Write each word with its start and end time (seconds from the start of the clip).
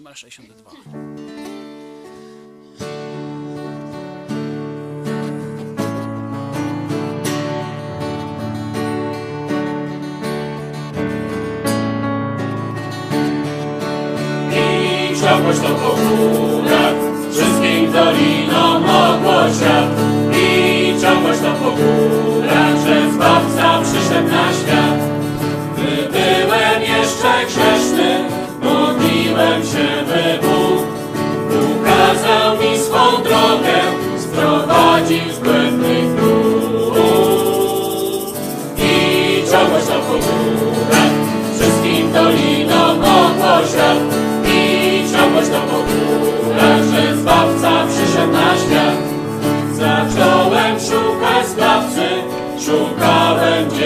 numer 0.00 0.14
62. 0.16 0.99
sovereign 53.30 53.79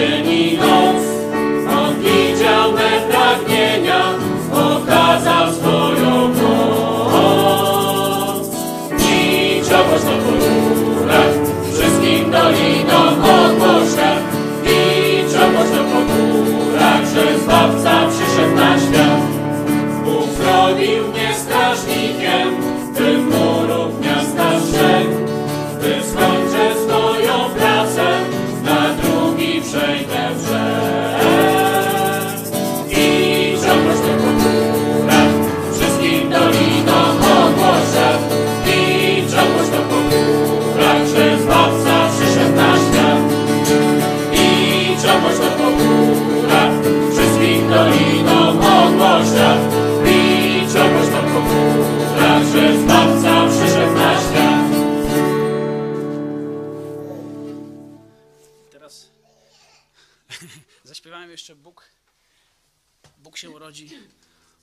się 63.45 63.49
urodzi, 63.49 63.89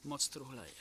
moc 0.05 0.29
truchleje. 0.29 0.73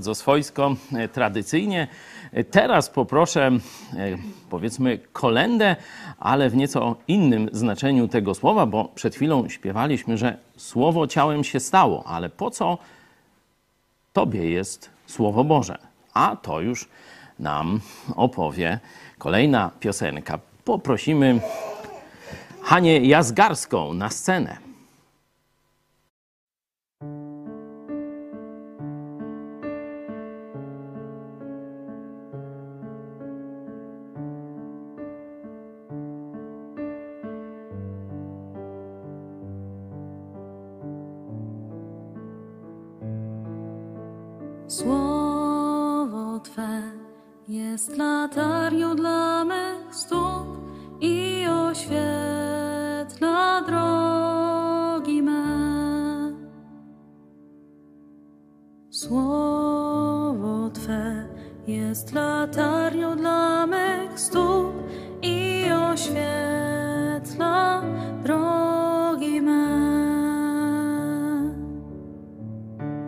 bardzo 0.00 0.14
swojsko, 0.14 0.76
e, 0.92 1.08
tradycyjnie. 1.08 1.88
E, 2.32 2.44
teraz 2.44 2.90
poproszę, 2.90 3.46
e, 3.46 3.58
powiedzmy, 4.50 4.98
kolendę, 5.12 5.76
ale 6.18 6.50
w 6.50 6.56
nieco 6.56 6.96
innym 7.08 7.48
znaczeniu 7.52 8.08
tego 8.08 8.34
słowa, 8.34 8.66
bo 8.66 8.84
przed 8.94 9.14
chwilą 9.14 9.48
śpiewaliśmy, 9.48 10.18
że 10.18 10.38
słowo 10.56 11.06
ciałem 11.06 11.44
się 11.44 11.60
stało, 11.60 12.04
ale 12.06 12.28
po 12.28 12.50
co 12.50 12.78
Tobie 14.12 14.50
jest 14.50 14.90
Słowo 15.06 15.44
Boże? 15.44 15.78
A 16.14 16.36
to 16.36 16.60
już 16.60 16.88
nam 17.38 17.80
opowie 18.16 18.78
kolejna 19.18 19.70
piosenka. 19.80 20.38
Poprosimy 20.64 21.40
Hanie 22.62 23.00
Jazgarską 23.00 23.92
na 23.92 24.10
scenę. 24.10 24.69
jest 47.90 47.98
latarnią 47.98 48.96
dla 48.96 49.44
mych 49.44 49.94
stóp 49.94 50.46
i 51.00 51.44
oświetla 51.70 52.02
drogi 53.66 55.22
me. 55.22 55.44
Słowo 58.90 60.70
Twe 60.70 61.28
jest 61.66 62.12
latarnią 62.12 63.16
dla 63.16 63.66
mych 63.66 64.20
stóp 64.20 64.72
i 65.22 65.64
oświetla 65.92 67.82
drogi 68.22 69.40
me. 69.40 69.70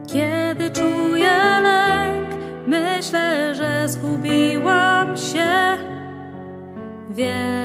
Kiedy 0.06 0.70
czuję 0.70 1.60
lęk, 1.62 2.28
myślę, 2.66 3.54
że 3.54 3.88
zgubiłem 3.88 4.51
边。 7.12 7.61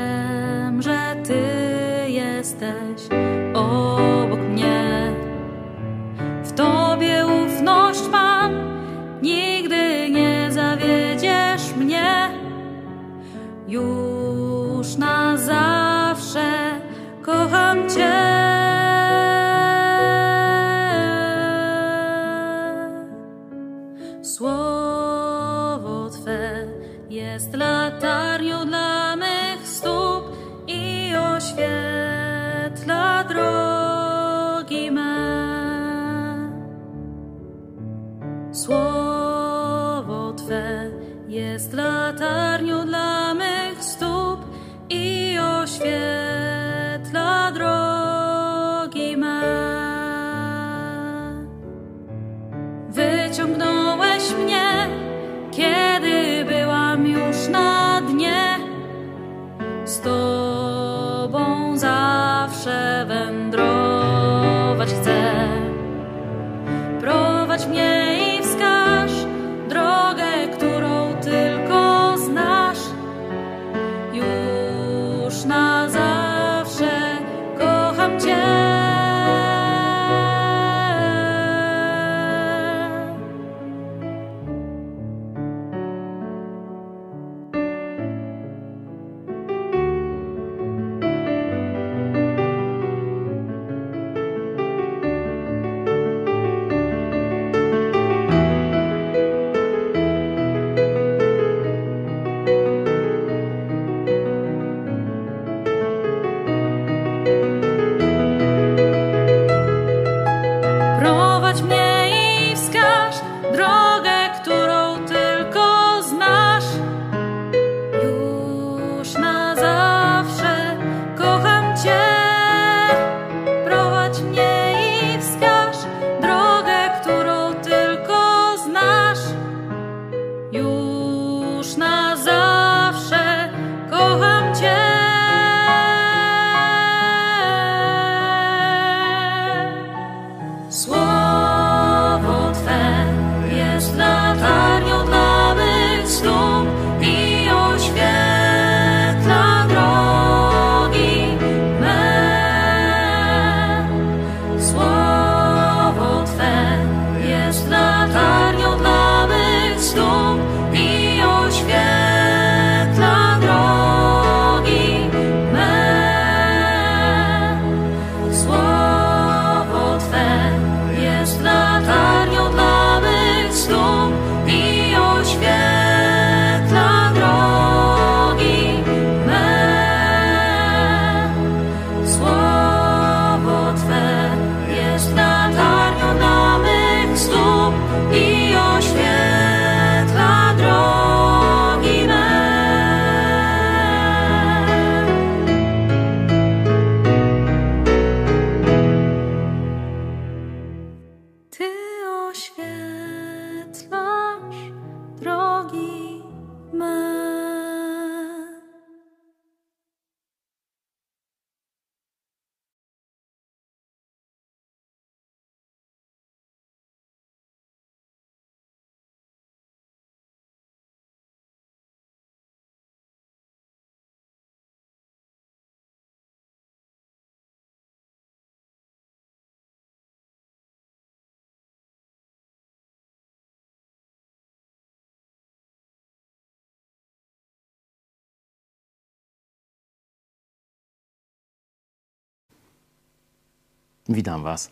Witam 244.10 244.44
Was. 244.44 244.72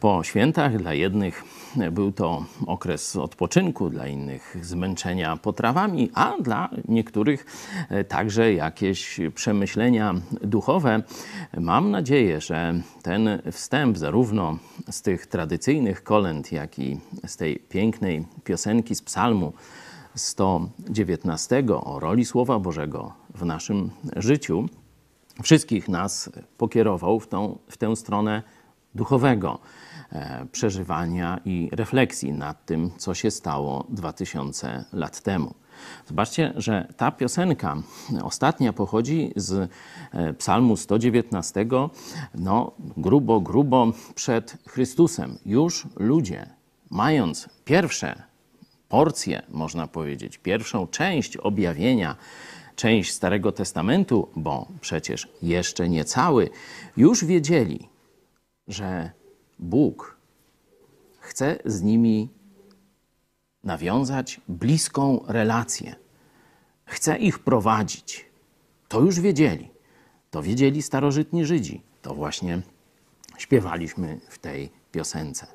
Po 0.00 0.24
świętach 0.24 0.76
dla 0.76 0.94
jednych 0.94 1.44
był 1.92 2.12
to 2.12 2.44
okres 2.66 3.16
odpoczynku, 3.16 3.90
dla 3.90 4.06
innych 4.06 4.56
zmęczenia 4.62 5.36
potrawami, 5.36 6.10
a 6.14 6.34
dla 6.40 6.70
niektórych 6.88 7.46
także 8.08 8.54
jakieś 8.54 9.20
przemyślenia 9.34 10.14
duchowe. 10.42 11.02
Mam 11.60 11.90
nadzieję, 11.90 12.40
że 12.40 12.74
ten 13.02 13.28
wstęp, 13.52 13.98
zarówno 13.98 14.58
z 14.90 15.02
tych 15.02 15.26
tradycyjnych 15.26 16.02
kolęd, 16.02 16.52
jak 16.52 16.78
i 16.78 17.00
z 17.26 17.36
tej 17.36 17.56
pięknej 17.56 18.26
piosenki 18.44 18.94
z 18.94 19.02
Psalmu 19.02 19.52
119 20.14 21.64
o 21.84 22.00
roli 22.00 22.24
Słowa 22.24 22.58
Bożego 22.58 23.12
w 23.34 23.44
naszym 23.44 23.90
życiu, 24.16 24.68
wszystkich 25.42 25.88
nas 25.88 26.30
pokierował 26.58 27.20
w, 27.20 27.28
tą, 27.28 27.58
w 27.68 27.76
tę 27.76 27.96
stronę 27.96 28.42
duchowego 28.94 29.58
e, 30.12 30.46
przeżywania 30.52 31.40
i 31.44 31.68
refleksji 31.72 32.32
nad 32.32 32.66
tym, 32.66 32.90
co 32.98 33.14
się 33.14 33.30
stało 33.30 33.86
2000 33.88 34.84
lat 34.92 35.20
temu. 35.22 35.54
Zobaczcie, 36.06 36.52
że 36.56 36.88
ta 36.96 37.10
piosenka 37.10 37.76
ostatnia 38.22 38.72
pochodzi 38.72 39.32
z 39.36 39.70
e, 40.12 40.34
Psalmu 40.34 40.76
119, 40.76 41.66
no 42.34 42.72
grubo, 42.96 43.40
grubo 43.40 43.92
przed 44.14 44.56
Chrystusem. 44.66 45.38
Już 45.46 45.86
ludzie, 45.96 46.46
mając 46.90 47.48
pierwsze 47.64 48.22
porcje, 48.88 49.42
można 49.48 49.86
powiedzieć, 49.86 50.38
pierwszą 50.38 50.86
część 50.86 51.36
objawienia, 51.36 52.16
część 52.76 53.12
Starego 53.12 53.52
Testamentu, 53.52 54.28
bo 54.36 54.68
przecież 54.80 55.28
jeszcze 55.42 55.88
nie 55.88 56.04
cały, 56.04 56.50
już 56.96 57.24
wiedzieli, 57.24 57.88
że 58.68 59.10
Bóg 59.58 60.16
chce 61.20 61.58
z 61.64 61.82
nimi 61.82 62.28
nawiązać 63.64 64.40
bliską 64.48 65.24
relację. 65.26 65.96
Chce 66.84 67.18
ich 67.18 67.38
prowadzić. 67.38 68.24
To 68.88 69.00
już 69.00 69.20
wiedzieli. 69.20 69.70
To 70.30 70.42
wiedzieli 70.42 70.82
starożytni 70.82 71.44
Żydzi. 71.44 71.82
To 72.02 72.14
właśnie 72.14 72.62
śpiewaliśmy 73.38 74.20
w 74.28 74.38
tej 74.38 74.70
piosence. 74.92 75.46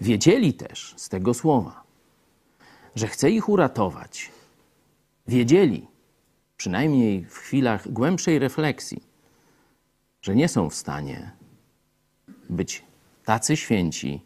Wiedzieli 0.00 0.54
też 0.54 0.94
z 0.96 1.08
tego 1.08 1.34
słowa, 1.34 1.82
że 2.94 3.08
chce 3.08 3.30
ich 3.30 3.48
uratować. 3.48 4.30
Wiedzieli, 5.28 5.86
przynajmniej 6.62 7.24
w 7.24 7.38
chwilach 7.38 7.92
głębszej 7.92 8.38
refleksji, 8.38 9.02
że 10.22 10.34
nie 10.34 10.48
są 10.48 10.70
w 10.70 10.74
stanie 10.74 11.30
być 12.50 12.84
tacy 13.24 13.56
święci, 13.56 14.20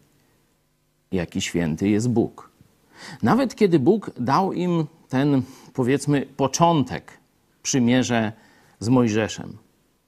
jaki 1.12 1.40
święty 1.40 1.88
jest 1.88 2.10
Bóg. 2.10 2.50
Nawet 3.22 3.54
kiedy 3.54 3.78
Bóg 3.78 4.10
dał 4.20 4.52
im 4.52 4.86
ten, 5.08 5.42
powiedzmy, 5.72 6.26
początek 6.36 7.18
przymierze 7.62 8.32
z 8.80 8.88
Mojżeszem. 8.88 9.58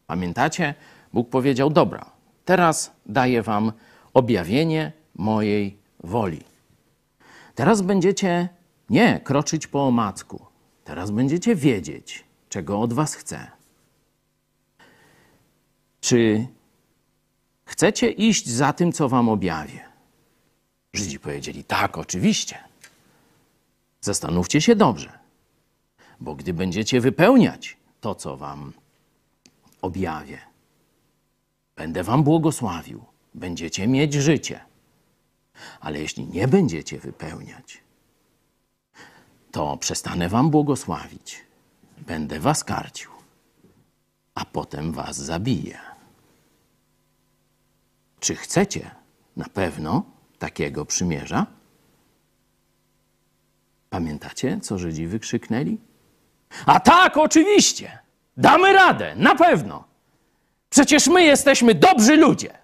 Pamiętacie? 0.06 0.75
Bóg 1.12 1.28
powiedział: 1.28 1.70
Dobra, 1.70 2.11
teraz 2.44 2.92
daję 3.06 3.42
wam 3.42 3.73
objawienie 4.14 4.92
mojej 5.16 5.78
woli. 6.04 6.42
Teraz 7.54 7.82
będziecie 7.82 8.49
nie 8.90 9.20
kroczyć 9.20 9.66
po 9.66 9.87
omacku. 9.87 10.47
Teraz 10.88 11.11
będziecie 11.11 11.57
wiedzieć, 11.57 12.25
czego 12.49 12.80
od 12.80 12.92
was 12.92 13.14
chcę. 13.14 13.50
Czy 16.00 16.47
chcecie 17.64 18.11
iść 18.11 18.49
za 18.49 18.73
tym, 18.73 18.92
co 18.92 19.09
wam 19.09 19.28
objawię? 19.28 19.85
Żydzi 20.92 21.21
powiedzieli: 21.21 21.64
Tak, 21.64 21.99
oczywiście. 21.99 22.59
Zastanówcie 24.00 24.61
się 24.61 24.76
dobrze, 24.76 25.18
bo 26.21 26.35
gdy 26.35 26.54
będziecie 26.54 27.00
wypełniać 27.00 27.76
to, 28.00 28.14
co 28.14 28.37
wam 28.37 28.73
objawię, 29.83 30.38
będę 31.76 32.04
wam 32.04 32.23
błogosławił, 32.23 33.04
będziecie 33.35 33.88
mieć 33.88 34.14
życie. 34.14 34.61
Ale 35.80 36.00
jeśli 36.00 36.26
nie 36.26 36.49
będziecie 36.49 36.99
wypełniać, 36.99 37.88
to 39.50 39.76
przestanę 39.76 40.28
wam 40.28 40.50
błogosławić, 40.50 41.44
będę 41.98 42.40
was 42.40 42.64
karcił, 42.64 43.10
a 44.34 44.44
potem 44.44 44.92
was 44.92 45.16
zabiję. 45.16 45.78
Czy 48.20 48.34
chcecie 48.34 48.90
na 49.36 49.44
pewno 49.44 50.02
takiego 50.38 50.84
przymierza? 50.84 51.46
Pamiętacie, 53.90 54.60
co 54.62 54.78
Żydzi 54.78 55.06
wykrzyknęli? 55.06 55.78
A 56.66 56.80
tak, 56.80 57.16
oczywiście! 57.16 57.98
Damy 58.36 58.72
radę, 58.72 59.14
na 59.16 59.34
pewno! 59.34 59.84
Przecież 60.70 61.06
my 61.06 61.24
jesteśmy 61.24 61.74
dobrzy 61.74 62.16
ludzie! 62.16 62.58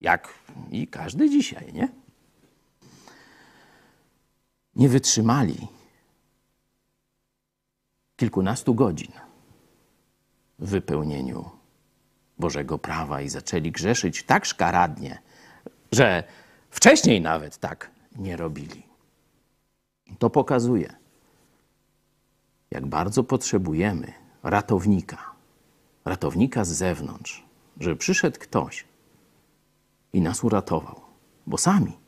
Jak 0.00 0.34
i 0.70 0.88
każdy 0.88 1.30
dzisiaj, 1.30 1.72
nie? 1.72 1.88
Nie 4.76 4.88
wytrzymali 4.88 5.68
kilkunastu 8.16 8.74
godzin 8.74 9.12
w 10.58 10.68
wypełnieniu 10.68 11.50
Bożego 12.38 12.78
prawa 12.78 13.20
i 13.20 13.28
zaczęli 13.28 13.72
grzeszyć 13.72 14.22
tak 14.22 14.44
szkaradnie, 14.44 15.22
że 15.92 16.24
wcześniej 16.70 17.20
nawet 17.20 17.58
tak 17.58 17.90
nie 18.16 18.36
robili. 18.36 18.82
To 20.18 20.30
pokazuje, 20.30 20.94
jak 22.70 22.86
bardzo 22.86 23.24
potrzebujemy 23.24 24.12
ratownika, 24.42 25.30
ratownika 26.04 26.64
z 26.64 26.68
zewnątrz, 26.68 27.44
żeby 27.80 27.96
przyszedł 27.96 28.38
ktoś 28.40 28.84
i 30.12 30.20
nas 30.20 30.44
uratował. 30.44 31.00
Bo 31.46 31.58
sami, 31.58 31.98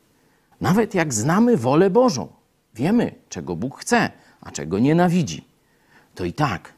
nawet 0.60 0.94
jak 0.94 1.14
znamy 1.14 1.56
wolę 1.56 1.90
Bożą, 1.90 2.32
wiemy, 2.74 3.14
czego 3.28 3.56
Bóg 3.56 3.80
chce, 3.80 4.10
a 4.40 4.50
czego 4.50 4.78
nienawidzi, 4.78 5.44
to 6.14 6.24
i 6.24 6.32
tak 6.32 6.72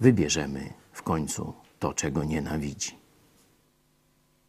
wybierzemy 0.00 0.72
w 0.92 1.02
końcu 1.02 1.52
to, 1.78 1.94
czego 1.94 2.24
nienawidzi. 2.24 2.98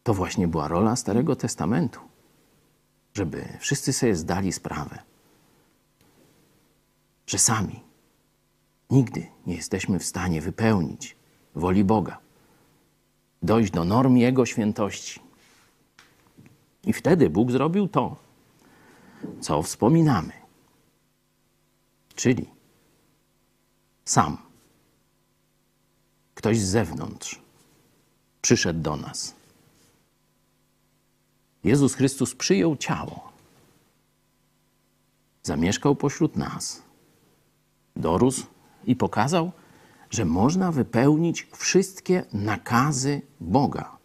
To 0.02 0.14
właśnie 0.14 0.48
była 0.48 0.68
rola 0.68 0.96
Starego 0.96 1.36
Testamentu, 1.36 2.00
żeby 3.14 3.44
wszyscy 3.58 3.92
sobie 3.92 4.16
zdali 4.16 4.52
sprawę, 4.52 4.98
że 7.26 7.38
sami 7.38 7.80
nigdy 8.90 9.26
nie 9.46 9.54
jesteśmy 9.54 9.98
w 9.98 10.04
stanie 10.04 10.40
wypełnić 10.40 11.16
woli 11.54 11.84
Boga, 11.84 12.18
dojść 13.42 13.72
do 13.72 13.84
norm 13.84 14.16
Jego 14.16 14.46
świętości. 14.46 15.20
I 16.84 16.92
wtedy 16.92 17.30
Bóg 17.30 17.50
zrobił 17.50 17.88
to, 17.88 18.16
co 19.40 19.62
wspominamy, 19.62 20.32
czyli 22.18 22.46
sam, 24.04 24.38
ktoś 26.34 26.58
z 26.58 26.68
zewnątrz 26.68 27.40
przyszedł 28.42 28.80
do 28.80 28.96
nas. 28.96 29.34
Jezus 31.64 31.94
Chrystus 31.94 32.34
przyjął 32.34 32.76
ciało, 32.76 33.32
zamieszkał 35.42 35.96
pośród 35.96 36.36
nas, 36.36 36.82
dorósł 37.96 38.46
i 38.84 38.96
pokazał, 38.96 39.52
że 40.10 40.24
można 40.24 40.72
wypełnić 40.72 41.46
wszystkie 41.56 42.24
nakazy 42.32 43.22
Boga. 43.40 43.96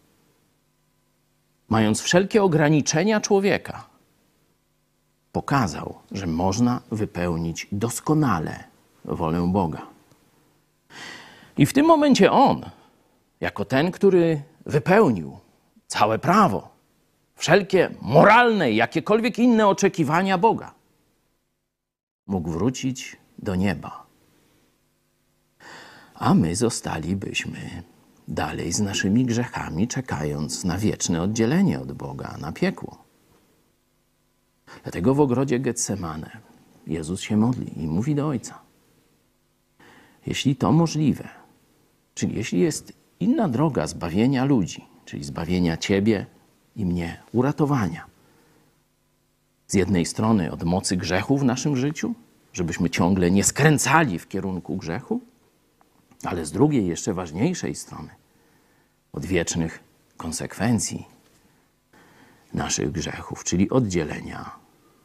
Mając 1.70 2.02
wszelkie 2.02 2.44
ograniczenia 2.44 3.22
człowieka, 3.22 3.93
pokazał, 5.34 5.96
że 6.12 6.28
można 6.28 6.82
wypełnić 6.92 7.68
doskonale 7.72 8.64
wolę 9.06 9.48
Boga. 9.48 9.82
I 11.58 11.66
w 11.66 11.74
tym 11.74 11.86
momencie 11.86 12.32
on, 12.32 12.66
jako 13.42 13.66
ten, 13.66 13.92
który 13.92 14.42
wypełnił 14.66 15.38
całe 15.88 16.20
prawo, 16.20 16.70
wszelkie 17.36 17.90
moralne 18.02 18.72
jakiekolwiek 18.72 19.40
inne 19.40 19.68
oczekiwania 19.68 20.38
Boga, 20.38 20.74
mógł 22.28 22.50
wrócić 22.50 23.18
do 23.40 23.56
nieba. 23.56 24.06
A 26.16 26.34
my 26.34 26.56
zostalibyśmy 26.56 27.84
dalej 28.28 28.72
z 28.72 28.80
naszymi 28.80 29.26
grzechami, 29.26 29.88
czekając 29.88 30.64
na 30.64 30.78
wieczne 30.78 31.22
oddzielenie 31.22 31.80
od 31.80 31.92
Boga, 31.92 32.38
na 32.40 32.52
piekło. 32.52 33.03
Dlatego 34.84 35.14
w 35.14 35.20
ogrodzie 35.20 35.60
Getsemane 35.60 36.38
Jezus 36.88 37.22
się 37.22 37.38
modli 37.38 37.84
i 37.84 37.88
mówi 37.88 38.16
do 38.16 38.28
Ojca: 38.28 38.60
Jeśli 40.28 40.56
to 40.56 40.72
możliwe, 40.72 41.30
czyli 42.16 42.36
jeśli 42.36 42.60
jest 42.60 42.94
inna 43.20 43.50
droga 43.50 43.88
zbawienia 43.88 44.46
ludzi, 44.46 44.86
czyli 45.06 45.24
zbawienia 45.24 45.78
Ciebie 45.78 46.26
i 46.76 46.86
mnie, 46.86 47.22
uratowania. 47.32 48.06
Z 49.68 49.74
jednej 49.74 50.06
strony 50.06 50.52
od 50.52 50.64
mocy 50.64 50.98
grzechu 50.98 51.38
w 51.38 51.44
naszym 51.44 51.78
życiu, 51.78 52.14
żebyśmy 52.54 52.90
ciągle 52.90 53.32
nie 53.32 53.44
skręcali 53.44 54.20
w 54.20 54.28
kierunku 54.28 54.78
grzechu, 54.78 55.22
ale 56.24 56.46
z 56.46 56.52
drugiej, 56.52 56.88
jeszcze 56.88 57.14
ważniejszej 57.14 57.76
strony, 57.76 58.10
od 59.14 59.26
wiecznych 59.26 59.80
konsekwencji 60.18 61.06
naszych 62.54 62.92
grzechów, 62.92 63.44
czyli 63.44 63.70
oddzielenia 63.70 64.63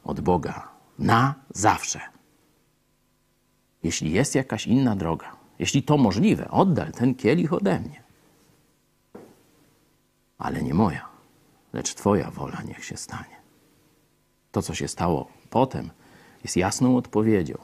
od 0.09 0.21
Boga 0.21 0.69
na 0.99 1.35
zawsze. 1.55 2.01
Jeśli 3.83 4.13
jest 4.13 4.35
jakaś 4.35 4.67
inna 4.67 4.97
droga, 4.97 5.37
jeśli 5.59 5.83
to 5.83 5.97
możliwe, 5.97 6.51
oddal 6.51 6.93
ten 6.93 7.15
kielich 7.15 7.53
ode 7.53 7.81
mnie. 7.81 8.03
Ale 10.39 10.63
nie 10.63 10.75
moja, 10.75 11.09
lecz 11.73 11.95
Twoja 11.95 12.31
wola 12.31 12.63
niech 12.63 12.85
się 12.85 12.97
stanie. 12.97 13.37
To, 14.53 14.63
co 14.63 14.75
się 14.75 14.89
stało 14.89 15.29
potem, 15.51 15.91
jest 16.45 16.57
jasną 16.57 16.97
odpowiedzią 16.97 17.59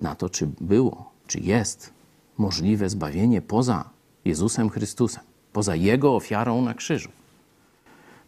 na 0.00 0.14
to, 0.14 0.28
czy 0.30 0.46
było, 0.60 1.12
czy 1.26 1.40
jest 1.40 1.92
możliwe 2.38 2.88
zbawienie 2.88 3.42
poza 3.42 3.90
Jezusem 4.24 4.70
Chrystusem, 4.70 5.24
poza 5.52 5.74
Jego 5.74 6.16
ofiarą 6.16 6.62
na 6.62 6.74
krzyżu. 6.74 7.10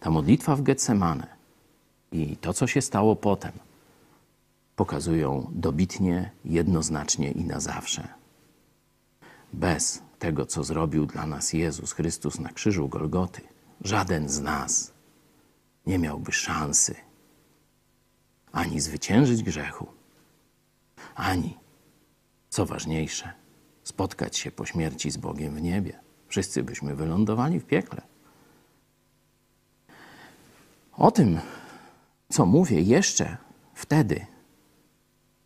Ta 0.00 0.11
modlitwa 0.11 0.57
w 0.57 0.62
Getsemane 0.62 1.41
i 2.12 2.37
to, 2.37 2.53
co 2.53 2.66
się 2.66 2.83
stało 2.83 3.16
potem, 3.16 3.53
pokazują 4.77 5.51
dobitnie, 5.55 6.31
jednoznacznie 6.44 7.31
i 7.31 7.44
na 7.44 7.61
zawsze. 7.61 8.09
Bez 9.53 10.03
tego, 10.18 10.46
co 10.46 10.64
zrobił 10.64 11.07
dla 11.07 11.27
nas 11.27 11.53
Jezus 11.53 11.92
Chrystus 11.92 12.38
na 12.38 12.48
krzyżu 12.48 12.88
Golgoty, 12.88 13.40
żaden 13.81 14.29
z 14.29 14.40
nas 14.40 14.92
nie 15.87 15.98
miałby 15.98 16.33
szansy 16.33 16.94
ani 18.53 18.81
zwyciężyć 18.81 19.42
grzechu, 19.42 19.87
ani, 21.14 21.59
co 22.51 22.66
ważniejsze, 22.66 23.33
spotkać 23.85 24.37
się 24.37 24.51
po 24.51 24.66
śmierci 24.66 25.11
z 25.11 25.16
Bogiem 25.16 25.55
w 25.55 25.62
niebie. 25.62 25.98
Wszyscy 26.29 26.62
byśmy 26.62 26.94
wylądowali 26.94 27.61
w 27.61 27.64
piekle. 27.64 28.03
O 30.92 31.11
tym, 31.11 31.40
co 32.33 32.47
mówię 32.47 32.81
jeszcze 32.81 33.37
wtedy 33.75 34.27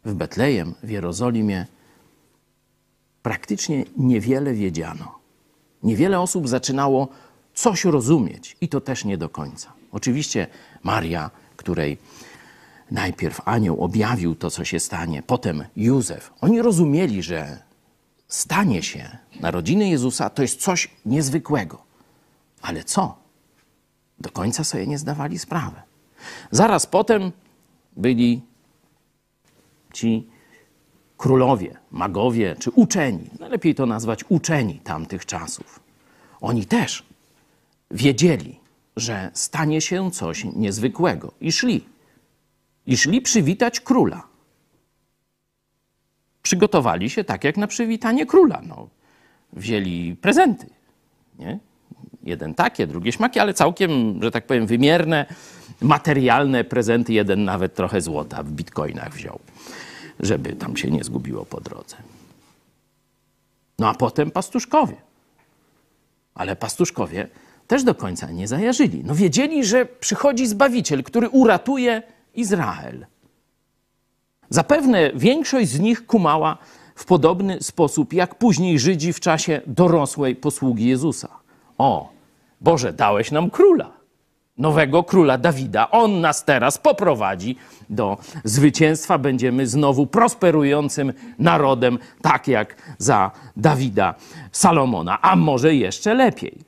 w 0.04 0.14
Betlejem, 0.14 0.74
w 0.82 0.90
Jerozolimie, 0.90 1.66
praktycznie 3.22 3.84
niewiele 3.96 4.54
wiedziano. 4.54 5.18
Niewiele 5.82 6.20
osób 6.20 6.48
zaczynało 6.48 7.08
coś 7.54 7.84
rozumieć 7.84 8.56
i 8.60 8.68
to 8.68 8.80
też 8.80 9.04
nie 9.04 9.18
do 9.18 9.28
końca. 9.28 9.72
Oczywiście 9.92 10.46
Maria, 10.82 11.30
której 11.56 11.98
najpierw 12.90 13.40
anioł 13.44 13.84
objawił 13.84 14.34
to, 14.34 14.50
co 14.50 14.64
się 14.64 14.80
stanie, 14.80 15.22
potem 15.22 15.64
Józef. 15.76 16.32
Oni 16.40 16.62
rozumieli, 16.62 17.22
że 17.22 17.62
stanie 18.28 18.82
się 18.82 19.18
narodziny 19.40 19.88
Jezusa 19.88 20.30
to 20.30 20.42
jest 20.42 20.60
coś 20.60 20.90
niezwykłego. 21.06 21.82
Ale 22.62 22.84
co? 22.84 23.18
Do 24.18 24.30
końca 24.30 24.64
sobie 24.64 24.86
nie 24.86 24.98
zdawali 24.98 25.38
sprawy. 25.38 25.85
Zaraz 26.50 26.86
potem 26.86 27.32
byli 27.96 28.42
ci 29.92 30.26
królowie, 31.16 31.76
magowie 31.90 32.56
czy 32.58 32.70
uczeni. 32.70 33.30
Najlepiej 33.40 33.74
to 33.74 33.86
nazwać 33.86 34.24
uczeni 34.28 34.80
tamtych 34.84 35.26
czasów. 35.26 35.80
Oni 36.40 36.66
też 36.66 37.04
wiedzieli, 37.90 38.60
że 38.96 39.30
stanie 39.34 39.80
się 39.80 40.10
coś 40.10 40.44
niezwykłego 40.44 41.32
i 41.40 41.52
szli. 41.52 41.84
I 42.86 42.96
szli 42.96 43.22
przywitać 43.22 43.80
króla. 43.80 44.26
Przygotowali 46.42 47.10
się 47.10 47.24
tak 47.24 47.44
jak 47.44 47.56
na 47.56 47.66
przywitanie 47.66 48.26
króla. 48.26 48.62
No, 48.66 48.88
wzięli 49.52 50.16
prezenty. 50.16 50.66
Nie? 51.38 51.58
Jeden 52.26 52.54
takie, 52.54 52.86
drugie 52.86 53.12
śmaki, 53.12 53.38
ale 53.38 53.54
całkiem, 53.54 54.22
że 54.22 54.30
tak 54.30 54.46
powiem, 54.46 54.66
wymierne, 54.66 55.26
materialne 55.80 56.64
prezenty. 56.64 57.12
Jeden 57.12 57.44
nawet 57.44 57.74
trochę 57.74 58.00
złota 58.00 58.42
w 58.42 58.50
bitcoinach 58.50 59.14
wziął, 59.14 59.38
żeby 60.20 60.52
tam 60.52 60.76
się 60.76 60.90
nie 60.90 61.04
zgubiło 61.04 61.44
po 61.44 61.60
drodze. 61.60 61.96
No 63.78 63.88
a 63.88 63.94
potem 63.94 64.30
pastuszkowie. 64.30 64.96
Ale 66.34 66.56
pastuszkowie 66.56 67.28
też 67.66 67.84
do 67.84 67.94
końca 67.94 68.30
nie 68.30 68.48
zajarzyli. 68.48 69.02
No 69.04 69.14
wiedzieli, 69.14 69.64
że 69.64 69.86
przychodzi 69.86 70.46
Zbawiciel, 70.46 71.02
który 71.02 71.28
uratuje 71.28 72.02
Izrael. 72.34 73.06
Zapewne 74.50 75.10
większość 75.14 75.68
z 75.68 75.80
nich 75.80 76.06
kumała 76.06 76.58
w 76.94 77.04
podobny 77.04 77.58
sposób, 77.62 78.12
jak 78.12 78.34
później 78.34 78.78
Żydzi 78.78 79.12
w 79.12 79.20
czasie 79.20 79.60
dorosłej 79.66 80.36
posługi 80.36 80.88
Jezusa. 80.88 81.28
O, 81.78 82.15
Boże, 82.60 82.92
dałeś 82.92 83.30
nam 83.30 83.50
króla, 83.50 83.90
nowego 84.58 85.04
króla 85.04 85.38
Dawida. 85.38 85.90
On 85.90 86.20
nas 86.20 86.44
teraz 86.44 86.78
poprowadzi 86.78 87.56
do 87.90 88.18
zwycięstwa. 88.44 89.18
Będziemy 89.18 89.66
znowu 89.66 90.06
prosperującym 90.06 91.12
narodem, 91.38 91.98
tak 92.22 92.48
jak 92.48 92.76
za 92.98 93.30
Dawida 93.56 94.14
Salomona, 94.52 95.20
a 95.22 95.36
może 95.36 95.74
jeszcze 95.74 96.14
lepiej. 96.14 96.58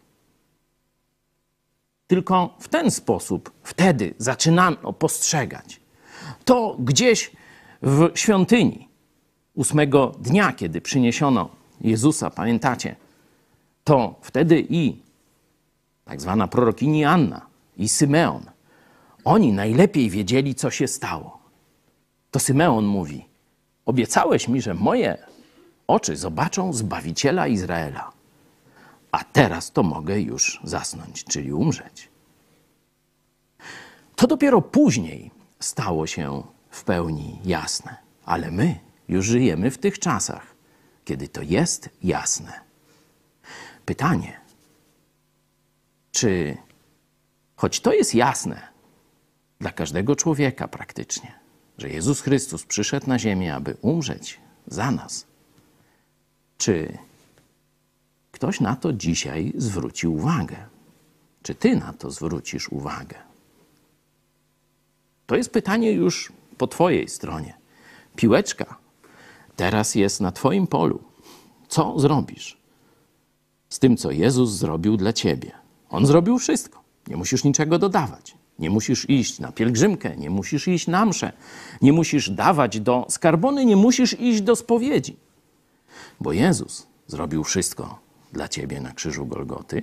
Tylko 2.06 2.54
w 2.58 2.68
ten 2.68 2.90
sposób 2.90 3.52
wtedy 3.62 4.14
zaczynano 4.18 4.92
postrzegać. 4.92 5.80
To 6.44 6.76
gdzieś 6.78 7.30
w 7.82 8.10
świątyni 8.14 8.88
ósmego 9.54 10.12
dnia, 10.20 10.52
kiedy 10.52 10.80
przyniesiono 10.80 11.48
Jezusa, 11.80 12.30
pamiętacie, 12.30 12.96
to 13.84 14.14
wtedy 14.22 14.66
i 14.68 15.07
tak 16.08 16.20
zwana 16.20 16.48
prorokini 16.48 17.04
Anna 17.04 17.46
i 17.76 17.88
Symeon, 17.88 18.42
oni 19.24 19.52
najlepiej 19.52 20.10
wiedzieli, 20.10 20.54
co 20.54 20.70
się 20.70 20.88
stało. 20.88 21.38
To 22.30 22.38
Symeon 22.38 22.84
mówi: 22.84 23.28
Obiecałeś 23.86 24.48
mi, 24.48 24.62
że 24.62 24.74
moje 24.74 25.18
oczy 25.86 26.16
zobaczą 26.16 26.72
Zbawiciela 26.72 27.46
Izraela, 27.46 28.12
a 29.12 29.24
teraz 29.24 29.72
to 29.72 29.82
mogę 29.82 30.20
już 30.20 30.60
zasnąć, 30.64 31.24
czyli 31.24 31.52
umrzeć. 31.52 32.08
To 34.16 34.26
dopiero 34.26 34.62
później 34.62 35.30
stało 35.60 36.06
się 36.06 36.42
w 36.70 36.84
pełni 36.84 37.38
jasne, 37.44 37.96
ale 38.24 38.50
my 38.50 38.78
już 39.08 39.26
żyjemy 39.26 39.70
w 39.70 39.78
tych 39.78 39.98
czasach, 39.98 40.46
kiedy 41.04 41.28
to 41.28 41.42
jest 41.42 41.90
jasne. 42.02 42.52
Pytanie, 43.84 44.47
czy 46.18 46.56
choć 47.56 47.80
to 47.80 47.92
jest 47.92 48.14
jasne 48.14 48.68
dla 49.60 49.70
każdego 49.70 50.16
człowieka 50.16 50.68
praktycznie, 50.68 51.34
że 51.78 51.88
Jezus 51.88 52.20
Chrystus 52.20 52.64
przyszedł 52.64 53.06
na 53.06 53.18
ziemię, 53.18 53.54
aby 53.54 53.76
umrzeć 53.82 54.40
za 54.66 54.90
nas, 54.90 55.26
czy 56.58 56.98
ktoś 58.32 58.60
na 58.60 58.76
to 58.76 58.92
dzisiaj 58.92 59.52
zwróci 59.56 60.06
uwagę? 60.06 60.56
Czy 61.42 61.54
ty 61.54 61.76
na 61.76 61.92
to 61.92 62.10
zwrócisz 62.10 62.68
uwagę? 62.68 63.16
To 65.26 65.36
jest 65.36 65.50
pytanie 65.50 65.92
już 65.92 66.32
po 66.56 66.66
twojej 66.66 67.08
stronie. 67.08 67.54
Piłeczka 68.16 68.76
teraz 69.56 69.94
jest 69.94 70.20
na 70.20 70.32
twoim 70.32 70.66
polu. 70.66 71.02
Co 71.68 72.00
zrobisz 72.00 72.56
z 73.68 73.78
tym, 73.78 73.96
co 73.96 74.10
Jezus 74.10 74.50
zrobił 74.50 74.96
dla 74.96 75.12
ciebie? 75.12 75.67
On 75.88 76.06
zrobił 76.06 76.38
wszystko. 76.38 76.82
Nie 77.06 77.16
musisz 77.16 77.44
niczego 77.44 77.78
dodawać. 77.78 78.34
Nie 78.58 78.70
musisz 78.70 79.10
iść 79.10 79.38
na 79.38 79.52
pielgrzymkę, 79.52 80.16
nie 80.16 80.30
musisz 80.30 80.68
iść 80.68 80.86
na 80.86 81.06
mszę, 81.06 81.32
nie 81.82 81.92
musisz 81.92 82.30
dawać 82.30 82.80
do 82.80 83.06
skarbony, 83.08 83.64
nie 83.64 83.76
musisz 83.76 84.20
iść 84.20 84.40
do 84.40 84.56
spowiedzi. 84.56 85.16
Bo 86.20 86.32
Jezus 86.32 86.86
zrobił 87.06 87.44
wszystko 87.44 87.98
dla 88.32 88.48
ciebie 88.48 88.80
na 88.80 88.92
krzyżu 88.92 89.26
Golgoty. 89.26 89.82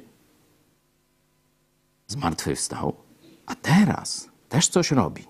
Zmartwychwstał, 2.08 2.96
a 3.46 3.56
teraz 3.56 4.30
też 4.50 4.68
coś 4.68 4.92
robi. 4.92 5.24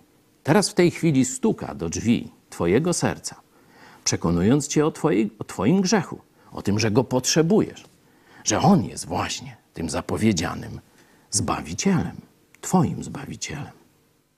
Teraz 0.43 0.69
w 0.69 0.73
tej 0.73 0.91
chwili 0.91 1.25
stuka 1.25 1.75
do 1.75 1.89
drzwi 1.89 2.31
twojego 2.49 2.93
serca, 2.93 3.41
przekonując 4.03 4.67
cię 4.67 4.85
o, 4.85 4.91
twojej, 4.91 5.31
o 5.39 5.43
twoim 5.43 5.81
grzechu, 5.81 6.19
o 6.51 6.61
tym, 6.61 6.79
że 6.79 6.91
go 6.91 7.03
potrzebujesz, 7.03 7.85
że 8.43 8.59
on 8.59 8.83
jest 8.83 9.05
właśnie 9.05 9.64
tym 9.75 9.89
zapowiedzianym 9.89 10.79
Zbawicielem, 11.31 12.21
Twoim 12.61 13.03
Zbawicielem. 13.03 13.75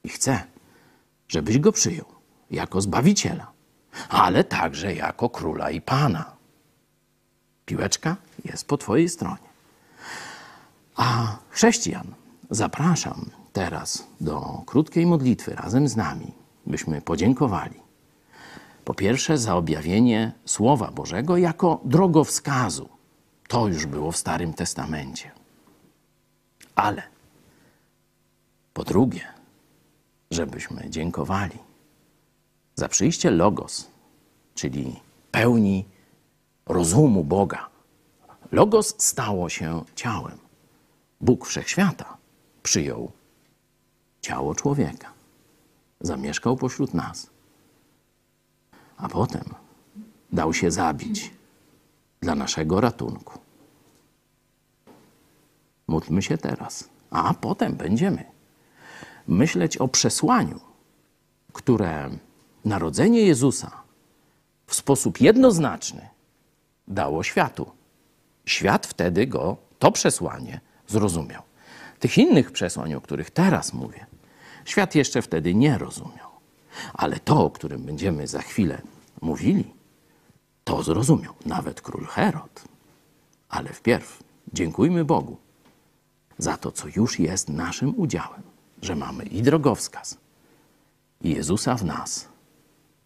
I 0.03 0.09
chcę, 0.09 0.43
żebyś 1.27 1.59
go 1.59 1.71
przyjął 1.71 2.05
jako 2.51 2.81
Zbawiciela, 2.81 3.51
ale 4.09 4.43
także 4.43 4.95
jako 4.95 5.29
Króla 5.29 5.71
i 5.71 5.81
Pana. 5.81 6.35
Piłeczka 7.65 8.15
jest 8.45 8.67
po 8.67 8.77
Twojej 8.77 9.09
stronie. 9.09 9.47
A 10.95 11.37
chrześcijan 11.49 12.07
zapraszam 12.49 13.29
teraz 13.53 14.07
do 14.21 14.61
krótkiej 14.65 15.05
modlitwy 15.05 15.55
razem 15.55 15.87
z 15.87 15.95
nami, 15.95 16.33
byśmy 16.65 17.01
podziękowali. 17.01 17.79
Po 18.85 18.93
pierwsze, 18.93 19.37
za 19.37 19.55
objawienie 19.55 20.31
Słowa 20.45 20.91
Bożego 20.91 21.37
jako 21.37 21.81
drogowskazu. 21.85 22.96
To 23.47 23.67
już 23.67 23.85
było 23.85 24.11
w 24.11 24.17
Starym 24.17 24.53
Testamencie. 24.53 25.31
Ale 26.75 27.03
po 28.73 28.83
drugie, 28.83 29.27
żebyśmy 30.31 30.89
dziękowali 30.89 31.57
za 32.75 32.87
przyjście 32.87 33.31
Logos, 33.31 33.87
czyli 34.55 34.99
pełni 35.31 35.85
rozumu 36.65 37.23
Boga. 37.23 37.69
Logos 38.51 38.95
stało 38.97 39.49
się 39.49 39.83
ciałem. 39.95 40.37
Bóg 41.21 41.45
wszechświata 41.45 42.17
przyjął 42.63 43.11
ciało 44.21 44.55
człowieka, 44.55 45.13
zamieszkał 46.01 46.57
pośród 46.57 46.93
nas, 46.93 47.29
a 48.97 49.09
potem 49.09 49.43
dał 50.31 50.53
się 50.53 50.71
zabić 50.71 51.36
dla 52.21 52.35
naszego 52.35 52.81
ratunku. 52.81 53.39
Módlmy 55.87 56.21
się 56.21 56.37
teraz, 56.37 56.89
a 57.09 57.33
potem 57.33 57.75
będziemy 57.75 58.23
myśleć 59.27 59.77
o 59.77 59.87
przesłaniu, 59.87 60.59
które 61.53 62.09
narodzenie 62.65 63.21
Jezusa 63.21 63.71
w 64.67 64.75
sposób 64.75 65.21
jednoznaczny 65.21 66.09
dało 66.87 67.23
światu. 67.23 67.71
Świat 68.45 68.87
wtedy 68.87 69.27
go, 69.27 69.57
to 69.79 69.91
przesłanie, 69.91 70.59
zrozumiał. 70.87 71.43
Tych 71.99 72.17
innych 72.17 72.51
przesłań, 72.51 72.93
o 72.93 73.01
których 73.01 73.31
teraz 73.31 73.73
mówię, 73.73 74.05
świat 74.65 74.95
jeszcze 74.95 75.21
wtedy 75.21 75.55
nie 75.55 75.77
rozumiał. 75.77 76.29
Ale 76.93 77.19
to, 77.19 77.45
o 77.45 77.49
którym 77.49 77.83
będziemy 77.83 78.27
za 78.27 78.41
chwilę 78.41 78.81
mówili, 79.21 79.73
to 80.67 80.83
zrozumiał 80.83 81.33
nawet 81.45 81.81
król 81.81 82.05
Herod. 82.05 82.63
Ale 83.49 83.73
wpierw 83.73 84.23
dziękujmy 84.53 85.05
Bogu 85.05 85.37
za 86.37 86.57
to, 86.57 86.71
co 86.71 86.87
już 86.95 87.19
jest 87.19 87.49
naszym 87.49 87.93
udziałem, 87.99 88.41
że 88.81 88.95
mamy 88.95 89.23
i 89.23 89.41
drogowskaz, 89.41 90.17
i 91.21 91.29
Jezusa 91.29 91.75
w 91.75 91.85
nas, 91.85 92.27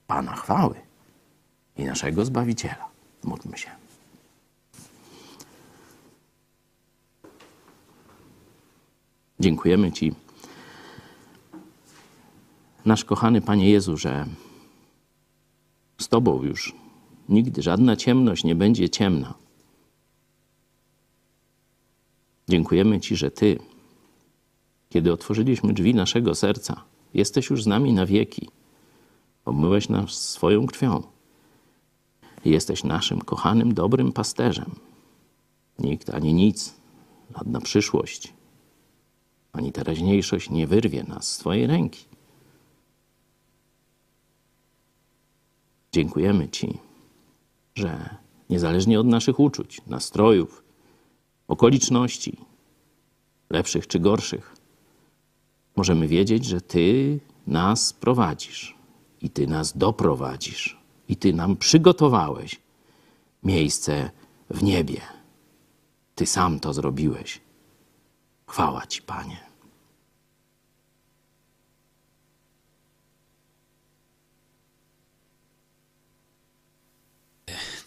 Pana 0.07 0.35
chwały 0.35 0.75
i 1.77 1.83
naszego 1.83 2.25
Zbawiciela. 2.25 2.85
Módlmy 3.23 3.57
się. 3.57 3.69
Dziękujemy 9.39 9.91
Ci, 9.91 10.15
nasz 12.85 13.05
kochany 13.05 13.41
Panie 13.41 13.69
Jezu, 13.69 13.97
że 13.97 14.25
z 15.97 16.07
Tobą 16.07 16.43
już 16.43 16.80
nigdy 17.31 17.61
żadna 17.61 17.95
ciemność 17.95 18.43
nie 18.43 18.55
będzie 18.55 18.89
ciemna. 18.89 19.33
Dziękujemy 22.49 22.99
Ci, 22.99 23.15
że 23.15 23.31
Ty, 23.31 23.59
kiedy 24.89 25.13
otworzyliśmy 25.13 25.73
drzwi 25.73 25.95
naszego 25.95 26.35
serca, 26.35 26.83
jesteś 27.13 27.49
już 27.49 27.63
z 27.63 27.67
nami 27.67 27.93
na 27.93 28.05
wieki. 28.05 28.49
Obmyłeś 29.45 29.89
nas 29.89 30.11
swoją 30.11 30.65
krwią. 30.65 31.03
Jesteś 32.45 32.83
naszym 32.83 33.21
kochanym, 33.21 33.73
dobrym 33.73 34.11
pasterzem. 34.11 34.75
Nikt 35.79 36.09
ani 36.09 36.33
nic, 36.33 36.73
żadna 37.37 37.61
przyszłość, 37.61 38.33
ani 39.53 39.71
teraźniejszość 39.71 40.49
nie 40.49 40.67
wyrwie 40.67 41.03
nas 41.03 41.31
z 41.31 41.37
Twojej 41.37 41.67
ręki. 41.67 42.05
Dziękujemy 45.91 46.49
Ci, 46.49 46.77
że 47.81 48.15
niezależnie 48.49 48.99
od 48.99 49.07
naszych 49.07 49.39
uczuć, 49.39 49.81
nastrojów, 49.87 50.63
okoliczności, 51.47 52.37
lepszych 53.49 53.87
czy 53.87 53.99
gorszych, 53.99 54.55
możemy 55.75 56.07
wiedzieć, 56.07 56.45
że 56.45 56.61
Ty 56.61 57.19
nas 57.47 57.93
prowadzisz 57.93 58.75
i 59.21 59.29
Ty 59.29 59.47
nas 59.47 59.77
doprowadzisz 59.77 60.77
i 61.07 61.15
Ty 61.15 61.33
nam 61.33 61.57
przygotowałeś 61.57 62.59
miejsce 63.43 64.11
w 64.49 64.63
niebie. 64.63 65.01
Ty 66.15 66.25
sam 66.25 66.59
to 66.59 66.73
zrobiłeś. 66.73 67.41
Chwała 68.47 68.87
Ci, 68.87 69.01
Panie. 69.01 69.50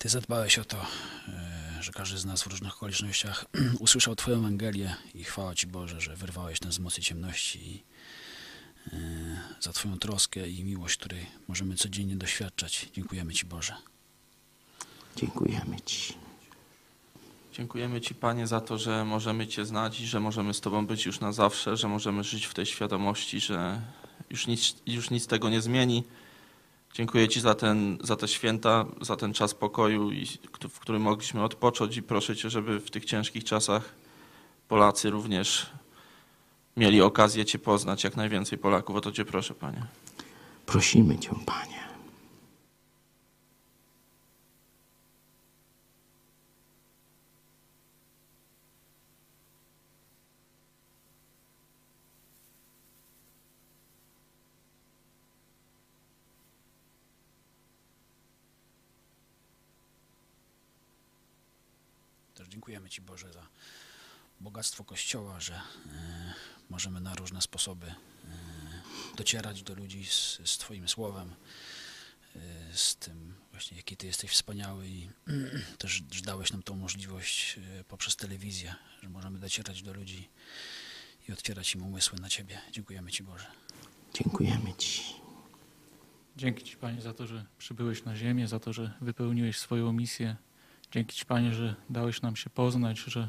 Ty 0.04 0.10
zadbałeś 0.10 0.58
o 0.58 0.64
to, 0.64 0.76
e, 1.28 1.82
że 1.82 1.92
każdy 1.92 2.18
z 2.18 2.24
nas 2.24 2.42
w 2.42 2.46
różnych 2.46 2.74
okolicznościach 2.76 3.44
usłyszał 3.78 4.16
Twoją 4.16 4.38
Ewangelię 4.38 4.96
i 5.14 5.24
chwała 5.24 5.54
Ci 5.54 5.66
Boże, 5.66 6.00
że 6.00 6.16
wyrwałeś 6.16 6.60
nas 6.60 6.74
z 6.74 6.78
mocy 6.78 7.02
ciemności 7.02 7.58
i 7.58 7.82
e, 8.92 8.96
za 9.60 9.72
Twoją 9.72 9.98
troskę 9.98 10.48
i 10.48 10.64
miłość, 10.64 10.96
której 10.96 11.26
możemy 11.48 11.76
codziennie 11.76 12.16
doświadczać. 12.16 12.88
Dziękujemy 12.92 13.32
Ci 13.32 13.46
Boże. 13.46 13.74
Dziękujemy 15.16 15.80
Ci. 15.80 16.14
Dziękujemy 17.52 18.00
Ci, 18.00 18.14
Panie, 18.14 18.46
za 18.46 18.60
to, 18.60 18.78
że 18.78 19.04
możemy 19.04 19.46
Cię 19.46 19.64
znać 19.64 20.00
i 20.00 20.06
że 20.06 20.20
możemy 20.20 20.54
z 20.54 20.60
Tobą 20.60 20.86
być 20.86 21.06
już 21.06 21.20
na 21.20 21.32
zawsze, 21.32 21.76
że 21.76 21.88
możemy 21.88 22.24
żyć 22.24 22.46
w 22.46 22.54
tej 22.54 22.66
świadomości, 22.66 23.40
że 23.40 23.80
już 24.30 24.46
nic, 24.46 24.74
już 24.86 25.10
nic 25.10 25.26
tego 25.26 25.50
nie 25.50 25.60
zmieni. 25.60 26.04
Dziękuję 26.94 27.28
Ci 27.28 27.40
za, 27.40 27.54
ten, 27.54 27.98
za 28.00 28.16
te 28.16 28.28
święta, 28.28 28.84
za 29.00 29.16
ten 29.16 29.32
czas 29.32 29.54
pokoju, 29.54 30.10
w 30.70 30.78
którym 30.78 31.02
mogliśmy 31.02 31.42
odpocząć 31.42 31.96
i 31.96 32.02
proszę 32.02 32.36
Cię, 32.36 32.50
żeby 32.50 32.80
w 32.80 32.90
tych 32.90 33.04
ciężkich 33.04 33.44
czasach 33.44 33.94
Polacy 34.68 35.10
również 35.10 35.66
mieli 36.76 37.02
okazję 37.02 37.44
Cię 37.44 37.58
poznać, 37.58 38.04
jak 38.04 38.16
najwięcej 38.16 38.58
Polaków. 38.58 38.96
O 38.96 39.00
to 39.00 39.12
Cię 39.12 39.24
proszę, 39.24 39.54
Panie. 39.54 39.86
Prosimy 40.66 41.18
Cię, 41.18 41.30
Panie. 41.46 41.84
Też 62.34 62.48
dziękujemy 62.84 62.90
Ci 62.90 63.00
Boże 63.00 63.32
za 63.32 63.46
bogactwo 64.40 64.84
Kościoła, 64.84 65.40
że 65.40 65.54
e, 65.54 65.60
możemy 66.70 67.00
na 67.00 67.14
różne 67.14 67.42
sposoby 67.42 67.86
e, 67.86 67.94
docierać 69.16 69.62
do 69.62 69.74
ludzi 69.74 70.06
z, 70.06 70.40
z 70.44 70.58
Twoim 70.58 70.88
słowem, 70.88 71.34
e, 72.36 72.40
z 72.76 72.96
tym 72.96 73.34
właśnie, 73.52 73.76
jaki 73.76 73.96
Ty 73.96 74.06
jesteś 74.06 74.30
wspaniały 74.30 74.88
i 74.88 75.08
też 75.78 76.02
że 76.10 76.22
dałeś 76.22 76.52
nam 76.52 76.62
tą 76.62 76.76
możliwość 76.76 77.60
poprzez 77.88 78.16
telewizję, 78.16 78.74
że 79.02 79.08
możemy 79.08 79.38
docierać 79.38 79.82
do 79.82 79.92
ludzi 79.92 80.28
i 81.28 81.32
otwierać 81.32 81.74
im 81.74 81.82
umysły 81.82 82.18
na 82.18 82.28
Ciebie. 82.28 82.60
Dziękujemy 82.72 83.10
Ci 83.10 83.22
Boże. 83.22 83.46
Dziękujemy 84.14 84.74
Ci. 84.78 85.02
Dzięki 86.36 86.64
Ci, 86.64 86.76
Panie, 86.76 87.02
za 87.02 87.14
to, 87.14 87.26
że 87.26 87.44
przybyłeś 87.58 88.04
na 88.04 88.16
ziemię, 88.16 88.48
za 88.48 88.60
to, 88.60 88.72
że 88.72 88.92
wypełniłeś 89.00 89.58
swoją 89.58 89.92
misję. 89.92 90.36
Dzięki 90.94 91.16
Ci, 91.16 91.26
Panie, 91.26 91.54
że 91.54 91.74
dałeś 91.90 92.22
nam 92.22 92.36
się 92.36 92.50
poznać, 92.50 92.98
że 92.98 93.28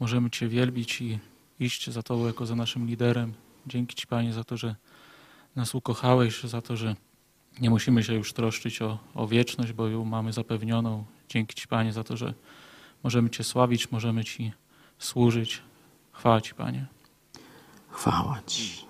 możemy 0.00 0.30
Cię 0.30 0.48
wielbić 0.48 1.00
i 1.00 1.18
iść 1.60 1.90
za 1.90 2.02
Tobą 2.02 2.26
jako 2.26 2.46
za 2.46 2.54
naszym 2.54 2.86
liderem. 2.86 3.34
Dzięki 3.66 3.94
Ci, 3.94 4.06
Panie, 4.06 4.32
za 4.32 4.44
to, 4.44 4.56
że 4.56 4.76
nas 5.56 5.74
ukochałeś, 5.74 6.42
za 6.44 6.62
to, 6.62 6.76
że 6.76 6.96
nie 7.60 7.70
musimy 7.70 8.02
się 8.02 8.14
już 8.14 8.32
troszczyć 8.32 8.82
o, 8.82 8.98
o 9.14 9.26
wieczność, 9.26 9.72
bo 9.72 9.88
ją 9.88 10.04
mamy 10.04 10.32
zapewnioną. 10.32 11.04
Dzięki 11.28 11.54
Ci, 11.54 11.68
Panie, 11.68 11.92
za 11.92 12.04
to, 12.04 12.16
że 12.16 12.34
możemy 13.02 13.30
Cię 13.30 13.44
sławić, 13.44 13.90
możemy 13.90 14.24
Ci 14.24 14.52
służyć. 14.98 15.62
Chwała 16.12 16.40
Ci, 16.40 16.54
Panie. 16.54 16.86
Chwała 17.88 18.42
Ci. 18.46 18.86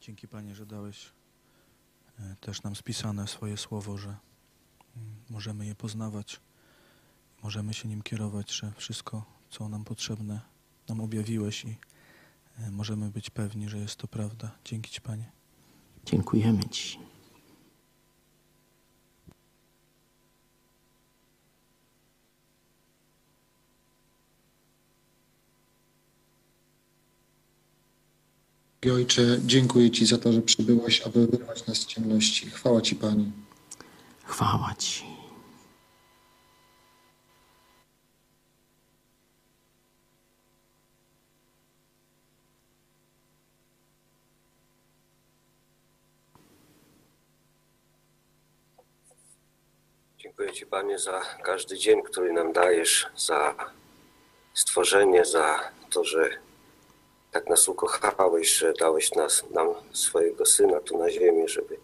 Dzięki 0.00 0.28
Panie, 0.28 0.54
że 0.54 0.66
dałeś 0.66 1.12
e, 2.20 2.36
też 2.40 2.62
nam 2.62 2.76
spisane 2.76 3.28
swoje 3.28 3.56
słowo, 3.56 3.98
że 3.98 4.16
możemy 5.30 5.66
je 5.66 5.74
poznawać, 5.74 6.40
możemy 7.42 7.74
się 7.74 7.88
nim 7.88 8.02
kierować, 8.02 8.52
że 8.52 8.72
wszystko, 8.76 9.24
co 9.50 9.68
nam 9.68 9.84
potrzebne, 9.84 10.40
nam 10.88 11.00
objawiłeś 11.00 11.64
i 11.64 11.76
e, 12.58 12.70
możemy 12.70 13.10
być 13.10 13.30
pewni, 13.30 13.68
że 13.68 13.78
jest 13.78 13.96
to 13.96 14.08
prawda. 14.08 14.50
Dzięki 14.64 14.90
Ci, 14.90 15.00
Panie. 15.00 15.30
Dziękujemy 16.06 16.64
Ci. 16.64 16.98
Ojcze, 28.92 29.40
dziękuję 29.46 29.90
Ci 29.90 30.06
za 30.06 30.18
to, 30.18 30.32
że 30.32 30.42
przybyłeś, 30.42 31.02
aby 31.02 31.26
wyrwać 31.26 31.66
nas 31.66 31.76
z 31.76 31.86
ciemności. 31.86 32.50
Chwała 32.50 32.80
Ci, 32.80 32.96
Pani. 32.96 33.43
Chwała 34.24 34.74
Ci. 34.78 35.04
Dziękuję 50.18 50.52
Ci, 50.52 50.66
Panie, 50.66 50.98
za 50.98 51.20
każdy 51.20 51.78
dzień, 51.78 52.02
który 52.02 52.32
nam 52.32 52.52
dajesz, 52.52 53.06
za 53.16 53.54
stworzenie, 54.54 55.24
za 55.24 55.70
to, 55.90 56.04
że 56.04 56.30
tak 57.32 57.48
nas 57.48 57.68
ukochałeś, 57.68 58.54
że 58.54 58.72
dałeś 58.72 59.14
nas, 59.14 59.50
nam 59.50 59.68
swojego 59.92 60.46
Syna 60.46 60.80
tu 60.80 60.98
na 60.98 61.10
ziemię, 61.10 61.48
żeby 61.48 61.83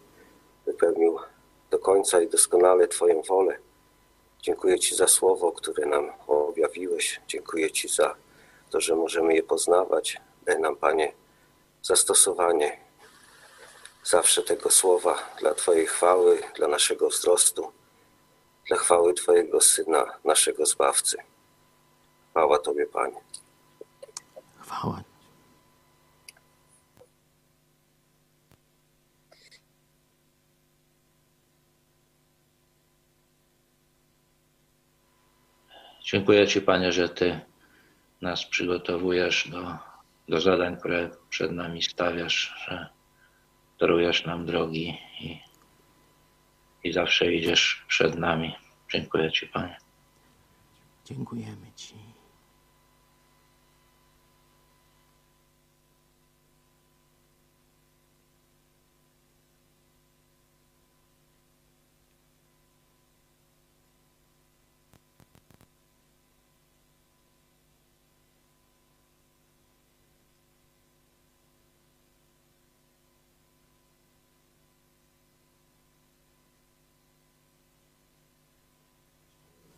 do 1.71 1.79
końca 1.79 2.21
i 2.21 2.29
doskonale 2.29 2.89
Twoją 2.89 3.23
wolę. 3.23 3.59
Dziękuję 4.43 4.79
Ci 4.79 4.95
za 4.95 5.07
słowo, 5.07 5.53
które 5.53 5.87
nam 5.87 6.13
objawiłeś. 6.27 7.21
Dziękuję 7.29 7.71
Ci 7.71 7.89
za 7.89 8.15
to, 8.71 8.81
że 8.81 8.97
możemy 8.97 9.35
je 9.35 9.43
poznawać. 9.43 10.21
Daj 10.43 10.61
nam, 10.61 10.77
Panie, 10.77 11.13
zastosowanie 11.83 12.81
zawsze 14.05 14.43
tego 14.43 14.71
słowa 14.71 15.19
dla 15.41 15.55
Twojej 15.55 15.87
chwały, 15.87 16.43
dla 16.57 16.69
naszego 16.69 17.09
wzrostu, 17.09 17.73
dla 18.69 18.77
chwały 18.77 19.15
Twojego 19.15 19.61
Syna, 19.61 20.19
naszego 20.25 20.67
Zbawcy. 20.67 21.17
Chwała 22.31 22.59
Tobie, 22.59 22.87
Panie. 22.87 23.21
Chwała. 24.61 25.10
Dziękuję 36.13 36.47
Ci, 36.47 36.61
Panie, 36.63 36.93
że 36.93 37.09
Ty 37.09 37.41
nas 38.21 38.47
przygotowujesz 38.47 39.49
do, 39.49 39.77
do 40.29 40.41
zadań, 40.41 40.77
które 40.77 41.11
przed 41.29 41.53
nami 41.53 41.83
stawiasz, 41.83 42.55
że 42.69 42.89
torujesz 43.79 44.25
nam 44.25 44.47
drogi 44.47 44.99
i, 45.21 45.39
i 46.85 46.93
zawsze 46.93 47.33
idziesz 47.35 47.85
przed 47.89 48.19
nami. 48.19 48.55
Dziękuję 48.93 49.33
Ci, 49.33 49.47
Panie. 49.47 49.77
Dziękujemy 51.05 51.73
Ci. 51.77 51.95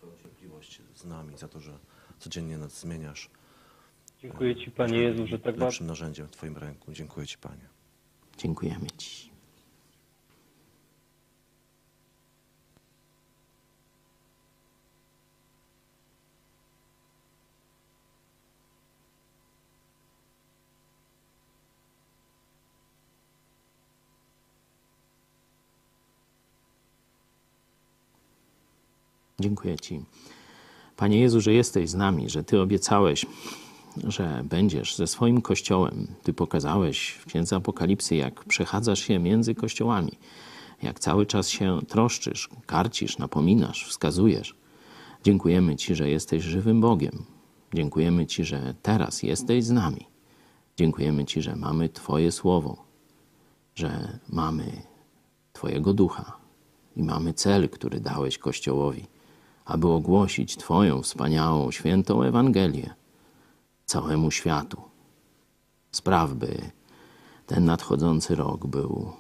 Twoją 0.03 0.17
cierpliwość 0.17 0.83
nami, 1.33 1.39
za 1.41 1.49
to, 1.49 1.61
że 1.61 1.79
codziennie 2.19 2.59
nas 2.59 2.81
zmieniasz. 2.81 3.31
Dziękuję 4.21 4.57
Ci, 4.57 4.71
Panie 4.71 4.99
Jezu, 4.99 5.27
że 5.27 5.39
tak 5.39 5.57
bardzo 5.57 5.85
narzędziem 5.85 6.27
w 6.27 6.31
Twoim 6.31 6.57
ręku. 6.57 6.93
Dziękuję 6.93 7.27
Ci, 7.27 7.39
Panie. 7.39 7.69
Dziękujemy 8.39 8.87
Ci. 8.99 9.33
Dziękuję 29.41 29.79
Ci. 29.79 30.05
Panie 31.03 31.21
Jezu, 31.21 31.41
że 31.41 31.53
jesteś 31.53 31.91
z 31.91 31.95
nami, 31.95 32.31
że 32.31 32.45
Ty 32.45 32.61
obiecałeś, 32.61 33.27
że 34.05 34.45
będziesz 34.45 34.97
ze 34.97 35.07
swoim 35.07 35.43
kościołem. 35.43 36.07
Ty 36.23 36.33
pokazałeś 36.33 37.11
w 37.11 37.27
Księdze 37.27 37.57
Apokalipsy, 37.57 38.17
jak 38.17 38.45
przechadzasz 38.45 39.01
się 39.01 39.19
między 39.19 39.55
kościołami, 39.55 40.13
jak 40.83 41.01
cały 41.01 41.27
czas 41.27 41.49
się 41.49 41.81
troszczysz, 41.89 42.49
karcisz, 42.67 43.19
napominasz, 43.19 43.87
wskazujesz. 43.87 44.55
Dziękujemy 45.25 45.77
Ci, 45.77 45.95
że 45.95 46.11
jesteś 46.11 46.43
żywym 46.43 46.81
Bogiem. 46.81 47.25
Dziękujemy 47.75 48.27
Ci, 48.27 48.45
że 48.45 48.75
teraz 48.83 49.23
jesteś 49.23 49.65
z 49.65 49.71
nami. 49.71 50.07
Dziękujemy 50.77 51.25
Ci, 51.25 51.43
że 51.43 51.57
mamy 51.57 51.89
Twoje 51.89 52.33
słowo, 52.33 52.85
że 53.75 54.19
mamy 54.29 54.83
Twojego 55.53 55.95
ducha 55.95 56.37
i 56.97 57.03
mamy 57.03 57.35
cel, 57.35 57.69
który 57.69 58.01
dałeś 58.01 58.39
Kościołowi, 58.39 59.07
aby 59.65 59.89
ogłosić 59.89 60.57
Twoją 60.57 61.03
wspaniałą, 61.03 61.71
świętą 61.71 62.23
Ewangelię 62.23 62.95
całemu 63.87 64.31
światu. 64.31 64.83
Spraw, 65.93 66.35
by 66.35 66.71
ten 67.47 67.65
nadchodzący 67.65 68.35
rok 68.35 68.67
był 68.67 69.13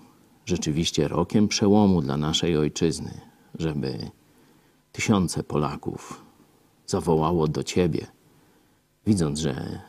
rzeczywiście 0.46 1.09
rokiem 1.09 1.48
przełomu 1.48 2.02
dla 2.02 2.16
naszej 2.16 2.57
ojczyzny, 2.57 3.20
żeby 3.59 4.11
tysiące 4.92 5.42
Polaków 5.42 6.24
zawołało 6.87 7.48
do 7.48 7.62
Ciebie, 7.62 8.07
widząc, 9.07 9.38
że 9.38 9.81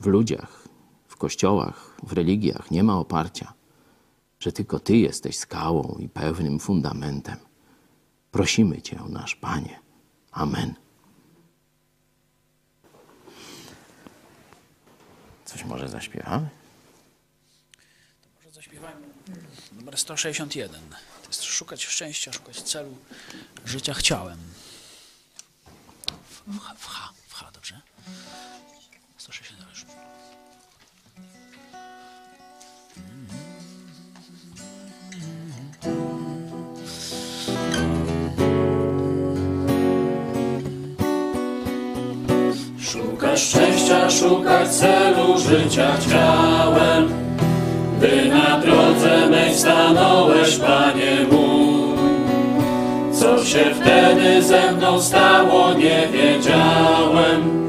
w 0.00 0.06
ludziach, 0.06 0.68
w 1.08 1.16
kościołach, 1.16 1.96
w 2.02 2.12
religiach 2.12 2.70
nie 2.70 2.84
ma 2.84 2.98
oparcia, 2.98 3.52
że 4.40 4.52
tylko 4.52 4.80
Ty 4.80 4.96
jesteś 4.96 5.38
skałą 5.38 5.96
i 5.98 6.08
pewnym 6.08 6.58
fundamentem. 6.58 7.45
Prosimy 8.36 8.82
Cię, 8.82 8.98
nasz 9.08 9.34
Panie. 9.34 9.80
Amen. 10.32 10.74
Coś 15.44 15.64
może 15.64 15.88
zaśpiewamy? 15.88 16.48
Może 18.36 18.50
zaśpiewajmy 18.50 19.06
numer 19.72 19.98
161. 19.98 20.80
To 21.22 21.28
jest 21.28 21.42
szukać 21.42 21.84
szczęścia, 21.84 22.32
szukać 22.32 22.62
celu 22.62 22.96
życia 23.64 23.94
chciałem. 23.94 24.38
W 26.46 26.58
H, 26.58 26.74
w 27.28 27.34
H 27.34 27.50
dobrze? 27.52 27.80
161 29.16 29.68
już. 29.68 29.84
Szukać 43.26 43.40
szczęścia, 43.40 44.10
szukać 44.10 44.68
celu 44.68 45.38
życia 45.38 45.86
chciałem, 46.00 47.08
by 48.00 48.24
na 48.28 48.60
drodze 48.60 49.26
mej 49.30 49.54
stanąłeś, 49.54 50.56
Panie 50.56 51.16
mój. 51.30 51.96
Co 53.12 53.44
się 53.44 53.64
wtedy 53.80 54.42
ze 54.42 54.72
mną 54.72 55.00
stało, 55.00 55.74
nie 55.74 56.08
wiedziałem. 56.12 57.66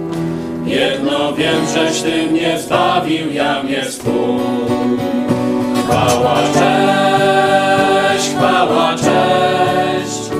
Jedno 0.65 1.33
wiem, 1.33 1.65
żeś 1.75 2.01
Ty 2.01 2.31
mnie 2.31 2.59
zbawił, 2.59 3.33
ja 3.33 3.63
mnie 3.63 3.85
swój. 3.85 4.39
Chwała, 5.83 6.35
cześć, 6.53 8.29
chwała, 8.29 8.95
cześć, 8.95 10.31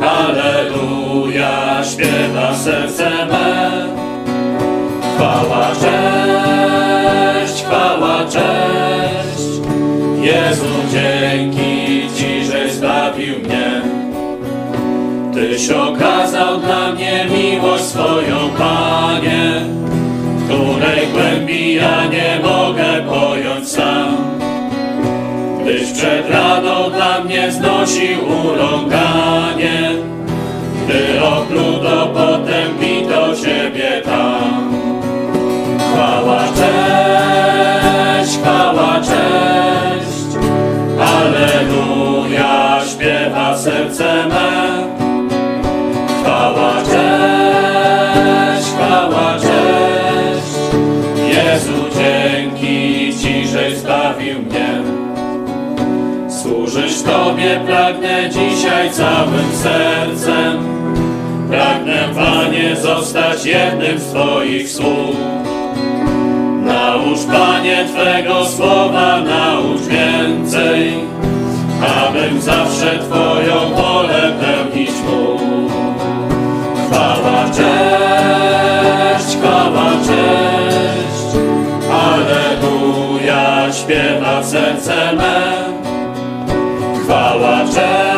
Alleluja, 0.00 1.84
śpiewa 1.84 2.54
serce 2.54 3.26
me. 3.26 3.71
Chwała, 5.42 5.68
cześć, 5.74 7.64
chwała, 7.64 8.24
cześć. 8.24 9.48
Jezu, 10.20 10.64
dzięki 10.92 12.08
Ci, 12.16 12.44
żeś 12.44 12.72
zbawił 12.72 13.38
mnie. 13.38 13.82
Tyś 15.34 15.70
okazał 15.70 16.58
dla 16.58 16.92
mnie 16.92 17.26
miłość 17.30 17.84
swoją, 17.84 18.36
Panie, 18.58 19.60
której 20.44 21.06
głębi 21.12 21.74
ja 21.74 22.04
nie 22.04 22.40
mogę 22.42 23.02
pojąć 23.08 23.68
sam. 23.68 24.16
Gdyś 25.62 25.92
przed 25.92 26.30
rano 26.30 26.90
dla 26.90 27.24
mnie 27.24 27.52
znosił 27.52 28.18
urąganie, 28.44 29.92
gdy 30.84 31.22
opluto 31.24 32.06
potem 32.14 32.78
bito 32.80 33.36
Ciebie 33.36 34.02
tam. 34.04 34.71
Chwała, 36.22 36.42
cześć, 36.44 38.38
chwała, 38.38 39.00
Alleluja, 41.00 42.80
śpiewa 42.92 43.58
serce 43.58 44.26
me. 44.28 44.50
Chwała, 46.20 46.72
cześć, 46.82 48.68
chwała, 48.68 49.34
cześć. 49.34 50.56
Jezu, 51.28 51.72
dzięki 51.98 53.12
Ci, 53.18 53.48
żeś 53.48 53.76
zbawił 53.78 54.38
mnie. 54.38 54.82
Służysz 56.30 57.02
Tobie, 57.02 57.60
pragnę 57.66 58.30
dzisiaj 58.30 58.90
całym 58.90 59.52
sercem. 59.52 60.58
Pragnę, 61.48 62.08
Panie, 62.14 62.76
zostać 62.76 63.46
jednym 63.46 63.98
z 63.98 64.04
Twoich 64.04 64.68
słów. 64.68 65.16
Naucz, 66.92 67.24
Panie, 67.24 67.84
Twego 67.88 68.44
słowa, 68.44 69.20
naucz 69.20 69.80
więcej, 69.80 70.94
abym 72.08 72.40
zawsze 72.40 72.98
Twoją 72.98 73.74
wolę 73.74 74.32
pełnić 74.40 74.90
mógł. 74.90 75.70
Chwała, 76.86 77.44
cześć, 77.50 79.36
chwała, 79.36 79.90
cześć, 80.06 81.36
Alleluja, 82.04 83.72
śpiewa 83.72 84.42
serce 84.42 85.12
me. 85.12 85.64
Chwała, 87.04 87.58
cześć, 87.64 88.11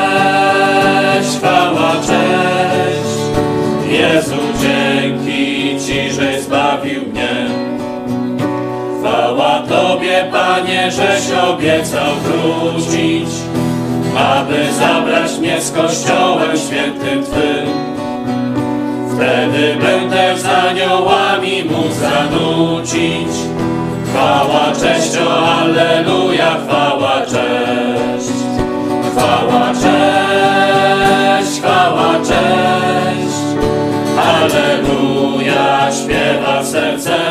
Panie, 10.33 10.91
żeś 10.91 11.39
obiecał 11.49 12.15
wrócić, 12.23 13.29
aby 14.19 14.73
zabrać 14.73 15.39
mnie 15.39 15.61
z 15.61 15.73
Kościołem 15.73 16.57
świętym 16.57 17.25
Twym. 17.25 17.95
Wtedy 19.15 19.77
będę 19.83 20.39
z 20.39 20.45
aniołami 20.47 21.65
mógł 21.65 21.95
zanucić. 21.95 23.29
Chwała, 24.09 24.73
cześć, 24.81 25.17
o 25.29 25.47
Alleluja, 25.61 26.57
chwała, 26.65 27.21
cześć. 27.21 28.39
Chwała, 29.11 29.73
cześć, 29.73 31.61
chwała, 31.61 32.13
cześć. 32.15 33.45
Alleluja, 34.19 35.89
śpiewa 35.93 36.65
serce 36.65 37.24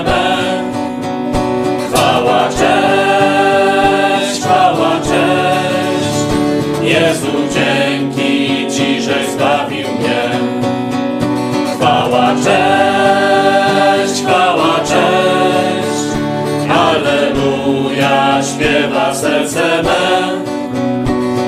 śpiewa 18.74 19.16
serce 19.16 19.84
me. 19.84 20.44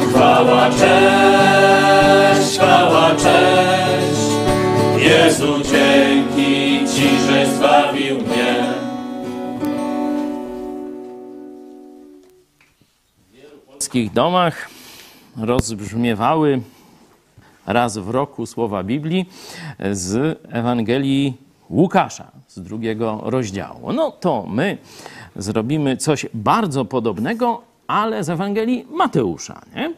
Chwała, 0.10 0.70
cześć, 0.70 2.58
chwała, 2.58 3.16
cześć. 3.16 4.22
Jezu, 4.98 5.54
dzięki 5.58 6.80
Ci, 6.96 7.10
żeś 7.28 7.48
zbawił 7.48 8.16
mnie. 8.16 8.64
W 13.34 13.72
polskich 13.72 14.14
domach 14.14 14.70
rozbrzmiewały 15.38 16.62
raz 17.68 17.98
w 17.98 18.10
roku 18.10 18.46
słowa 18.46 18.84
Biblii 18.84 19.30
z 19.92 20.40
Ewangelii 20.52 21.38
Łukasza, 21.70 22.32
z 22.48 22.62
drugiego 22.62 23.22
rozdziału. 23.24 23.94
No 23.94 24.12
to 24.12 24.46
my 24.48 24.78
zrobimy 25.36 25.98
coś 25.98 26.26
bardzo 26.34 26.86
podobnego, 26.86 27.62
ale 27.88 28.24
z 28.24 28.30
Ewangelii 28.30 28.86
Mateusza. 28.92 29.62
Nie? 29.76 29.94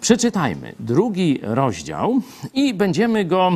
Przeczytajmy 0.00 0.72
drugi 0.80 1.40
rozdział 1.42 2.20
i 2.54 2.74
będziemy 2.74 3.24
go, 3.24 3.52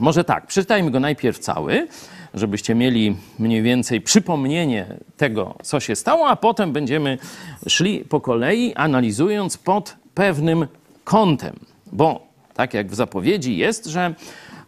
może 0.00 0.24
tak, 0.24 0.46
przeczytajmy 0.46 0.90
go 0.90 1.00
najpierw 1.00 1.38
cały, 1.38 1.88
żebyście 2.34 2.74
mieli 2.74 3.16
mniej 3.38 3.62
więcej 3.62 4.00
przypomnienie 4.00 4.86
tego, 5.16 5.54
co 5.62 5.80
się 5.80 5.96
stało, 5.96 6.28
a 6.28 6.36
potem 6.36 6.72
będziemy 6.72 7.18
szli 7.66 7.98
po 7.98 8.20
kolei, 8.20 8.74
analizując 8.74 9.56
pod 9.56 9.96
pewnym 10.14 10.66
kątem. 11.04 11.56
Bo 11.92 12.26
tak 12.54 12.74
jak 12.74 12.90
w 12.90 12.94
zapowiedzi 12.94 13.56
jest, 13.56 13.86
że 13.86 14.14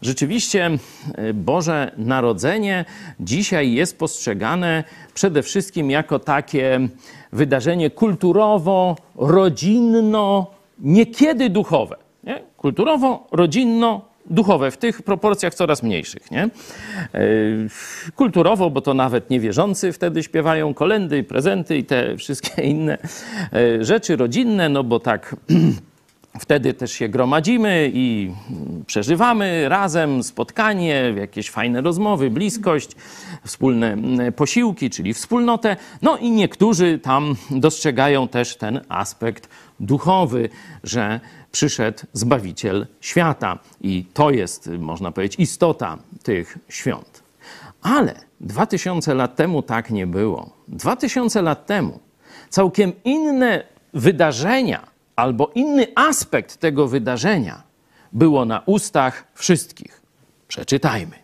rzeczywiście 0.03 0.71
e, 1.15 1.35
Boże 1.35 1.93
Narodzenie 1.97 2.85
dzisiaj 3.21 3.73
jest 3.73 3.99
postrzegane 3.99 4.85
przede 5.15 5.43
wszystkim 5.43 5.91
jako 5.91 6.19
takie 6.19 6.89
wydarzenie 7.33 7.91
kulturowo, 7.91 8.97
rodzinno, 9.17 10.47
niekiedy 10.79 11.51
duchowe. 11.51 11.97
Nie? 12.25 12.43
Kulturowo, 12.57 13.27
rodzinno, 13.33 14.11
duchowe, 14.31 14.71
w 14.71 14.77
tych 14.77 15.03
proporcjach 15.03 15.55
coraz 15.55 15.83
mniejszych. 15.83 16.31
Nie? 16.31 16.43
E, 16.43 16.51
Kulturowo, 18.17 18.71
bo 18.71 18.81
to 18.81 18.95
nawet 18.95 19.31
niewierzący 19.31 19.93
wtedy 19.93 20.23
śpiewają 20.23 20.75
kolendy, 20.75 21.25
prezenty 21.25 21.77
i 21.79 21.85
te 21.85 22.17
wszystkie 22.17 22.63
inne 22.63 22.99
e, 23.53 23.85
rzeczy 23.85 24.17
rodzinne, 24.17 24.69
no 24.69 24.85
bo 24.85 25.01
tak 25.01 25.37
wtedy 26.39 26.75
też 26.75 26.93
się 26.93 27.09
gromadzimy 27.09 27.91
i 27.95 28.31
przeżywamy 28.87 29.69
razem 29.69 30.23
spotkanie, 30.23 31.15
jakieś 31.17 31.51
fajne 31.51 31.81
rozmowy, 31.81 32.31
bliskość, 32.31 32.91
wspólne 33.45 33.93
mm, 33.93 34.33
posiłki, 34.33 34.91
czyli 34.91 35.15
wspólnotę. 35.15 35.77
No 36.03 36.17
i 36.17 36.31
niektórzy 36.31 36.99
tam 36.99 37.35
dostrzegają 37.51 38.29
też 38.29 38.57
ten 38.57 38.81
aspekt 38.89 39.49
duchowy, 39.81 40.49
że 40.85 41.21
przyszedł 41.53 41.99
Zbawiciel 42.13 42.87
świata. 43.01 43.59
I 43.81 44.05
to 44.15 44.31
jest, 44.31 44.71
można 44.79 45.13
powiedzieć, 45.13 45.41
istota 45.41 45.99
tych 46.23 46.59
świąt. 46.69 47.23
Ale 47.83 48.15
2000 48.41 49.15
lat 49.15 49.37
temu 49.37 49.63
tak 49.63 49.91
nie 49.91 50.07
było. 50.07 50.51
2000 50.69 51.43
lat 51.43 51.67
temu 51.67 51.99
całkiem 52.49 52.93
inne 53.05 53.65
wydarzenia 53.95 54.90
albo 55.21 55.51
inny 55.55 55.87
aspekt 55.95 56.57
tego 56.57 56.89
wydarzenia 56.89 57.63
było 58.13 58.45
na 58.45 58.63
ustach 58.67 59.25
wszystkich. 59.35 60.03
Przeczytajmy. 60.49 61.17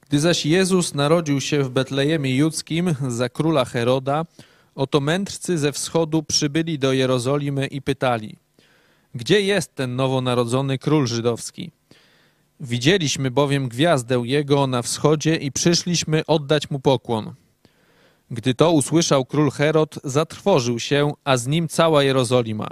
Gdy 0.00 0.20
zaś 0.20 0.46
Jezus 0.46 0.94
narodził 0.94 1.40
się 1.40 1.64
w 1.64 1.70
Betlejemie 1.70 2.36
Judzkim 2.36 2.94
za 3.08 3.28
króla 3.28 3.64
Heroda, 3.64 4.24
oto 4.74 5.00
mędrcy 5.00 5.58
ze 5.58 5.72
wschodu 5.72 6.22
przybyli 6.22 6.78
do 6.78 6.92
Jerozolimy 6.92 7.66
i 7.66 7.82
pytali: 7.82 8.36
Gdzie 9.14 9.40
jest 9.40 9.74
ten 9.74 9.96
nowonarodzony 9.96 10.78
król 10.78 11.06
żydowski? 11.06 11.70
Widzieliśmy 12.60 13.30
bowiem 13.30 13.68
gwiazdę 13.68 14.22
jego 14.24 14.66
na 14.66 14.82
wschodzie 14.82 15.36
i 15.36 15.52
przyszliśmy 15.52 16.26
oddać 16.26 16.70
mu 16.70 16.80
pokłon. 16.80 17.34
Gdy 18.30 18.54
to 18.54 18.72
usłyszał 18.72 19.24
król 19.24 19.50
Herod, 19.50 19.98
zatrwożył 20.04 20.80
się, 20.80 21.12
a 21.24 21.36
z 21.36 21.46
nim 21.46 21.68
cała 21.68 22.02
Jerozolima. 22.02 22.68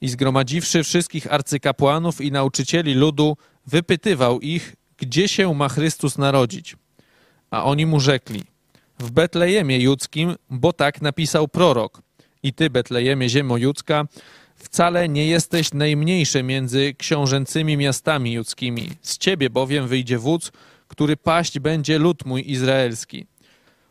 I 0.00 0.08
zgromadziwszy 0.08 0.82
wszystkich 0.82 1.32
arcykapłanów 1.32 2.20
i 2.20 2.32
nauczycieli 2.32 2.94
ludu, 2.94 3.36
wypytywał 3.66 4.40
ich, 4.40 4.76
gdzie 4.96 5.28
się 5.28 5.54
ma 5.54 5.68
Chrystus 5.68 6.18
narodzić. 6.18 6.76
A 7.50 7.64
oni 7.64 7.86
mu 7.86 8.00
rzekli, 8.00 8.44
w 8.98 9.10
Betlejemie 9.10 9.78
Judzkim, 9.78 10.34
bo 10.50 10.72
tak 10.72 11.02
napisał 11.02 11.48
prorok. 11.48 12.02
I 12.42 12.52
ty, 12.52 12.70
Betlejemie, 12.70 13.28
ziemo 13.28 13.56
judzka, 13.56 14.04
wcale 14.54 15.08
nie 15.08 15.26
jesteś 15.26 15.72
najmniejsze 15.72 16.42
między 16.42 16.94
książęcymi 16.94 17.76
miastami 17.76 18.32
judzkimi. 18.32 18.90
Z 19.02 19.18
ciebie 19.18 19.50
bowiem 19.50 19.88
wyjdzie 19.88 20.18
wódz, 20.18 20.52
który 20.88 21.16
paść 21.16 21.58
będzie 21.58 21.98
lud 21.98 22.24
mój 22.26 22.50
izraelski. 22.50 23.26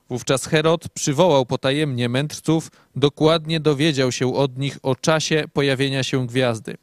Wówczas 0.10 0.46
Herod 0.46 0.90
przywołał 0.90 1.46
potajemnie 1.46 2.10
mędrców, 2.10 2.72
dokładnie 2.96 3.60
dowiedział 3.60 4.12
się 4.12 4.36
od 4.36 4.58
nich 4.58 4.80
o 4.84 4.96
czasie 4.96 5.44
pojawienia 5.54 6.04
się 6.04 6.28
gwiazdy. 6.28 6.78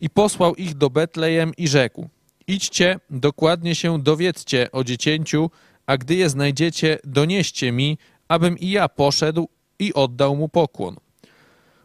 I 0.00 0.10
posłał 0.10 0.54
ich 0.54 0.74
do 0.74 0.90
Betlejem 0.90 1.52
i 1.56 1.68
rzekł: 1.68 2.08
Idźcie, 2.46 3.00
dokładnie 3.10 3.74
się 3.74 4.02
dowiedzcie 4.02 4.72
o 4.72 4.84
dziecięciu, 4.84 5.50
a 5.86 5.96
gdy 5.96 6.14
je 6.14 6.30
znajdziecie, 6.30 6.98
donieście 7.04 7.72
mi, 7.72 7.98
abym 8.28 8.58
i 8.58 8.70
ja 8.70 8.88
poszedł 8.88 9.48
i 9.78 9.94
oddał 9.94 10.36
mu 10.36 10.48
pokłon. 10.48 10.96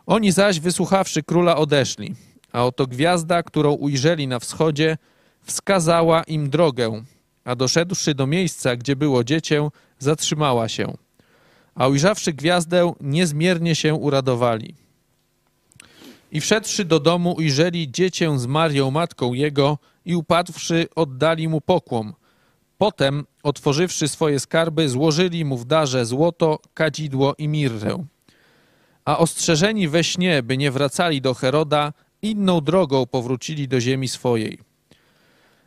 Oni 0.06 0.32
zaś, 0.32 0.60
wysłuchawszy 0.60 1.24
króla, 1.24 1.58
odeszli, 1.58 2.16
a 2.52 2.66
oto 2.66 2.88
gwiazda, 2.88 3.44
którą 3.44 3.72
ujrzeli 3.72 4.28
na 4.28 4.40
wschodzie, 4.40 4.98
wskazała 5.42 6.24
im 6.24 6.50
drogę, 6.50 7.04
a 7.44 7.56
doszedłszy 7.56 8.16
do 8.16 8.28
miejsca, 8.28 8.76
gdzie 8.76 8.96
było 8.96 9.24
dziecię, 9.24 9.70
zatrzymała 10.00 10.70
się. 10.70 10.98
a 11.76 11.88
ujrzawszy 11.88 12.34
gwiazdę, 12.34 12.94
niezmiernie 13.02 13.76
się 13.76 13.94
uradowali. 13.94 14.76
I 16.32 16.42
wszedłszy 16.42 16.86
do 16.86 17.00
domu, 17.00 17.36
ujrzeli 17.38 17.92
dziecię 17.92 18.40
z 18.40 18.46
Marią, 18.46 18.92
matką 18.92 19.34
jego, 19.34 19.78
i 20.06 20.16
upadłszy, 20.16 20.88
oddali 20.96 21.48
mu 21.48 21.62
pokłon. 21.62 22.14
Potem, 22.78 23.26
otworzywszy 23.44 24.08
swoje 24.08 24.40
skarby, 24.40 24.90
złożyli 24.90 25.46
mu 25.46 25.58
w 25.58 25.66
darze 25.66 26.06
złoto, 26.06 26.60
kadzidło 26.74 27.36
i 27.38 27.48
mirrę. 27.48 28.06
A 29.06 29.18
ostrzeżeni 29.18 29.88
we 29.88 30.04
śnie, 30.04 30.44
by 30.44 30.58
nie 30.58 30.72
wracali 30.72 31.22
do 31.22 31.34
Heroda, 31.34 31.94
inną 32.22 32.62
drogą 32.62 33.06
powrócili 33.06 33.68
do 33.68 33.80
ziemi 33.80 34.08
swojej. 34.08 34.71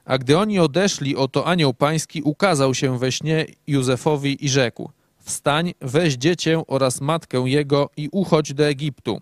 A 0.04 0.18
gdy 0.18 0.38
oni 0.38 0.58
odeszli, 0.58 1.16
oto 1.16 1.46
anioł 1.46 1.74
pański 1.74 2.22
ukazał 2.22 2.74
się 2.74 2.98
we 2.98 3.12
śnie 3.12 3.46
Józefowi 3.66 4.44
i 4.44 4.48
rzekł: 4.48 4.90
Wstań, 5.18 5.74
weź 5.80 6.14
dziecię 6.14 6.62
oraz 6.66 7.00
matkę 7.00 7.38
jego 7.46 7.90
i 7.96 8.08
uchodź 8.12 8.54
do 8.54 8.66
Egiptu, 8.66 9.20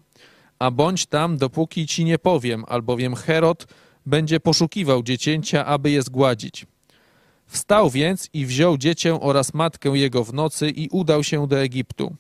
a 0.59 0.71
bądź 0.71 1.07
tam, 1.07 1.37
dopóki 1.37 1.87
ci 1.87 2.05
nie 2.05 2.19
powiem, 2.19 2.65
albowiem 2.69 3.15
Herod 3.15 3.67
będzie 4.07 4.41
poszukiwał 4.41 5.03
dziecięcia, 5.03 5.67
aby 5.67 5.91
je 5.91 6.03
zgładzić. 6.03 6.67
Wstał 7.47 7.91
więc 7.91 8.29
i 8.33 8.47
wziął 8.47 8.79
dziecię 8.79 9.21
oraz 9.21 9.55
matkę 9.55 9.89
jego 9.89 10.25
w 10.25 10.35
nocy 10.35 10.71
i 10.71 10.89
udał 10.89 11.25
się 11.25 11.47
do 11.47 11.59
Egiptu. 11.59 12.17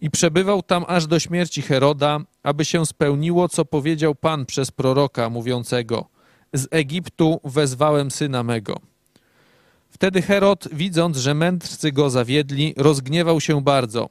I 0.00 0.10
przebywał 0.10 0.62
tam 0.62 0.84
aż 0.88 1.06
do 1.06 1.18
śmierci 1.18 1.62
Heroda, 1.62 2.20
aby 2.42 2.64
się 2.64 2.86
spełniło, 2.86 3.48
co 3.48 3.64
powiedział 3.64 4.14
Pan 4.14 4.46
przez 4.46 4.70
proroka, 4.70 5.30
mówiącego: 5.30 6.06
Z 6.56 6.68
Egiptu 6.70 7.40
wezwałem 7.44 8.10
syna 8.10 8.42
mego. 8.42 8.80
Wtedy 9.90 10.22
Herod, 10.22 10.68
widząc, 10.72 11.16
że 11.16 11.34
mędrcy 11.34 11.92
go 11.92 12.10
zawiedli, 12.10 12.74
rozgniewał 12.76 13.40
się 13.40 13.62
bardzo. 13.62 14.08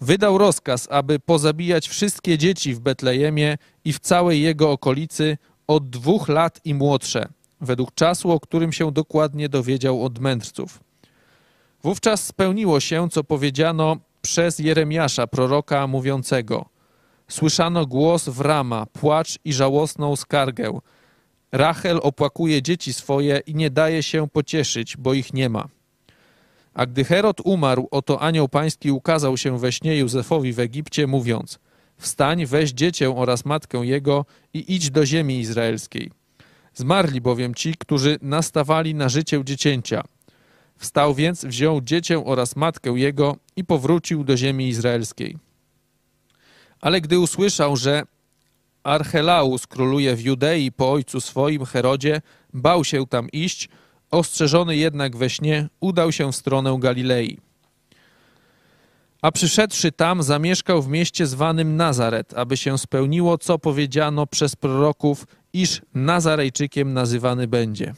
Wydał 0.00 0.38
rozkaz, 0.38 0.88
aby 0.90 1.18
pozabijać 1.18 1.88
wszystkie 1.88 2.38
dzieci 2.38 2.74
w 2.74 2.80
Betlejemie 2.80 3.58
i 3.84 3.92
w 3.92 3.98
całej 4.00 4.42
jego 4.42 4.70
okolicy 4.70 5.38
od 5.66 5.90
dwóch 5.90 6.28
lat 6.28 6.60
i 6.64 6.74
młodsze, 6.74 7.28
według 7.60 7.94
czasu, 7.94 8.30
o 8.30 8.40
którym 8.40 8.72
się 8.72 8.92
dokładnie 8.92 9.48
dowiedział 9.48 10.04
od 10.04 10.18
mędrców. 10.18 10.80
Wówczas 11.82 12.26
spełniło 12.26 12.80
się, 12.80 13.08
co 13.10 13.24
powiedziano 13.24 13.96
przez 14.22 14.58
Jeremiasza, 14.58 15.26
proroka, 15.26 15.86
mówiącego: 15.86 16.64
Słyszano 17.28 17.86
głos 17.86 18.28
w 18.28 18.40
rama, 18.40 18.86
płacz 18.86 19.38
i 19.44 19.52
żałosną 19.52 20.16
skargę. 20.16 20.80
Rachel 21.54 22.00
opłakuje 22.02 22.62
dzieci 22.62 22.92
swoje 22.92 23.40
i 23.46 23.54
nie 23.54 23.70
daje 23.70 24.02
się 24.02 24.28
pocieszyć, 24.28 24.96
bo 24.96 25.14
ich 25.14 25.34
nie 25.34 25.48
ma. 25.48 25.68
A 26.74 26.86
gdy 26.86 27.04
Herod 27.04 27.40
umarł, 27.44 27.88
oto 27.90 28.22
anioł 28.22 28.48
pański 28.48 28.90
ukazał 28.90 29.36
się 29.36 29.58
we 29.58 29.72
śnie 29.72 29.96
Józefowi 29.96 30.52
w 30.52 30.60
Egipcie, 30.60 31.06
mówiąc: 31.06 31.58
Wstań, 31.96 32.46
weź 32.46 32.70
dziecię 32.72 33.16
oraz 33.16 33.44
matkę 33.44 33.78
jego 33.78 34.26
i 34.54 34.74
idź 34.74 34.90
do 34.90 35.06
ziemi 35.06 35.38
izraelskiej. 35.38 36.10
Zmarli 36.74 37.20
bowiem 37.20 37.54
ci, 37.54 37.74
którzy 37.78 38.18
nastawali 38.22 38.94
na 38.94 39.08
życie 39.08 39.44
dziecięcia. 39.44 40.02
Wstał 40.76 41.14
więc, 41.14 41.44
wziął 41.44 41.80
dziecię 41.80 42.24
oraz 42.24 42.56
matkę 42.56 42.90
jego 42.90 43.36
i 43.56 43.64
powrócił 43.64 44.24
do 44.24 44.36
ziemi 44.36 44.68
izraelskiej. 44.68 45.36
Ale 46.80 47.00
gdy 47.00 47.18
usłyszał, 47.18 47.76
że 47.76 48.02
Archelaus 48.84 49.66
króluje 49.66 50.16
w 50.16 50.20
Judei 50.20 50.72
po 50.72 50.92
ojcu 50.92 51.20
swoim 51.20 51.64
Herodzie, 51.64 52.20
bał 52.52 52.84
się 52.84 53.06
tam 53.06 53.28
iść, 53.30 53.68
ostrzeżony 54.10 54.76
jednak 54.76 55.16
we 55.16 55.30
śnie, 55.30 55.68
udał 55.80 56.12
się 56.12 56.32
w 56.32 56.36
stronę 56.36 56.76
Galilei. 56.78 57.38
A 59.22 59.32
przyszedłszy 59.32 59.92
tam, 59.92 60.22
zamieszkał 60.22 60.82
w 60.82 60.88
mieście 60.88 61.26
zwanym 61.26 61.76
Nazaret, 61.76 62.34
aby 62.34 62.56
się 62.56 62.78
spełniło, 62.78 63.38
co 63.38 63.58
powiedziano 63.58 64.26
przez 64.26 64.56
proroków, 64.56 65.26
iż 65.52 65.82
Nazarejczykiem 65.94 66.92
nazywany 66.92 67.48
będzie. 67.48 67.94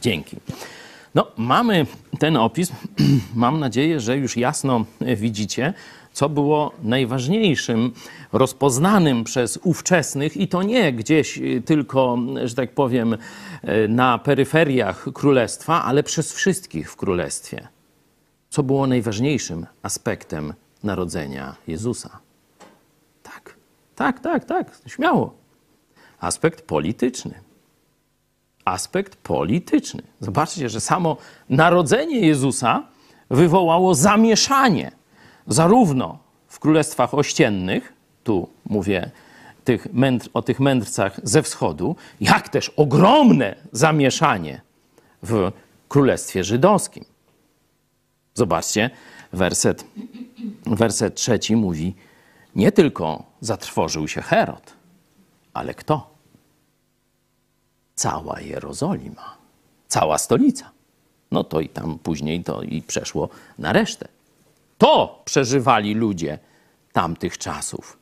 Dzięki. 0.00 0.36
No, 1.14 1.26
mamy 1.36 1.86
ten 2.18 2.36
opis. 2.36 2.72
Mam 3.34 3.60
nadzieję, 3.60 4.00
że 4.00 4.16
już 4.16 4.36
jasno 4.36 4.84
widzicie, 5.16 5.74
co 6.12 6.28
było 6.28 6.72
najważniejszym, 6.82 7.92
rozpoznanym 8.32 9.24
przez 9.24 9.58
ówczesnych 9.62 10.36
i 10.36 10.48
to 10.48 10.62
nie 10.62 10.92
gdzieś 10.92 11.38
y, 11.38 11.62
tylko, 11.64 12.18
że 12.44 12.54
tak 12.54 12.74
powiem, 12.74 13.12
y, 13.14 13.18
na 13.88 14.18
peryferiach 14.18 15.06
królestwa, 15.14 15.84
ale 15.84 16.02
przez 16.02 16.32
wszystkich 16.32 16.92
w 16.92 16.96
królestwie. 16.96 17.68
Co 18.50 18.62
było 18.62 18.86
najważniejszym 18.86 19.66
aspektem 19.82 20.54
narodzenia 20.82 21.54
Jezusa? 21.66 22.18
Tak, 23.22 23.54
tak, 23.96 24.20
tak, 24.20 24.44
tak, 24.44 24.78
śmiało. 24.86 25.34
Aspekt 26.20 26.62
polityczny 26.62 27.50
aspekt 28.64 29.16
polityczny. 29.16 30.02
Zobaczcie, 30.20 30.68
że 30.68 30.80
samo 30.80 31.16
narodzenie 31.48 32.20
Jezusa 32.20 32.82
wywołało 33.30 33.94
zamieszanie 33.94 34.92
zarówno 35.46 36.18
w 36.48 36.58
królestwach 36.58 37.14
ościennych, 37.14 37.92
tu 38.24 38.48
mówię 38.66 39.10
tych 39.64 39.92
mędr, 39.92 40.28
o 40.34 40.42
tych 40.42 40.60
mędrcach 40.60 41.20
ze 41.22 41.42
wschodu, 41.42 41.96
jak 42.20 42.48
też 42.48 42.68
ogromne 42.68 43.56
zamieszanie 43.72 44.60
w 45.22 45.52
królestwie 45.88 46.44
żydowskim. 46.44 47.04
Zobaczcie, 48.34 48.90
werset, 49.32 49.84
werset 50.66 51.14
trzeci 51.14 51.56
mówi: 51.56 51.94
Nie 52.56 52.72
tylko 52.72 53.22
zatrwożył 53.40 54.08
się 54.08 54.22
Herod, 54.22 54.72
ale 55.52 55.74
kto? 55.74 56.10
cała 58.00 58.40
Jerozolima, 58.40 59.36
cała 59.88 60.18
stolica. 60.18 60.70
No 61.30 61.44
to 61.44 61.60
i 61.60 61.68
tam 61.68 61.98
później 61.98 62.44
to 62.44 62.62
i 62.62 62.82
przeszło 62.82 63.28
na 63.58 63.72
resztę. 63.72 64.08
To 64.80 65.22
przeżywali 65.24 65.94
ludzie 65.94 66.38
tamtych 66.92 67.38
czasów. 67.38 67.98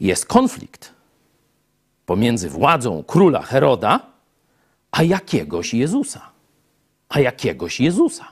Jest 0.00 0.26
konflikt 0.26 0.92
pomiędzy 2.06 2.50
władzą 2.50 3.02
króla 3.02 3.42
Heroda 3.42 4.00
a 4.90 5.02
jakiegoś 5.02 5.74
Jezusa. 5.74 6.30
A 7.08 7.20
jakiegoś 7.20 7.80
Jezusa. 7.80 8.24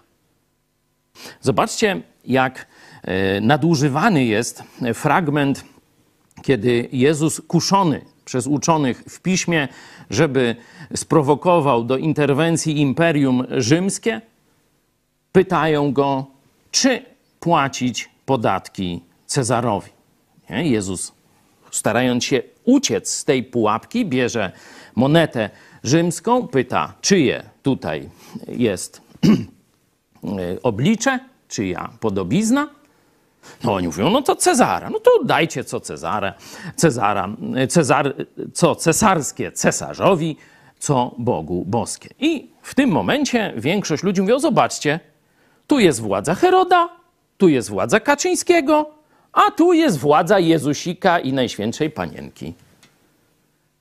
Zobaczcie, 1.40 2.02
jak 2.24 2.66
e, 3.02 3.40
nadużywany 3.40 4.24
jest 4.24 4.62
fragment, 4.94 5.64
kiedy 6.42 6.88
Jezus 6.92 7.40
kuszony 7.40 8.04
przez 8.24 8.46
uczonych 8.46 9.04
w 9.08 9.20
piśmie, 9.20 9.68
żeby 10.10 10.56
sprowokował 10.96 11.84
do 11.84 11.96
interwencji 11.96 12.80
imperium 12.80 13.46
rzymskie, 13.50 14.20
pytają 15.32 15.92
go, 15.92 16.35
czy 16.76 17.02
płacić 17.40 18.10
podatki 18.26 19.02
Cezarowi. 19.26 19.90
Nie? 20.50 20.68
Jezus, 20.68 21.12
starając 21.70 22.24
się 22.24 22.42
uciec 22.64 23.10
z 23.10 23.24
tej 23.24 23.44
pułapki, 23.44 24.06
bierze 24.06 24.52
monetę 24.96 25.50
rzymską, 25.84 26.48
pyta, 26.48 26.94
czyje 27.00 27.42
tutaj 27.62 28.08
jest 28.48 29.00
oblicze, 30.62 31.18
czyja 31.48 31.90
podobizna. 32.00 32.68
No 33.64 33.74
oni 33.74 33.86
mówią, 33.86 34.10
no 34.10 34.22
to 34.22 34.36
Cezara. 34.36 34.90
No 34.90 35.00
to 35.00 35.10
dajcie 35.24 35.64
co 35.64 35.80
Cezara, 35.80 36.34
Cezara 36.76 37.28
Cezar, 37.68 38.14
co 38.54 38.74
cesarskie 38.74 39.52
cesarzowi, 39.52 40.36
co 40.78 41.14
Bogu 41.18 41.64
boskie. 41.64 42.08
I 42.18 42.50
w 42.62 42.74
tym 42.74 42.90
momencie 42.90 43.52
większość 43.56 44.02
ludzi 44.02 44.22
mówią, 44.22 44.38
zobaczcie, 44.38 45.00
tu 45.66 45.78
jest 45.78 46.00
władza 46.00 46.34
Heroda, 46.34 46.88
tu 47.38 47.48
jest 47.48 47.70
władza 47.70 48.00
Kaczyńskiego, 48.00 48.90
a 49.32 49.50
tu 49.50 49.72
jest 49.72 49.98
władza 49.98 50.38
Jezusika 50.38 51.18
i 51.18 51.32
Najświętszej 51.32 51.90
Panienki. 51.90 52.54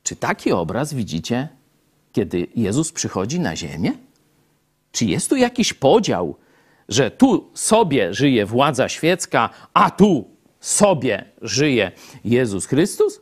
Czy 0.04 0.16
taki 0.16 0.52
obraz 0.52 0.94
widzicie, 0.94 1.48
kiedy 2.12 2.48
Jezus 2.56 2.92
przychodzi 2.92 3.40
na 3.40 3.56
ziemię? 3.56 3.92
Czy 4.92 5.06
jest 5.06 5.30
tu 5.30 5.36
jakiś 5.36 5.74
podział 5.74 6.36
że 6.90 7.12
tu 7.12 7.50
sobie 7.54 8.14
żyje 8.14 8.46
władza 8.46 8.90
świecka, 8.90 9.50
a 9.74 9.92
tu 9.92 10.26
sobie 10.60 11.26
żyje 11.42 11.92
Jezus 12.26 12.66
Chrystus? 12.66 13.22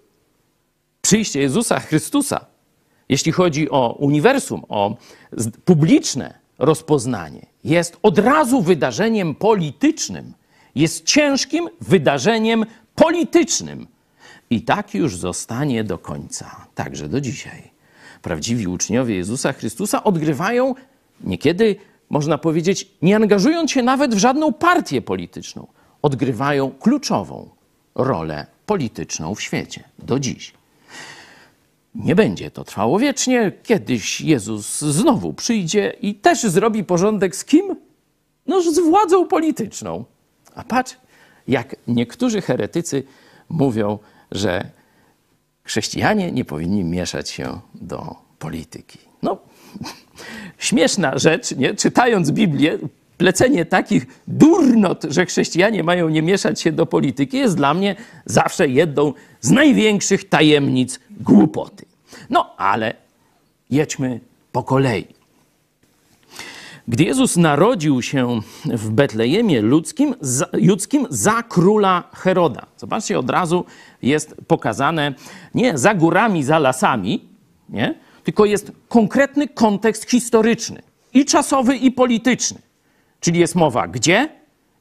Przyjście 1.01 1.41
Jezusa 1.41 1.80
Chrystusa, 1.80 2.45
jeśli 3.09 3.32
chodzi 3.32 3.70
o 3.70 3.95
uniwersum, 3.99 4.66
o 4.70 4.97
publiczne 5.66 6.39
rozpoznanie, 6.60 7.45
jest 7.64 7.97
od 8.01 8.20
razu 8.20 8.62
wydarzeniem 8.62 9.36
politycznym. 9.36 10.34
Jest 10.76 11.06
ciężkim 11.06 11.70
wydarzeniem 11.82 12.66
politycznym. 12.95 13.88
I 14.49 14.62
tak 14.62 14.93
już 14.93 15.18
zostanie 15.18 15.84
do 15.84 15.97
końca, 15.97 16.66
także 16.76 17.10
do 17.10 17.22
dzisiaj. 17.22 17.72
Prawdziwi 18.22 18.68
uczniowie 18.68 19.16
Jezusa 19.16 19.54
Chrystusa 19.54 20.04
odgrywają 20.04 20.76
niekiedy 21.24 21.76
można 22.14 22.38
powiedzieć, 22.38 22.88
nie 23.01 23.16
angażując 23.16 23.72
się 23.72 23.84
nawet 23.84 24.16
w 24.16 24.18
żadną 24.18 24.54
partię 24.54 25.01
polityczną, 25.01 25.68
odgrywają 26.01 26.72
kluczową 26.72 27.49
rolę 27.95 28.45
polityczną 28.66 29.36
w 29.36 29.41
świecie 29.41 29.84
do 29.99 30.20
dziś. 30.20 30.54
Nie 31.95 32.15
będzie 32.15 32.51
to 32.51 32.63
trwało 32.63 32.99
wiecznie. 32.99 33.51
Kiedyś 33.63 34.21
Jezus 34.21 34.81
znowu 34.81 35.33
przyjdzie 35.33 35.95
i 36.01 36.15
też 36.15 36.41
zrobi 36.43 36.83
porządek 36.83 37.35
z 37.35 37.45
kim? 37.45 37.75
No, 38.47 38.61
z 38.61 38.79
władzą 38.79 39.27
polityczną. 39.27 40.05
A 40.55 40.63
patrz, 40.63 40.97
jak 41.47 41.75
niektórzy 41.87 42.41
heretycy 42.41 43.03
mówią, 43.49 43.99
że 44.31 44.69
chrześcijanie 45.63 46.31
nie 46.31 46.45
powinni 46.45 46.83
mieszać 46.83 47.29
się 47.29 47.59
do 47.75 48.15
polityki. 48.39 48.99
No, 49.21 49.37
śmieszna 50.57 51.17
rzecz, 51.17 51.55
nie? 51.55 51.75
Czytając 51.75 52.31
Biblię, 52.31 52.79
plecenie 53.17 53.65
takich 53.65 54.05
durnot, 54.27 55.03
że 55.09 55.25
chrześcijanie 55.25 55.83
mają 55.83 56.09
nie 56.09 56.21
mieszać 56.21 56.61
się 56.61 56.71
do 56.71 56.85
polityki, 56.85 57.37
jest 57.37 57.57
dla 57.57 57.73
mnie 57.73 57.95
zawsze 58.25 58.67
jedną 58.67 59.13
z 59.43 59.51
największych 59.51 60.29
tajemnic 60.29 60.99
głupoty. 61.19 61.85
No, 62.29 62.55
ale 62.57 62.93
jedźmy 63.69 64.19
po 64.51 64.63
kolei. 64.63 65.07
Gdy 66.87 67.03
Jezus 67.03 67.37
narodził 67.37 68.01
się 68.01 68.39
w 68.65 68.89
Betlejemie 68.89 69.61
ludzkim, 69.61 70.15
za, 70.21 70.45
za 71.09 71.43
króla 71.43 72.03
Heroda. 72.13 72.65
Zobaczcie, 72.77 73.19
od 73.19 73.29
razu 73.29 73.65
jest 74.01 74.35
pokazane 74.47 75.13
nie 75.55 75.77
za 75.77 75.93
górami, 75.93 76.43
za 76.43 76.59
lasami, 76.59 77.25
nie? 77.69 77.95
tylko 78.23 78.45
jest 78.45 78.71
konkretny 78.89 79.47
kontekst 79.47 80.09
historyczny 80.09 80.81
i 81.13 81.25
czasowy, 81.25 81.75
i 81.75 81.91
polityczny. 81.91 82.61
Czyli 83.19 83.39
jest 83.39 83.55
mowa 83.55 83.87
gdzie 83.87 84.29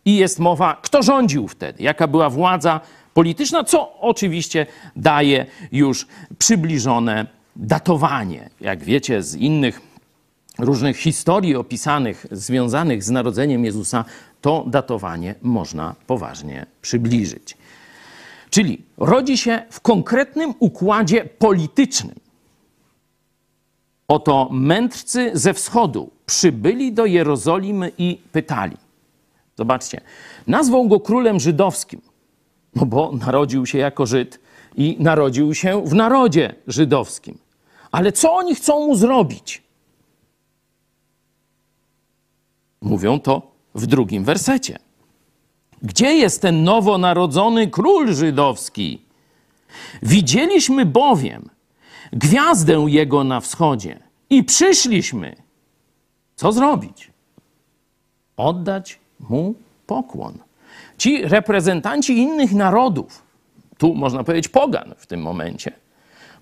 i 0.04 0.16
jest 0.16 0.38
mowa, 0.38 0.78
kto 0.82 1.02
rządził 1.02 1.48
wtedy, 1.48 1.82
jaka 1.82 2.06
była 2.06 2.30
władza 2.30 2.80
polityczna, 3.14 3.64
co 3.64 4.00
oczywiście 4.00 4.66
daje 4.96 5.46
już 5.72 6.06
przybliżone 6.38 7.26
datowanie. 7.56 8.50
Jak 8.60 8.84
wiecie 8.84 9.22
z 9.22 9.34
innych 9.34 9.80
różnych 10.58 10.96
historii 10.96 11.56
opisanych, 11.56 12.26
związanych 12.30 13.04
z 13.04 13.10
narodzeniem 13.10 13.64
Jezusa, 13.64 14.04
to 14.40 14.64
datowanie 14.66 15.34
można 15.42 15.94
poważnie 16.06 16.66
przybliżyć. 16.82 17.56
Czyli 18.50 18.82
rodzi 18.98 19.38
się 19.38 19.62
w 19.70 19.80
konkretnym 19.80 20.54
układzie 20.58 21.24
politycznym. 21.24 22.14
Oto 24.08 24.48
mędrcy 24.52 25.30
ze 25.34 25.54
wschodu 25.54 26.10
przybyli 26.26 26.92
do 26.92 27.06
Jerozolimy 27.06 27.92
i 27.98 28.18
pytali. 28.32 28.76
Zobaczcie, 29.58 30.00
nazwał 30.46 30.88
go 30.88 31.00
królem 31.00 31.40
żydowskim, 31.40 32.00
no 32.74 32.86
bo 32.86 33.12
narodził 33.12 33.66
się 33.66 33.78
jako 33.78 34.06
Żyd 34.06 34.40
i 34.76 34.96
narodził 35.00 35.54
się 35.54 35.84
w 35.84 35.94
narodzie 35.94 36.54
żydowskim. 36.66 37.38
Ale 37.90 38.12
co 38.12 38.34
oni 38.34 38.54
chcą 38.54 38.86
mu 38.86 38.96
zrobić? 38.96 39.62
Mówią 42.80 43.20
to 43.20 43.52
w 43.74 43.86
drugim 43.86 44.24
wersecie. 44.24 44.78
Gdzie 45.82 46.14
jest 46.14 46.42
ten 46.42 46.64
nowonarodzony 46.64 47.70
król 47.70 48.14
żydowski? 48.14 49.02
Widzieliśmy 50.02 50.86
bowiem 50.86 51.50
gwiazdę 52.12 52.84
jego 52.88 53.24
na 53.24 53.40
wschodzie 53.40 54.00
i 54.30 54.44
przyszliśmy. 54.44 55.36
Co 56.36 56.52
zrobić? 56.52 57.10
Oddać 58.36 58.98
mu 59.20 59.54
pokłon. 59.86 60.38
Ci 61.02 61.22
reprezentanci 61.24 62.18
innych 62.18 62.54
narodów, 62.54 63.22
tu 63.78 63.94
można 63.94 64.24
powiedzieć 64.24 64.48
pogan 64.48 64.94
w 64.98 65.06
tym 65.06 65.22
momencie, 65.22 65.72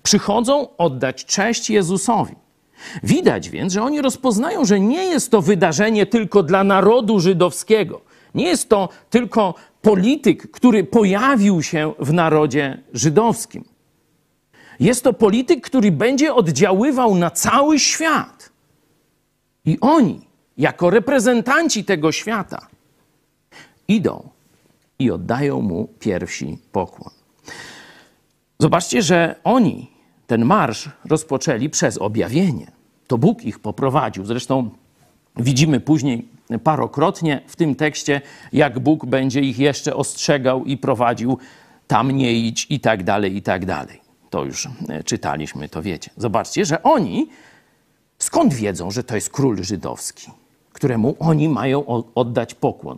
przychodzą 0.03 0.77
oddać 0.77 1.25
cześć 1.25 1.69
Jezusowi. 1.69 2.35
Widać 3.03 3.49
więc, 3.49 3.73
że 3.73 3.83
oni 3.83 4.01
rozpoznają, 4.01 4.65
że 4.65 4.79
nie 4.79 5.03
jest 5.03 5.31
to 5.31 5.41
wydarzenie 5.41 6.05
tylko 6.05 6.43
dla 6.43 6.63
narodu 6.63 7.19
żydowskiego. 7.19 8.01
Nie 8.35 8.45
jest 8.45 8.69
to 8.69 8.89
tylko 9.09 9.53
polityk, 9.81 10.51
który 10.51 10.83
pojawił 10.83 11.63
się 11.63 11.93
w 11.99 12.13
narodzie 12.13 12.81
żydowskim. 12.93 13.65
Jest 14.79 15.03
to 15.03 15.13
polityk, 15.13 15.61
który 15.61 15.91
będzie 15.91 16.33
oddziaływał 16.33 17.15
na 17.15 17.31
cały 17.31 17.79
świat. 17.79 18.49
I 19.65 19.77
oni, 19.79 20.27
jako 20.57 20.89
reprezentanci 20.89 21.85
tego 21.85 22.11
świata, 22.11 22.67
idą 23.87 24.30
i 25.03 25.11
oddają 25.11 25.61
mu 25.61 25.87
pierwsi 25.99 26.57
pokłon. 26.71 27.11
Zobaczcie, 28.59 29.01
że 29.01 29.35
oni 29.43 29.91
ten 30.27 30.45
marsz 30.45 30.89
rozpoczęli 31.05 31.69
przez 31.69 31.97
objawienie. 31.97 32.71
To 33.07 33.17
Bóg 33.17 33.43
ich 33.43 33.59
poprowadził. 33.59 34.25
Zresztą 34.25 34.69
widzimy 35.37 35.79
później 35.79 36.27
parokrotnie 36.63 37.41
w 37.47 37.55
tym 37.55 37.75
tekście, 37.75 38.21
jak 38.53 38.79
Bóg 38.79 39.05
będzie 39.05 39.41
ich 39.41 39.59
jeszcze 39.59 39.95
ostrzegał 39.95 40.65
i 40.65 40.77
prowadził 40.77 41.37
tam 41.87 42.11
nie 42.11 42.33
idź 42.33 42.67
i 42.69 42.79
tak 42.79 43.03
dalej, 43.03 43.35
i 43.35 43.41
tak 43.41 43.65
dalej. 43.65 44.01
To 44.29 44.45
już 44.45 44.69
e, 44.89 45.03
czytaliśmy, 45.03 45.69
to 45.69 45.81
wiecie. 45.81 46.11
Zobaczcie, 46.17 46.65
że 46.65 46.83
oni 46.83 47.29
skąd 48.19 48.53
wiedzą, 48.53 48.91
że 48.91 49.03
to 49.03 49.15
jest 49.15 49.29
król 49.29 49.63
żydowski, 49.63 50.31
któremu 50.73 51.15
oni 51.19 51.49
mają 51.49 51.85
oddać 52.15 52.53
pokłon? 52.53 52.97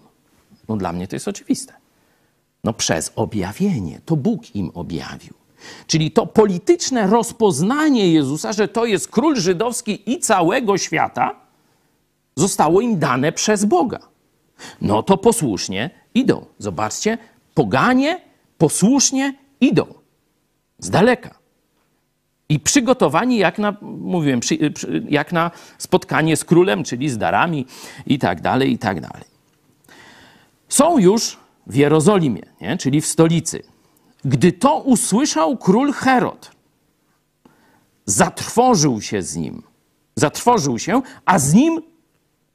No 0.69 0.77
dla 0.77 0.93
mnie 0.93 1.07
to 1.07 1.15
jest 1.15 1.27
oczywiste. 1.27 1.73
No 2.63 2.73
przez 2.73 3.11
objawienie. 3.15 4.01
To 4.05 4.15
Bóg 4.15 4.55
im 4.55 4.71
objawił. 4.73 5.33
Czyli 5.87 6.11
to 6.11 6.25
polityczne 6.25 7.07
rozpoznanie 7.07 8.11
Jezusa, 8.11 8.53
że 8.53 8.67
to 8.67 8.85
jest 8.85 9.07
król 9.07 9.35
żydowski 9.35 10.11
i 10.11 10.19
całego 10.19 10.77
świata, 10.77 11.35
zostało 12.35 12.81
im 12.81 12.99
dane 12.99 13.31
przez 13.31 13.65
Boga. 13.65 13.99
No 14.81 15.03
to 15.03 15.17
posłusznie 15.17 15.89
idą. 16.13 16.45
Zobaczcie, 16.59 17.17
poganie 17.53 18.21
posłusznie 18.57 19.33
idą 19.61 19.85
z 20.79 20.89
daleka. 20.89 21.35
I 22.49 22.59
przygotowani 22.59 23.37
jak 23.37 23.57
na, 23.57 23.77
mówiłem, 23.81 24.39
jak 25.09 25.31
na 25.31 25.51
spotkanie 25.77 26.37
z 26.37 26.43
królem, 26.45 26.83
czyli 26.83 27.09
z 27.09 27.17
darami 27.17 27.65
i 28.05 28.19
tak 28.19 28.41
dalej, 28.41 28.71
i 28.71 28.77
tak 28.77 29.01
dalej. 29.01 29.23
Są 30.69 30.97
już 30.97 31.42
w 31.67 31.75
Jerozolimie, 31.75 32.43
nie? 32.61 32.77
czyli 32.77 33.01
w 33.01 33.07
stolicy. 33.07 33.63
Gdy 34.25 34.51
to 34.51 34.77
usłyszał 34.77 35.57
król 35.57 35.93
Herod, 35.93 36.51
zatrwożył 38.05 39.01
się 39.01 39.21
z 39.21 39.35
nim. 39.35 39.63
Zatrwożył 40.15 40.79
się, 40.79 41.01
a 41.25 41.39
z 41.39 41.53
nim 41.53 41.81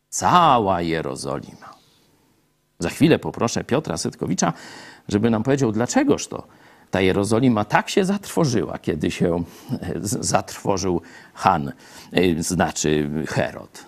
cała 0.08 0.82
Jerozolima. 0.82 1.74
Za 2.78 2.88
chwilę 2.88 3.18
poproszę 3.18 3.64
Piotra 3.64 3.96
Setkowicza, 3.96 4.52
żeby 5.08 5.30
nam 5.30 5.42
powiedział, 5.42 5.72
dlaczegoż 5.72 6.26
to 6.26 6.46
ta 6.90 7.00
Jerozolima 7.00 7.64
tak 7.64 7.90
się 7.90 8.04
zatrwożyła, 8.04 8.78
kiedy 8.78 9.10
się 9.10 9.44
e, 9.70 9.92
zatrwożył 10.02 11.00
Han, 11.34 11.72
e, 12.12 12.42
znaczy 12.42 13.10
Herod. 13.28 13.84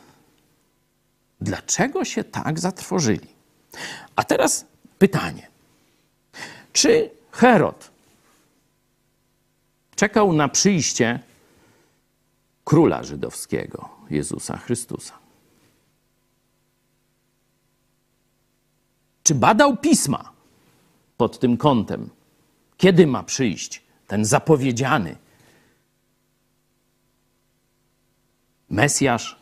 Dlaczego 1.40 2.04
się 2.04 2.24
tak 2.24 2.60
zatrwożyli? 2.60 3.28
A 4.16 4.24
teraz 4.24 4.66
pytanie. 5.00 5.48
Czy 6.72 7.10
Herod 7.32 7.90
czekał 9.96 10.32
na 10.32 10.48
przyjście 10.48 11.20
króla 12.64 13.02
żydowskiego, 13.02 13.88
Jezusa 14.10 14.56
Chrystusa. 14.56 15.18
Czy 19.22 19.34
badał 19.34 19.76
pisma 19.76 20.32
pod 21.16 21.38
tym 21.38 21.56
kątem, 21.56 22.10
kiedy 22.76 23.06
ma 23.06 23.22
przyjść 23.22 23.82
ten 24.06 24.24
zapowiedziany 24.24 25.16
Mesjasz, 28.70 29.36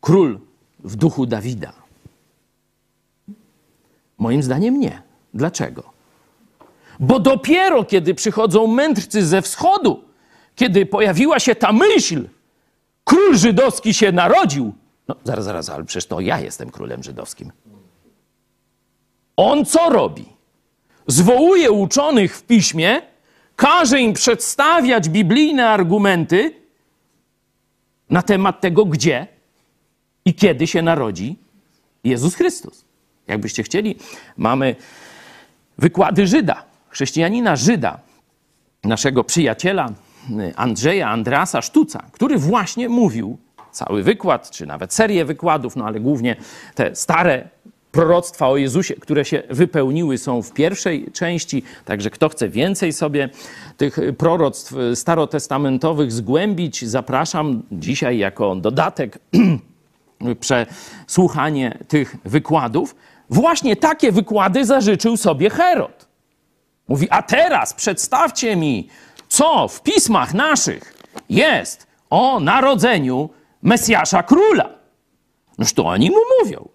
król 0.00 0.40
w 0.78 0.96
duchu 0.96 1.26
Dawida? 1.26 1.85
Moim 4.18 4.42
zdaniem 4.42 4.80
nie. 4.80 5.02
Dlaczego? 5.34 5.82
Bo 7.00 7.20
dopiero 7.20 7.84
kiedy 7.84 8.14
przychodzą 8.14 8.66
mędrcy 8.66 9.26
ze 9.26 9.42
wschodu, 9.42 10.04
kiedy 10.54 10.86
pojawiła 10.86 11.40
się 11.40 11.54
ta 11.54 11.72
myśl, 11.72 12.28
król 13.04 13.36
żydowski 13.36 13.94
się 13.94 14.12
narodził. 14.12 14.74
No 15.08 15.16
zaraz, 15.24 15.44
zaraz, 15.44 15.68
ale 15.68 15.84
przecież 15.84 16.06
to 16.06 16.20
ja 16.20 16.40
jestem 16.40 16.70
królem 16.70 17.02
żydowskim. 17.02 17.52
On 19.36 19.64
co 19.64 19.90
robi? 19.90 20.24
Zwołuje 21.06 21.70
uczonych 21.70 22.36
w 22.36 22.42
piśmie, 22.42 23.02
każe 23.56 24.00
im 24.00 24.12
przedstawiać 24.12 25.08
biblijne 25.08 25.68
argumenty 25.68 26.54
na 28.10 28.22
temat 28.22 28.60
tego, 28.60 28.84
gdzie 28.84 29.26
i 30.24 30.34
kiedy 30.34 30.66
się 30.66 30.82
narodzi 30.82 31.38
Jezus 32.04 32.34
Chrystus. 32.34 32.85
Jakbyście 33.28 33.62
chcieli, 33.62 33.96
mamy 34.36 34.76
wykłady 35.78 36.26
Żyda, 36.26 36.64
chrześcijanina 36.88 37.56
Żyda, 37.56 37.98
naszego 38.84 39.24
przyjaciela 39.24 39.88
y, 40.30 40.52
Andrzeja 40.56 41.08
Andrasa 41.08 41.62
Sztuca, 41.62 42.02
który 42.12 42.38
właśnie 42.38 42.88
mówił 42.88 43.38
cały 43.72 44.02
wykład, 44.02 44.50
czy 44.50 44.66
nawet 44.66 44.94
serię 44.94 45.24
wykładów, 45.24 45.76
no 45.76 45.84
ale 45.84 46.00
głównie 46.00 46.36
te 46.74 46.96
stare 46.96 47.48
proroctwa 47.92 48.48
o 48.48 48.56
Jezusie, 48.56 48.94
które 48.94 49.24
się 49.24 49.42
wypełniły, 49.50 50.18
są 50.18 50.42
w 50.42 50.52
pierwszej 50.52 51.06
części. 51.12 51.62
Także 51.84 52.10
kto 52.10 52.28
chce 52.28 52.48
więcej 52.48 52.92
sobie 52.92 53.28
tych 53.76 53.98
proroctw 54.18 54.74
starotestamentowych 54.94 56.12
zgłębić, 56.12 56.84
zapraszam 56.84 57.62
dzisiaj 57.72 58.18
jako 58.18 58.56
dodatek 58.56 59.18
przesłuchanie 60.40 61.78
tych 61.88 62.16
wykładów. 62.24 62.94
Właśnie 63.30 63.76
takie 63.76 64.12
wykłady 64.12 64.64
zażyczył 64.64 65.16
sobie 65.16 65.50
Herod. 65.50 66.06
Mówi, 66.88 67.10
a 67.10 67.22
teraz 67.22 67.74
przedstawcie 67.74 68.56
mi, 68.56 68.88
co 69.28 69.68
w 69.68 69.82
pismach 69.82 70.34
naszych 70.34 70.94
jest 71.28 71.86
o 72.10 72.40
narodzeniu 72.40 73.30
Mesjasza 73.62 74.22
Króla. 74.22 74.68
Noż 75.58 75.72
to 75.72 75.86
oni 75.86 76.10
mu 76.10 76.16
mówią. 76.40 76.68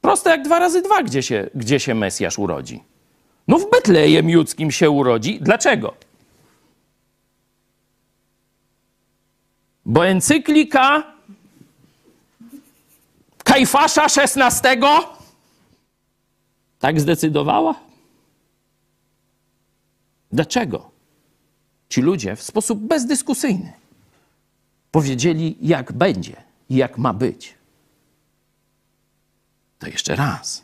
Proste 0.00 0.30
jak 0.30 0.42
dwa 0.42 0.58
razy 0.58 0.82
dwa, 0.82 1.02
gdzie 1.02 1.22
się, 1.22 1.50
gdzie 1.54 1.80
się 1.80 1.94
Mesjasz 1.94 2.38
urodzi. 2.38 2.82
No 3.48 3.58
w 3.58 3.70
Betlejem 3.70 4.30
Judzkim 4.30 4.70
się 4.70 4.90
urodzi. 4.90 5.38
Dlaczego? 5.40 5.94
Bo 9.84 10.06
encyklika 10.06 11.17
Kajfasza 13.58 14.04
XVI 14.04 14.82
tak 16.78 17.00
zdecydowała? 17.00 17.74
Dlaczego? 20.32 20.90
Ci 21.88 22.02
ludzie 22.02 22.36
w 22.36 22.42
sposób 22.42 22.78
bezdyskusyjny 22.78 23.72
powiedzieli, 24.90 25.56
jak 25.60 25.92
będzie 25.92 26.36
i 26.68 26.76
jak 26.76 26.98
ma 26.98 27.12
być. 27.12 27.54
To 29.78 29.86
jeszcze 29.86 30.16
raz. 30.16 30.62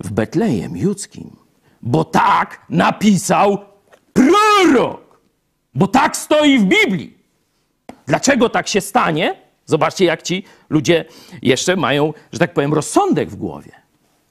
W 0.00 0.10
Betlejem 0.10 0.76
Judzkim, 0.76 1.36
bo 1.82 2.04
tak 2.04 2.66
napisał 2.68 3.58
prorok, 4.12 5.20
bo 5.74 5.86
tak 5.86 6.16
stoi 6.16 6.58
w 6.58 6.64
Biblii. 6.64 7.18
Dlaczego 8.06 8.48
tak 8.48 8.68
się 8.68 8.80
stanie? 8.80 9.41
Zobaczcie, 9.66 10.04
jak 10.04 10.22
ci 10.22 10.44
ludzie 10.70 11.04
jeszcze 11.42 11.76
mają, 11.76 12.12
że 12.32 12.38
tak 12.38 12.54
powiem, 12.54 12.74
rozsądek 12.74 13.30
w 13.30 13.36
głowie. 13.36 13.72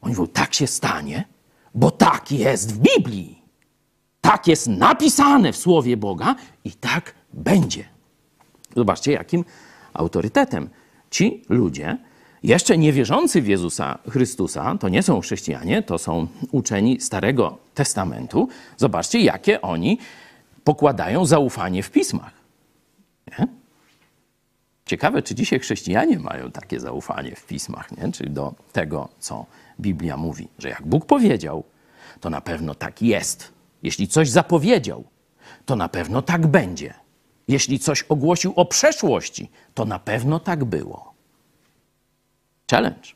Oni 0.02 0.14
mówią, 0.16 0.28
tak 0.28 0.54
się 0.54 0.68
stanie, 0.68 1.24
bo 1.76 1.92
tak 1.92 2.32
jest 2.32 2.74
w 2.74 2.78
Biblii. 2.78 3.42
Tak 4.22 4.48
jest 4.48 4.68
napisane 4.68 5.54
w 5.54 5.58
Słowie 5.58 5.98
Boga 5.98 6.36
i 6.64 6.72
tak 6.72 7.14
będzie. 7.34 7.84
Zobaczcie, 8.76 9.12
jakim 9.12 9.46
autorytetem 9.94 10.70
ci 11.10 11.44
ludzie, 11.50 11.98
jeszcze 12.44 12.78
niewierzący 12.78 13.42
w 13.42 13.48
Jezusa 13.48 13.98
Chrystusa, 14.10 14.78
to 14.80 14.90
nie 14.90 15.04
są 15.04 15.22
chrześcijanie, 15.22 15.84
to 15.84 15.98
są 15.98 16.28
uczeni 16.52 17.02
Starego 17.02 17.58
Testamentu. 17.74 18.48
Zobaczcie, 18.78 19.20
jakie 19.20 19.62
oni 19.62 19.98
pokładają 20.64 21.26
zaufanie 21.26 21.84
w 21.84 21.92
pismach. 21.92 22.34
Nie? 23.40 23.61
Ciekawe, 24.92 25.22
czy 25.22 25.36
dzisiaj 25.36 25.60
chrześcijanie 25.60 26.20
mają 26.20 26.52
takie 26.52 26.80
zaufanie 26.80 27.36
w 27.36 27.46
pismach, 27.46 27.98
nie? 27.98 28.12
czyli 28.12 28.30
do 28.30 28.54
tego, 28.74 29.10
co 29.20 29.46
Biblia 29.80 30.18
mówi, 30.18 30.48
że 30.60 30.70
jak 30.70 30.88
Bóg 30.88 31.06
powiedział, 31.06 31.64
to 32.20 32.30
na 32.30 32.42
pewno 32.42 32.76
tak 32.76 33.02
jest. 33.02 33.52
Jeśli 33.84 34.08
coś 34.08 34.30
zapowiedział, 34.30 35.04
to 35.66 35.76
na 35.76 35.90
pewno 35.90 36.22
tak 36.22 36.48
będzie. 36.48 36.94
Jeśli 37.48 37.80
coś 37.80 38.04
ogłosił 38.04 38.54
o 38.56 38.66
przeszłości, 38.66 39.50
to 39.74 39.86
na 39.86 40.00
pewno 40.00 40.40
tak 40.40 40.66
było. 40.66 41.14
Challenge. 42.72 43.10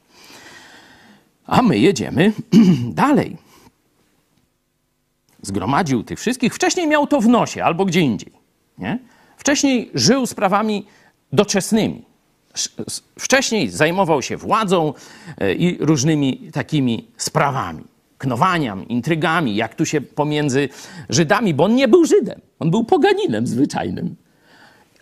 A 1.45 1.61
my 1.61 1.77
jedziemy 1.77 2.33
dalej. 3.03 3.37
Zgromadził 5.41 6.03
tych 6.03 6.19
wszystkich. 6.19 6.55
Wcześniej 6.55 6.87
miał 6.87 7.07
to 7.07 7.21
w 7.21 7.27
nosie 7.27 7.63
albo 7.63 7.85
gdzie 7.85 8.01
indziej. 8.01 8.31
Nie? 8.77 8.99
Wcześniej 9.37 9.91
żył 9.93 10.25
sprawami 10.25 10.85
doczesnymi. 11.33 12.05
Wcześniej 13.19 13.69
zajmował 13.69 14.21
się 14.21 14.37
władzą 14.37 14.93
e, 15.37 15.53
i 15.53 15.77
różnymi 15.79 16.49
takimi 16.53 17.07
sprawami, 17.17 17.83
knowaniami, 18.17 18.91
intrygami, 18.91 19.55
jak 19.55 19.75
tu 19.75 19.85
się 19.85 20.01
pomiędzy 20.01 20.69
Żydami, 21.09 21.53
bo 21.53 21.63
on 21.63 21.75
nie 21.75 21.87
był 21.87 22.05
Żydem, 22.05 22.41
on 22.59 22.71
był 22.71 22.83
poganinem 22.83 23.47
zwyczajnym. 23.47 24.15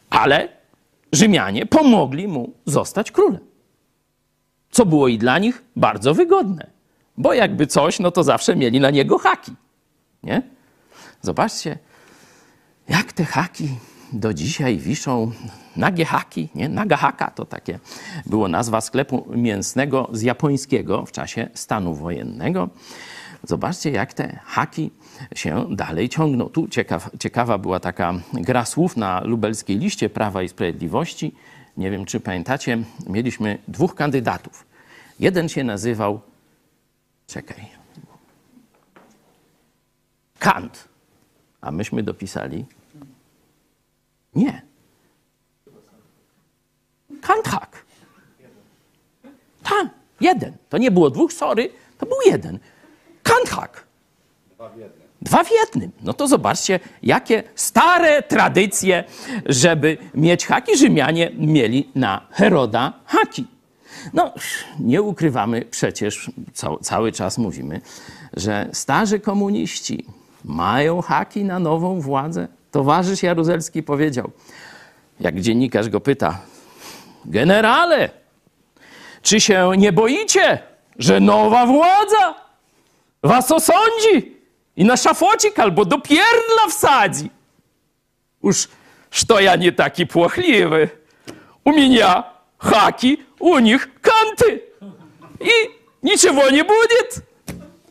Ale 0.10 0.50
Rzymianie 1.12 1.66
pomogli 1.66 2.28
mu 2.28 2.54
zostać 2.66 3.12
królem. 3.12 3.42
Co 4.72 4.86
było 4.86 5.08
i 5.08 5.18
dla 5.18 5.40
nich 5.40 5.64
bardzo 5.76 6.14
wygodne, 6.14 6.68
bo 7.18 7.34
jakby 7.34 7.68
coś, 7.68 8.00
no 8.00 8.12
to 8.12 8.24
zawsze 8.24 8.56
mieli 8.56 8.80
na 8.80 8.90
niego 8.90 9.18
haki. 9.18 9.52
Nie? 10.24 10.42
Zobaczcie, 11.22 11.78
jak 12.90 13.14
te 13.14 13.26
haki 13.26 13.70
do 14.14 14.34
dzisiaj 14.34 14.78
wiszą 14.78 15.32
nagie 15.76 16.06
haki, 16.06 16.50
nie? 16.56 16.70
Naga 16.70 16.98
haka 16.98 17.32
to 17.32 17.46
takie 17.46 17.80
było 18.26 18.48
nazwa 18.48 18.82
sklepu 18.82 19.26
mięsnego 19.36 20.10
z 20.12 20.22
japońskiego 20.22 21.06
w 21.06 21.12
czasie 21.12 21.50
stanu 21.54 21.94
wojennego. 21.94 22.70
Zobaczcie, 23.44 23.92
jak 23.92 24.14
te 24.14 24.40
haki 24.46 24.92
się 25.36 25.66
dalej 25.76 26.10
ciągną. 26.10 26.50
Tu 26.50 26.68
ciekaw, 26.68 27.10
ciekawa 27.20 27.58
była 27.58 27.80
taka 27.80 28.14
gra 28.34 28.66
słów 28.66 28.98
na 28.98 29.22
lubelskiej 29.24 29.78
liście 29.78 30.10
Prawa 30.10 30.44
i 30.44 30.50
Sprawiedliwości. 30.50 31.36
Nie 31.78 31.92
wiem, 31.92 32.06
czy 32.06 32.20
pamiętacie, 32.20 32.84
mieliśmy 33.08 33.58
dwóch 33.68 33.96
kandydatów. 33.96 34.66
Jeden 35.20 35.50
się 35.50 35.64
nazywał, 35.64 36.22
czekaj, 37.28 37.66
Kant, 40.40 40.88
a 41.62 41.72
myśmy 41.72 42.04
dopisali 42.04 42.66
nie. 44.36 44.73
Kanthak. 47.28 47.86
Tam, 49.64 49.90
jeden. 50.22 50.54
To 50.70 50.78
nie 50.78 50.92
było 50.92 51.10
dwóch, 51.10 51.34
sorry, 51.34 51.70
to 51.98 52.06
był 52.06 52.18
jeden. 52.26 52.60
Kanthak. 53.24 53.84
Dwa 55.22 55.44
w 55.44 55.52
jednym. 55.52 55.92
No 56.02 56.14
to 56.14 56.28
zobaczcie, 56.28 56.80
jakie 57.04 57.44
stare 57.56 58.24
tradycje, 58.24 59.04
żeby 59.46 59.98
mieć 60.16 60.46
haki. 60.46 60.78
Rzymianie 60.78 61.32
mieli 61.38 61.90
na 61.96 62.28
Heroda 62.32 62.94
haki. 63.06 63.46
No, 64.14 64.34
nie 64.80 65.02
ukrywamy 65.02 65.66
przecież, 65.72 66.32
cały 66.82 67.12
czas 67.12 67.38
mówimy, 67.38 67.82
że 68.34 68.70
starzy 68.74 69.20
komuniści 69.20 70.06
mają 70.46 71.02
haki 71.02 71.44
na 71.44 71.60
nową 71.60 72.02
władzę. 72.02 72.48
Towarzysz 72.72 73.24
Jaruzelski 73.24 73.84
powiedział, 73.84 74.32
jak 75.20 75.40
dziennikarz 75.40 75.90
go 75.90 76.00
pyta, 76.00 76.42
generale, 77.25 78.11
czy 79.23 79.41
się 79.41 79.71
nie 79.77 79.93
boicie, 79.93 80.59
że 80.99 81.21
nowa 81.21 81.67
władza 81.67 82.35
was 83.23 83.51
osądzi 83.51 84.37
i 84.77 84.85
na 84.85 84.97
szafocik 84.97 85.59
albo 85.59 85.85
do 85.85 86.01
pierdla 86.01 86.67
wsadzi? 86.69 87.31
Uż, 88.43 88.69
что 89.11 89.41
ja 89.41 89.57
nie 89.57 89.73
taki 89.73 90.07
płochliwy. 90.07 90.89
U 91.65 91.73
mnie 91.73 92.23
haki, 92.59 93.19
u 93.39 93.59
nich 93.59 93.89
kanty. 94.01 94.61
I 95.41 95.51
niczego 96.03 96.51
nie 96.51 96.65
będzie. 96.65 97.23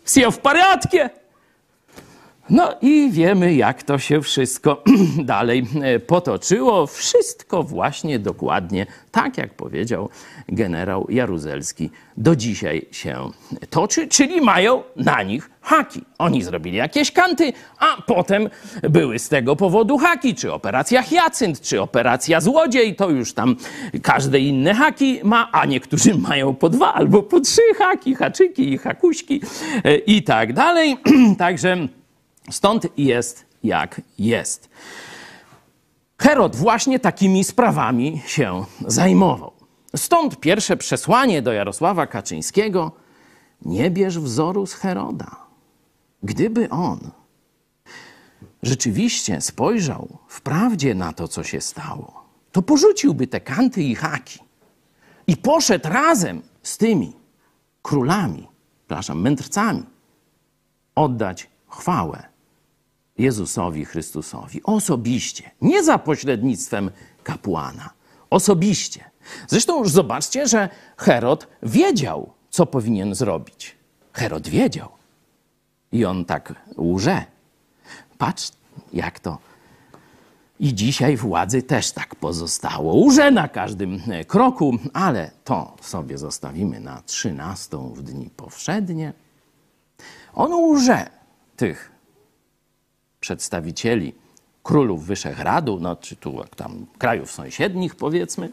Все 0.04 0.32
w 0.32 0.38
порядке. 0.38 1.10
No 2.53 2.75
i 2.83 3.11
wiemy, 3.11 3.55
jak 3.55 3.83
to 3.83 3.99
się 3.99 4.23
wszystko 4.23 4.83
dalej 5.25 5.67
e, 5.83 5.99
potoczyło. 5.99 6.87
Wszystko 6.87 7.63
właśnie 7.63 8.19
dokładnie 8.19 8.87
tak, 9.11 9.39
jak 9.39 9.55
powiedział 9.55 10.09
generał 10.49 11.07
Jaruzelski, 11.11 11.91
do 12.17 12.37
dzisiaj 12.37 12.87
się 12.91 13.31
toczy, 13.71 14.09
czyli 14.09 14.41
mają 14.41 14.83
na 14.97 15.23
nich 15.23 15.51
haki. 15.61 16.05
Oni 16.19 16.43
zrobili 16.43 16.77
jakieś 16.77 17.13
kanty, 17.13 17.53
a 17.79 18.03
potem 18.07 18.49
były 18.83 19.19
z 19.19 19.29
tego 19.29 19.57
powodu 19.57 19.99
haki, 19.99 20.35
czy 20.35 20.53
operacja 20.53 21.03
Hyacynt, 21.03 21.61
czy 21.61 21.83
operacja 21.83 22.41
Złodziej, 22.41 22.97
to 22.97 23.11
już 23.11 23.35
tam 23.35 23.57
każde 24.03 24.39
inne 24.39 24.75
haki 24.75 25.21
ma, 25.25 25.49
a 25.53 25.67
niektórzy 25.67 26.15
mają 26.29 26.55
po 26.55 26.69
dwa 26.69 26.95
albo 26.95 27.23
po 27.23 27.41
trzy 27.41 27.63
haki, 27.79 28.15
haczyki 28.15 28.73
i 28.73 28.79
hakuśki 28.79 29.41
e, 29.85 29.97
i 29.97 30.23
tak 30.23 30.53
dalej. 30.53 30.97
Także 31.39 31.89
Stąd 32.51 32.87
jest 32.99 33.45
jak 33.63 34.01
jest. 34.19 34.69
Herod 36.19 36.57
właśnie 36.57 36.99
takimi 36.99 37.45
sprawami 37.45 38.23
się 38.27 38.65
zajmował. 38.87 39.53
Stąd 39.97 40.41
pierwsze 40.41 40.77
przesłanie 40.77 41.43
do 41.43 41.53
Jarosława 41.53 42.07
Kaczyńskiego: 42.07 42.93
nie 43.65 43.91
bierz 43.91 44.19
wzoru 44.19 44.67
z 44.67 44.75
Heroda. 44.75 45.37
Gdyby 46.23 46.71
on 46.71 47.11
rzeczywiście 48.63 49.41
spojrzał 49.41 50.19
wprawdzie 50.29 50.95
na 50.95 51.13
to, 51.13 51.29
co 51.29 51.43
się 51.43 51.61
stało, 51.61 52.25
to 52.53 52.63
porzuciłby 52.63 53.27
te 53.27 53.41
kanty 53.41 53.83
i 53.83 53.95
haki 53.95 54.39
i 55.27 55.37
poszedł 55.37 55.89
razem 55.89 56.43
z 56.63 56.79
tymi 56.79 57.13
królami, 57.83 58.49
przepraszam, 58.87 59.21
mędrcami, 59.21 59.83
oddać 60.95 61.51
chwałę 61.69 62.32
Jezusowi 63.19 63.85
Chrystusowi 63.85 64.63
osobiście, 64.63 65.51
nie 65.61 65.85
za 65.85 65.99
pośrednictwem 65.99 66.91
kapłana, 67.23 67.91
osobiście. 68.31 69.11
Zresztą 69.49 69.79
już 69.79 69.91
zobaczcie, 69.91 70.49
że 70.49 70.69
Herod 70.97 71.47
wiedział, 71.63 72.33
co 72.51 72.67
powinien 72.67 73.15
zrobić. 73.15 73.77
Herod 74.13 74.49
wiedział. 74.49 74.89
I 75.93 76.05
on 76.05 76.25
tak 76.25 76.55
łże. 76.79 77.25
Patrz, 78.19 78.53
jak 78.93 79.21
to. 79.21 79.39
I 80.61 80.75
dzisiaj 80.75 81.17
władzy 81.17 81.63
też 81.63 81.93
tak 81.93 82.15
pozostało. 82.15 82.95
Łże 82.95 83.31
na 83.31 83.49
każdym 83.49 84.03
e, 84.09 84.25
kroku, 84.25 84.79
ale 84.93 85.31
to 85.45 85.77
sobie 85.81 86.19
zostawimy 86.19 86.81
na 86.81 87.03
trzynastą 87.03 87.93
w 87.95 88.03
dni 88.03 88.31
powszednie. 88.37 89.13
On 90.35 90.55
łże 90.55 91.11
tych 91.57 91.92
przedstawicieli 93.23 94.15
królów 94.63 95.07
Wyszehradu, 95.07 95.79
no 95.81 95.97
czy 95.97 96.17
tu 96.17 96.41
tam 96.57 96.87
krajów 96.99 97.33
sąsiednich 97.33 97.95
powiedzmy, 97.95 98.53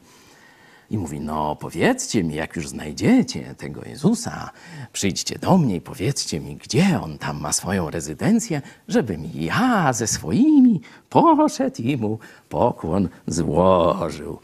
i 0.91 0.97
mówi: 0.97 1.19
No, 1.19 1.55
powiedzcie 1.55 2.23
mi, 2.23 2.35
jak 2.35 2.55
już 2.55 2.67
znajdziecie 2.67 3.55
tego 3.57 3.81
Jezusa, 3.85 4.49
przyjdźcie 4.93 5.39
do 5.39 5.57
mnie 5.57 5.75
i 5.75 5.81
powiedzcie 5.81 6.39
mi, 6.39 6.55
gdzie 6.55 6.99
on 7.03 7.17
tam 7.17 7.39
ma 7.39 7.53
swoją 7.53 7.89
rezydencję, 7.89 8.61
żebym 8.87 9.29
ja 9.33 9.93
ze 9.93 10.07
swoimi 10.07 10.81
poszedł 11.09 11.81
i 11.81 11.97
mu 11.97 12.19
pokłon 12.49 13.09
złożył. 13.27 14.39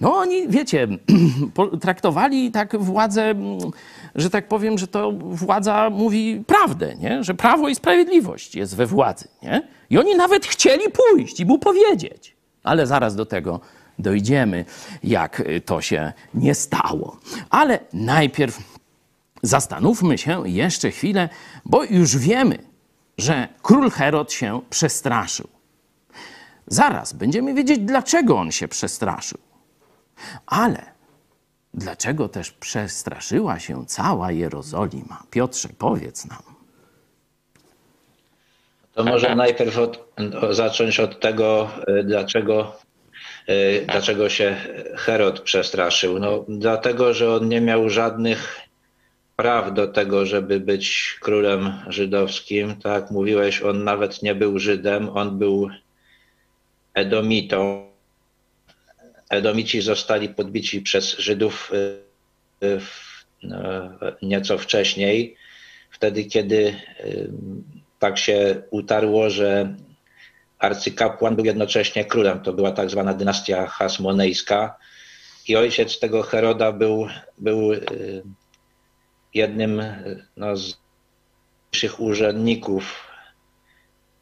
No, 0.00 0.14
oni, 0.14 0.48
wiecie, 0.48 0.88
traktowali 1.80 2.50
tak 2.50 2.78
władzę, 2.78 3.34
że 4.14 4.30
tak 4.30 4.48
powiem, 4.48 4.78
że 4.78 4.86
to 4.86 5.12
władza 5.12 5.90
mówi 5.90 6.44
prawdę, 6.46 6.94
nie? 6.94 7.24
że 7.24 7.34
prawo 7.34 7.68
i 7.68 7.74
sprawiedliwość 7.74 8.54
jest 8.54 8.76
we 8.76 8.86
władzy. 8.86 9.28
Nie? 9.42 9.68
I 9.90 9.98
oni 9.98 10.16
nawet 10.16 10.46
chcieli 10.46 10.84
pójść 10.90 11.40
i 11.40 11.46
mu 11.46 11.58
powiedzieć. 11.58 12.36
Ale 12.62 12.86
zaraz 12.86 13.16
do 13.16 13.26
tego 13.26 13.60
dojdziemy, 13.98 14.64
jak 15.02 15.42
to 15.64 15.80
się 15.80 16.12
nie 16.34 16.54
stało. 16.54 17.16
Ale 17.50 17.78
najpierw 17.92 18.58
zastanówmy 19.42 20.18
się 20.18 20.48
jeszcze 20.48 20.90
chwilę, 20.90 21.28
bo 21.64 21.84
już 21.84 22.16
wiemy, 22.16 22.58
że 23.18 23.48
król 23.62 23.90
Herod 23.90 24.32
się 24.32 24.60
przestraszył. 24.70 25.48
Zaraz 26.66 27.12
będziemy 27.12 27.54
wiedzieć, 27.54 27.78
dlaczego 27.78 28.38
on 28.38 28.52
się 28.52 28.68
przestraszył. 28.68 29.38
Ale 30.46 30.93
dlaczego 31.74 32.28
też 32.28 32.50
przestraszyła 32.50 33.58
się 33.58 33.86
cała 33.86 34.32
Jerozolima? 34.32 35.22
Piotrze, 35.30 35.68
powiedz 35.78 36.24
nam. 36.24 36.42
To 38.92 39.04
może 39.04 39.34
najpierw 39.34 39.78
od, 39.78 40.14
zacząć 40.50 41.00
od 41.00 41.20
tego, 41.20 41.68
y, 41.88 42.04
dlaczego 42.04 42.72
Y, 43.48 43.84
dlaczego 43.86 44.28
się 44.28 44.56
Herod 44.96 45.40
przestraszył? 45.40 46.18
No, 46.18 46.44
dlatego, 46.48 47.14
że 47.14 47.34
on 47.34 47.48
nie 47.48 47.60
miał 47.60 47.88
żadnych 47.88 48.60
praw 49.36 49.74
do 49.74 49.88
tego, 49.88 50.26
żeby 50.26 50.60
być 50.60 51.16
królem 51.20 51.72
żydowskim. 51.86 52.76
Tak 52.76 53.10
mówiłeś, 53.10 53.62
on 53.62 53.84
nawet 53.84 54.22
nie 54.22 54.34
był 54.34 54.58
Żydem, 54.58 55.08
on 55.08 55.38
był 55.38 55.70
Edomitą. 56.94 57.93
Edomici 59.34 59.80
zostali 59.80 60.28
podbici 60.28 60.82
przez 60.82 61.18
Żydów 61.18 61.72
y, 61.72 62.66
y, 62.66 62.80
no, 63.42 63.58
nieco 64.22 64.58
wcześniej, 64.58 65.36
wtedy 65.90 66.24
kiedy 66.24 66.74
tak 67.98 68.18
się 68.18 68.62
utarło, 68.70 69.30
że 69.30 69.74
arcykapłan 70.58 71.36
był 71.36 71.44
jednocześnie 71.44 72.04
królem. 72.04 72.40
To 72.40 72.52
była 72.52 72.72
tak 72.72 72.90
zwana 72.90 73.14
dynastia 73.14 73.66
hasmonejska. 73.66 74.76
I 75.48 75.56
ojciec 75.56 75.98
tego 75.98 76.22
Heroda 76.22 76.72
był, 76.72 77.06
był 77.38 77.72
y, 77.72 78.22
jednym 79.34 79.82
no, 80.36 80.56
z 80.56 80.84
najwyższych 81.74 82.00
urzędników 82.00 83.06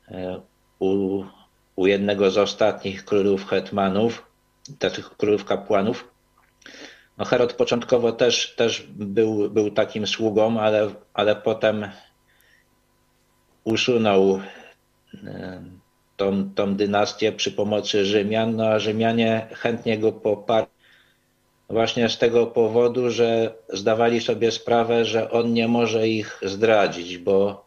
y, 0.09 0.15
u, 0.79 1.25
u 1.77 1.87
jednego 1.87 2.31
z 2.31 2.39
ostatnich 2.39 3.05
królów 3.05 3.47
hetmanów, 3.47 4.27
tych 4.79 5.17
królów 5.17 5.45
kapłanów. 5.45 6.09
No 7.19 7.25
Herod 7.25 7.53
początkowo 7.53 8.13
też, 8.13 8.55
też 8.57 8.87
był, 8.91 9.51
był 9.51 9.71
takim 9.71 10.07
sługą, 10.07 10.61
ale, 10.61 10.91
ale 11.15 11.37
potem 11.37 11.89
usunął 13.65 14.41
y, 15.15 15.19
tą, 16.17 16.55
tą 16.55 16.75
dynastię 16.77 17.33
przy 17.33 17.53
pomocy 17.53 18.05
Rzymian, 18.05 18.57
no 18.57 18.67
a 18.67 18.79
Rzymianie 18.79 19.47
chętnie 19.53 19.99
go 19.99 20.13
poparli 20.13 20.73
właśnie 21.73 22.09
z 22.09 22.19
tego 22.19 22.47
powodu, 22.47 23.11
że 23.11 23.55
zdawali 23.69 24.21
sobie 24.21 24.53
sprawę, 24.53 25.05
że 25.05 25.31
on 25.31 25.53
nie 25.53 25.69
może 25.69 26.09
ich 26.09 26.41
zdradzić, 26.43 27.19
bo, 27.19 27.67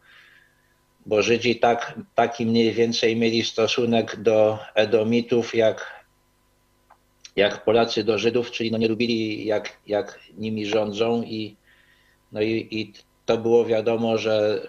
bo 1.05 1.21
Żydzi 1.21 1.55
tak, 1.55 1.99
taki 2.15 2.45
mniej 2.45 2.71
więcej 2.71 3.15
mieli 3.15 3.43
stosunek 3.43 4.21
do 4.21 4.59
Edomitów, 4.75 5.55
jak, 5.55 6.04
jak 7.35 7.63
Polacy 7.63 8.03
do 8.03 8.17
Żydów, 8.17 8.51
czyli 8.51 8.71
no 8.71 8.77
nie 8.77 8.87
lubili, 8.87 9.45
jak, 9.45 9.77
jak 9.87 10.19
nimi 10.37 10.65
rządzą 10.65 11.23
i, 11.23 11.55
no 12.31 12.41
i, 12.41 12.67
i 12.71 12.93
to 13.25 13.37
było 13.37 13.65
wiadomo, 13.65 14.17
że, 14.17 14.67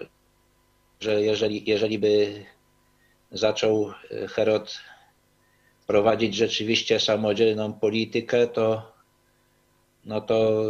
że 0.99 1.21
jeżeli, 1.21 1.69
jeżeli 1.69 1.99
by 1.99 2.43
zaczął 3.31 3.91
e, 4.11 4.27
Herod 4.27 4.79
prowadzić 5.87 6.35
rzeczywiście 6.35 6.99
samodzielną 6.99 7.73
politykę, 7.73 8.47
to, 8.47 8.91
no 10.05 10.21
to 10.21 10.61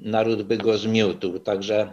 naród 0.00 0.42
by 0.42 0.56
go 0.56 0.78
zmiótł. 0.78 1.38
Także 1.38 1.92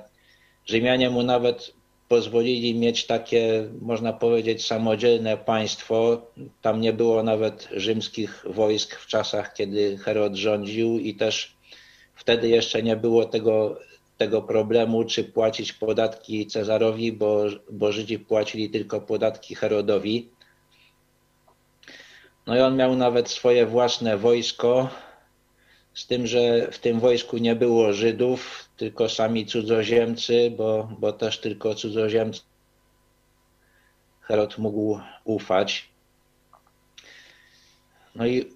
Rzymianie 0.65 1.09
mu 1.09 1.23
nawet 1.23 1.73
pozwolili 2.11 2.75
mieć 2.75 3.05
takie, 3.05 3.69
można 3.81 4.13
powiedzieć, 4.13 4.65
samodzielne 4.65 5.37
państwo. 5.37 6.21
Tam 6.61 6.81
nie 6.81 6.93
było 6.93 7.23
nawet 7.23 7.69
rzymskich 7.71 8.45
wojsk 8.49 8.95
w 8.95 9.07
czasach, 9.07 9.53
kiedy 9.53 9.97
Herod 9.97 10.35
rządził 10.35 10.99
i 10.99 11.15
też 11.15 11.55
wtedy 12.15 12.49
jeszcze 12.49 12.83
nie 12.83 12.95
było 12.95 13.25
tego 13.25 13.79
tego 14.17 14.41
problemu, 14.41 15.03
czy 15.03 15.23
płacić 15.23 15.73
podatki 15.73 16.47
Cezarowi, 16.47 17.11
bo, 17.11 17.43
bo 17.71 17.91
Żydzi 17.91 18.19
płacili 18.19 18.69
tylko 18.69 19.01
podatki 19.01 19.55
Herodowi. 19.55 20.29
No 22.47 22.57
i 22.57 22.59
on 22.59 22.75
miał 22.75 22.95
nawet 22.95 23.29
swoje 23.29 23.65
własne 23.65 24.17
wojsko, 24.17 24.89
z 25.93 26.07
tym, 26.07 26.27
że 26.27 26.71
w 26.71 26.79
tym 26.79 26.99
wojsku 26.99 27.37
nie 27.37 27.55
było 27.55 27.93
Żydów, 27.93 28.69
tylko 28.77 29.09
sami 29.09 29.45
cudzoziemcy, 29.45 30.51
bo, 30.57 30.89
bo 30.99 31.13
też 31.13 31.39
tylko 31.39 31.75
cudzoziemcy 31.75 32.41
Herod 34.21 34.57
mógł 34.57 34.99
ufać. 35.23 35.89
No 38.15 38.27
i 38.27 38.53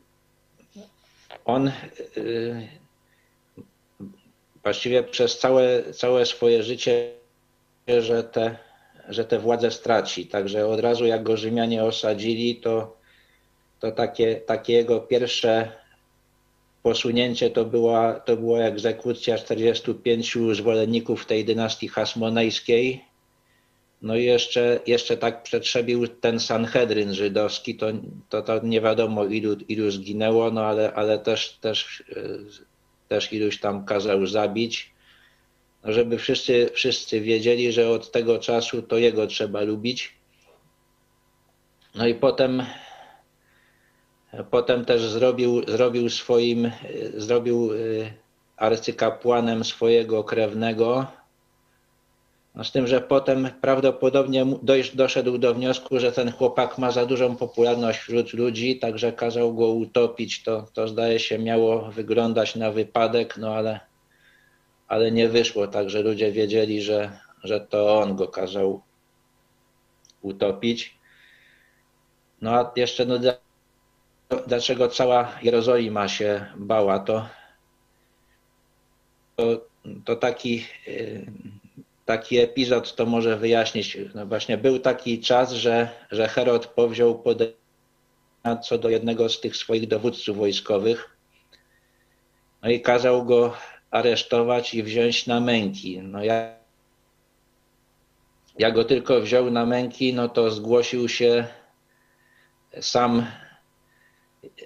on 1.45 1.71
y, 2.17 2.67
właściwie 4.63 5.03
przez 5.03 5.39
całe, 5.39 5.93
całe 5.93 6.25
swoje 6.25 6.63
życie, 6.63 7.11
że 7.87 8.23
te, 8.23 8.57
że 9.09 9.25
te 9.25 9.39
władze 9.39 9.71
straci. 9.71 10.27
Także 10.27 10.67
od 10.67 10.79
razu 10.79 11.05
jak 11.05 11.23
go 11.23 11.37
Rzymianie 11.37 11.83
osadzili, 11.83 12.55
to, 12.55 12.97
to 13.79 13.91
takie, 13.91 14.35
takie 14.35 14.73
jego 14.73 14.99
pierwsze 14.99 15.71
posunięcie 16.85 17.49
to 17.49 17.65
była, 17.65 18.13
to 18.13 18.37
była 18.37 18.59
egzekucja 18.59 19.37
45 19.37 20.37
zwolenników 20.53 21.25
tej 21.25 21.45
dynastii 21.45 21.87
hasmonejskiej. 21.87 23.05
No 24.01 24.15
i 24.15 24.23
jeszcze, 24.23 24.79
jeszcze 24.87 25.17
tak 25.17 25.43
przetrzebił 25.43 26.07
ten 26.07 26.39
Sanhedryn 26.39 27.13
żydowski, 27.13 27.75
to, 27.75 27.87
to, 28.29 28.41
to 28.41 28.59
nie 28.63 28.81
wiadomo 28.81 29.25
ilu, 29.25 29.55
ilu 29.67 29.91
zginęło, 29.91 30.51
no 30.51 30.65
ale, 30.65 30.93
ale 30.93 31.19
też, 31.19 31.57
też 31.61 32.03
też 33.07 33.33
iluś 33.33 33.59
tam 33.59 33.85
kazał 33.85 34.27
zabić, 34.27 34.93
żeby 35.83 36.17
wszyscy, 36.17 36.69
wszyscy 36.73 37.21
wiedzieli, 37.21 37.71
że 37.71 37.89
od 37.89 38.11
tego 38.11 38.39
czasu 38.39 38.81
to 38.81 38.97
jego 38.97 39.27
trzeba 39.27 39.61
lubić. 39.61 40.15
No 41.95 42.07
i 42.07 42.15
potem, 42.15 42.63
Potem 44.51 44.85
też 44.85 45.01
zrobił, 45.01 45.63
zrobił 45.67 46.09
swoim, 46.09 46.71
zrobił 47.17 47.73
y, 47.73 48.13
arcykapłanem 48.57 49.63
swojego 49.63 50.23
krewnego. 50.23 51.07
No 52.55 52.63
z 52.63 52.71
tym, 52.71 52.87
że 52.87 53.01
potem 53.01 53.49
prawdopodobnie 53.61 54.45
doszedł 54.93 55.37
do 55.37 55.53
wniosku, 55.53 55.99
że 55.99 56.11
ten 56.11 56.31
chłopak 56.31 56.77
ma 56.77 56.91
za 56.91 57.05
dużą 57.05 57.35
popularność 57.35 57.99
wśród 57.99 58.33
ludzi, 58.33 58.79
także 58.79 59.13
kazał 59.13 59.53
go 59.53 59.67
utopić. 59.67 60.43
To, 60.43 60.67
to 60.73 60.87
zdaje 60.87 61.19
się 61.19 61.39
miało 61.39 61.91
wyglądać 61.91 62.55
na 62.55 62.71
wypadek, 62.71 63.37
no 63.37 63.55
ale, 63.55 63.79
ale 64.87 65.11
nie 65.11 65.29
wyszło. 65.29 65.67
Także 65.67 66.01
ludzie 66.01 66.31
wiedzieli, 66.31 66.81
że, 66.81 67.19
że 67.43 67.61
to 67.61 67.99
on 67.99 68.15
go 68.15 68.27
kazał 68.27 68.81
utopić. 70.21 70.97
No 72.41 72.51
a 72.51 72.71
jeszcze 72.75 73.05
no, 73.05 73.19
dlaczego 74.47 74.87
cała 74.87 75.31
Jerozolima 75.41 76.07
się 76.07 76.45
bała, 76.55 76.99
to, 76.99 77.29
to, 79.35 79.65
to 80.05 80.15
taki, 80.15 80.65
y, 80.87 81.25
taki 82.05 82.37
epizod 82.37 82.95
to 82.95 83.05
może 83.05 83.37
wyjaśnić. 83.37 83.97
No 84.15 84.25
właśnie 84.25 84.57
był 84.57 84.79
taki 84.79 85.19
czas, 85.19 85.51
że, 85.51 85.89
że 86.11 86.27
Herod 86.27 86.67
powziął 86.67 87.19
podejrzenia 87.19 87.65
co 88.63 88.77
do 88.77 88.89
jednego 88.89 89.29
z 89.29 89.41
tych 89.41 89.55
swoich 89.55 89.87
dowódców 89.87 90.37
wojskowych 90.37 91.15
no 92.61 92.69
i 92.69 92.81
kazał 92.81 93.25
go 93.25 93.53
aresztować 93.91 94.73
i 94.73 94.83
wziąć 94.83 95.27
na 95.27 95.39
męki. 95.39 96.01
No 96.01 96.23
ja, 96.23 96.55
jak 98.59 98.73
go 98.73 98.83
tylko 98.83 99.21
wziął 99.21 99.51
na 99.51 99.65
męki, 99.65 100.13
no 100.13 100.29
to 100.29 100.51
zgłosił 100.51 101.09
się 101.09 101.47
sam 102.81 103.25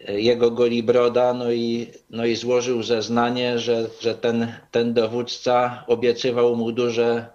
jego 0.08 0.52
Golibroda, 0.52 1.34
no 1.34 1.52
i, 1.52 1.88
no 2.10 2.26
i 2.26 2.36
złożył 2.36 2.84
zeznanie, 2.84 3.60
że, 3.60 3.88
że 4.02 4.16
ten, 4.16 4.54
ten 4.72 4.94
dowódca 4.94 5.84
obiecywał 5.88 6.56
mu 6.56 6.72
duże, 6.72 7.28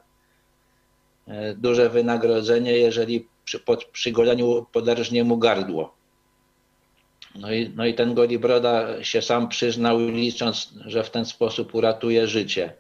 e, 1.29 1.55
duże 1.55 1.91
wynagrodzenie, 1.91 2.73
jeżeli 2.73 3.29
przy, 3.45 3.59
po 3.61 3.77
przygoleniu 3.77 4.67
poderżnie 4.73 5.25
mu 5.25 5.37
gardło. 5.37 5.95
No 7.35 7.53
i, 7.53 7.73
no 7.77 7.87
i 7.87 7.95
ten 7.95 8.15
Golibroda 8.15 9.05
się 9.05 9.23
sam 9.23 9.49
przyznał, 9.49 9.99
licząc, 9.99 10.73
że 10.87 11.05
w 11.05 11.11
ten 11.11 11.25
sposób 11.25 11.75
uratuje 11.75 12.27
życie. 12.27 12.73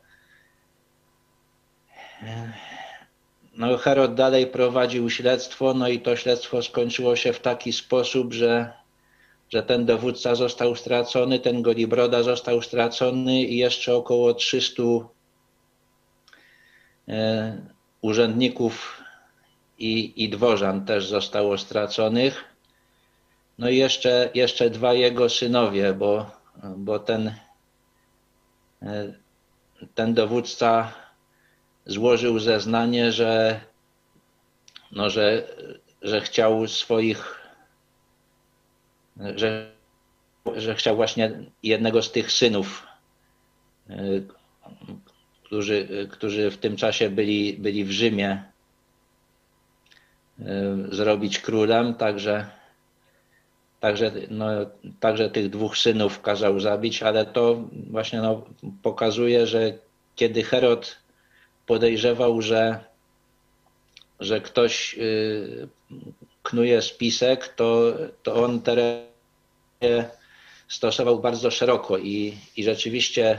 No 3.56 3.78
Herod 3.78 4.14
dalej 4.14 4.46
prowadził 4.46 5.10
śledztwo, 5.10 5.74
no 5.74 5.88
i 5.88 6.00
to 6.00 6.16
śledztwo 6.16 6.62
skończyło 6.62 7.16
się 7.16 7.32
w 7.32 7.40
taki 7.40 7.72
sposób, 7.72 8.32
że, 8.32 8.72
że 9.54 9.62
ten 9.62 9.86
dowódca 9.86 10.34
został 10.34 10.76
stracony, 10.76 11.38
ten 11.38 11.62
Golibroda 11.62 12.22
został 12.22 12.62
stracony 12.62 13.42
i 13.42 13.56
jeszcze 13.56 13.94
około 13.94 14.34
300 14.34 14.82
e, 17.08 17.58
urzędników 18.00 19.02
i, 19.78 20.24
i 20.24 20.28
dworzan 20.28 20.84
też 20.84 21.08
zostało 21.08 21.58
straconych. 21.58 22.44
No 23.58 23.68
i 23.68 23.76
jeszcze, 23.76 24.30
jeszcze 24.34 24.70
dwa 24.70 24.92
jego 24.92 25.28
synowie, 25.28 25.92
bo, 25.92 26.30
bo 26.76 26.98
ten, 26.98 27.34
e, 28.82 29.12
ten 29.94 30.14
dowódca 30.14 30.92
złożył 31.86 32.38
zeznanie, 32.38 33.12
że, 33.12 33.60
no, 34.92 35.10
że, 35.10 35.48
że 36.02 36.20
chciał 36.20 36.68
swoich, 36.68 37.43
że, 39.16 39.72
że 40.56 40.74
chciał 40.74 40.96
właśnie 40.96 41.32
jednego 41.62 42.02
z 42.02 42.12
tych 42.12 42.32
synów, 42.32 42.86
e, 43.90 43.96
którzy, 45.44 46.08
którzy 46.10 46.50
w 46.50 46.58
tym 46.58 46.76
czasie 46.76 47.10
byli, 47.10 47.56
byli 47.58 47.84
w 47.84 47.90
Rzymie, 47.90 48.42
e, 50.40 50.76
zrobić 50.90 51.38
królem, 51.38 51.94
także, 51.94 52.50
także, 53.80 54.12
no, 54.30 54.46
także 55.00 55.30
tych 55.30 55.50
dwóch 55.50 55.78
synów 55.78 56.20
kazał 56.20 56.60
zabić, 56.60 57.02
ale 57.02 57.26
to 57.26 57.68
właśnie 57.90 58.20
no, 58.20 58.44
pokazuje, 58.82 59.46
że 59.46 59.72
kiedy 60.16 60.42
Herod 60.42 60.98
podejrzewał, 61.66 62.42
że, 62.42 62.84
że 64.20 64.40
ktoś 64.40 64.98
y, 64.98 65.68
knuje 66.44 66.82
spisek, 66.82 67.48
to, 67.48 67.92
to 68.22 68.34
on 68.34 68.60
te 68.60 68.74
ręce 68.74 70.10
stosował 70.68 71.18
bardzo 71.18 71.50
szeroko 71.50 71.98
i, 71.98 72.38
i 72.56 72.64
rzeczywiście 72.64 73.38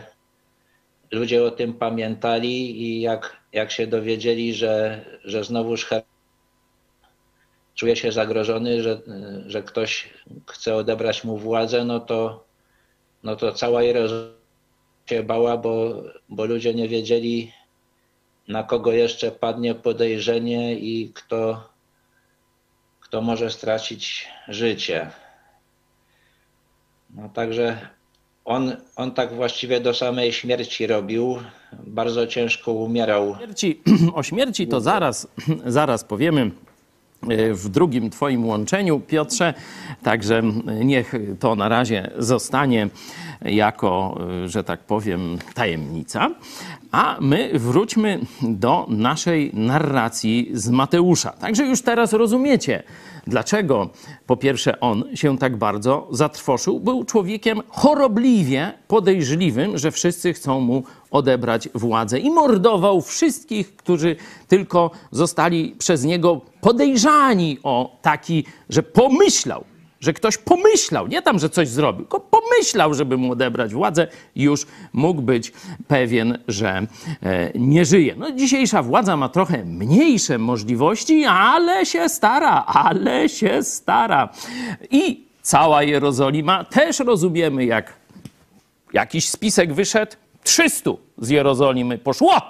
ludzie 1.12 1.44
o 1.44 1.52
tym 1.52 1.74
pamiętali 1.74 2.82
i 2.82 3.02
jak, 3.02 3.38
jak 3.54 3.72
się 3.72 3.88
dowiedzieli, 3.88 4.54
że, 4.54 5.06
że 5.24 5.44
znowuż 5.44 5.88
czuje 7.76 7.96
się 7.96 8.12
zagrożony, 8.12 8.84
że, 8.84 9.02
że 9.48 9.64
ktoś 9.64 10.10
chce 10.48 10.76
odebrać 10.76 11.24
mu 11.24 11.38
władzę, 11.38 11.86
no 11.86 12.00
to, 12.00 12.46
no 13.24 13.36
to 13.36 13.52
cała 13.52 13.84
Jerozolima 13.84 14.36
się 15.10 15.24
bała, 15.24 15.58
bo, 15.58 16.04
bo 16.30 16.46
ludzie 16.46 16.74
nie 16.74 16.88
wiedzieli, 16.88 17.52
na 18.48 18.64
kogo 18.64 18.92
jeszcze 18.92 19.32
padnie 19.32 19.76
podejrzenie 19.76 20.76
i 20.76 21.12
kto, 21.14 21.70
kto 23.16 23.22
może 23.22 23.52
stracić 23.52 24.28
życie. 24.48 25.10
No 27.16 27.30
także 27.30 27.78
on, 28.46 28.76
on 28.96 29.12
tak 29.12 29.34
właściwie 29.34 29.80
do 29.80 29.94
samej 29.94 30.34
śmierci 30.34 30.88
robił. 30.88 31.38
Bardzo 31.74 32.28
ciężko 32.28 32.72
umierał. 32.72 33.36
Śmierci, 33.38 33.82
o 34.16 34.24
śmierci 34.24 34.68
to 34.68 34.82
zaraz, 34.82 35.28
zaraz 35.66 36.04
powiemy 36.04 36.52
w 37.54 37.70
drugim 37.70 38.10
Twoim 38.10 38.46
łączeniu, 38.46 39.00
Piotrze. 39.00 39.54
Także 40.04 40.42
niech 40.84 41.14
to 41.40 41.56
na 41.56 41.70
razie 41.70 42.12
zostanie 42.18 42.90
jako, 43.42 44.18
e, 44.44 44.50
że 44.50 44.64
tak 44.64 44.80
powiem, 44.80 45.38
tajemnica. 45.54 46.30
A 46.92 47.18
my 47.22 47.52
wróćmy 47.54 48.20
do 48.42 48.86
naszej 48.90 49.52
narracji 49.54 50.50
z 50.54 50.70
Mateusza. 50.70 51.32
Także 51.32 51.66
już 51.66 51.82
teraz 51.82 52.14
rozumiecie, 52.14 52.84
dlaczego 53.28 53.90
po 54.28 54.38
pierwsze 54.38 54.80
on 54.80 55.04
się 55.14 55.38
tak 55.38 55.58
bardzo 55.58 56.08
zatrwoszył. 56.12 56.80
Był 56.80 57.04
człowiekiem 57.04 57.62
chorobliwie 57.70 58.74
podejrzliwym, 58.88 59.78
że 59.78 59.92
wszyscy 59.92 60.34
chcą 60.34 60.60
mu 60.60 60.84
odebrać 61.12 61.70
władzę 61.74 62.20
i 62.20 62.32
mordował 62.32 63.02
wszystkich, 63.02 63.76
którzy 63.76 64.16
tylko 64.48 64.92
zostali 65.12 65.76
przez 65.80 66.04
niego 66.04 66.42
podejrzani 66.62 67.60
o 67.64 67.98
taki, 68.02 68.46
że 68.70 68.84
pomyślał, 68.84 69.64
że 70.00 70.14
ktoś 70.14 70.38
pomyślał, 70.38 71.08
nie 71.08 71.22
tam, 71.22 71.40
że 71.40 71.50
coś 71.50 71.68
zrobił, 71.68 72.02
tylko 72.06 72.20
pomyślał, 72.20 72.94
żeby 72.94 73.18
mu 73.18 73.32
odebrać 73.32 73.74
władzę, 73.74 74.08
już 74.36 74.66
mógł 74.94 75.22
być 75.22 75.54
pewien, 75.88 76.38
że 76.48 76.88
e, 77.24 77.52
nie 77.56 77.86
żyje. 77.86 78.16
No, 78.18 78.32
dzisiejsza 78.32 78.84
władza 78.84 79.18
ma 79.18 79.30
trochę 79.30 79.66
mniejsze 79.66 80.38
możliwości, 80.38 81.26
ale 81.26 81.86
się 81.86 82.10
stara, 82.10 82.66
ale 82.66 83.30
się 83.30 83.64
stara. 83.64 84.30
I 84.92 85.24
cała 85.42 85.84
Jerozolima 85.84 86.64
też 86.64 87.00
rozumiemy, 87.00 87.66
jak 87.66 87.94
jakiś 88.94 89.30
spisek 89.30 89.74
wyszedł, 89.74 90.12
300 90.44 90.92
z 91.18 91.30
Jerozolimy 91.30 91.98
poszło 91.98 92.42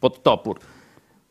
pod 0.00 0.22
topór. 0.22 0.60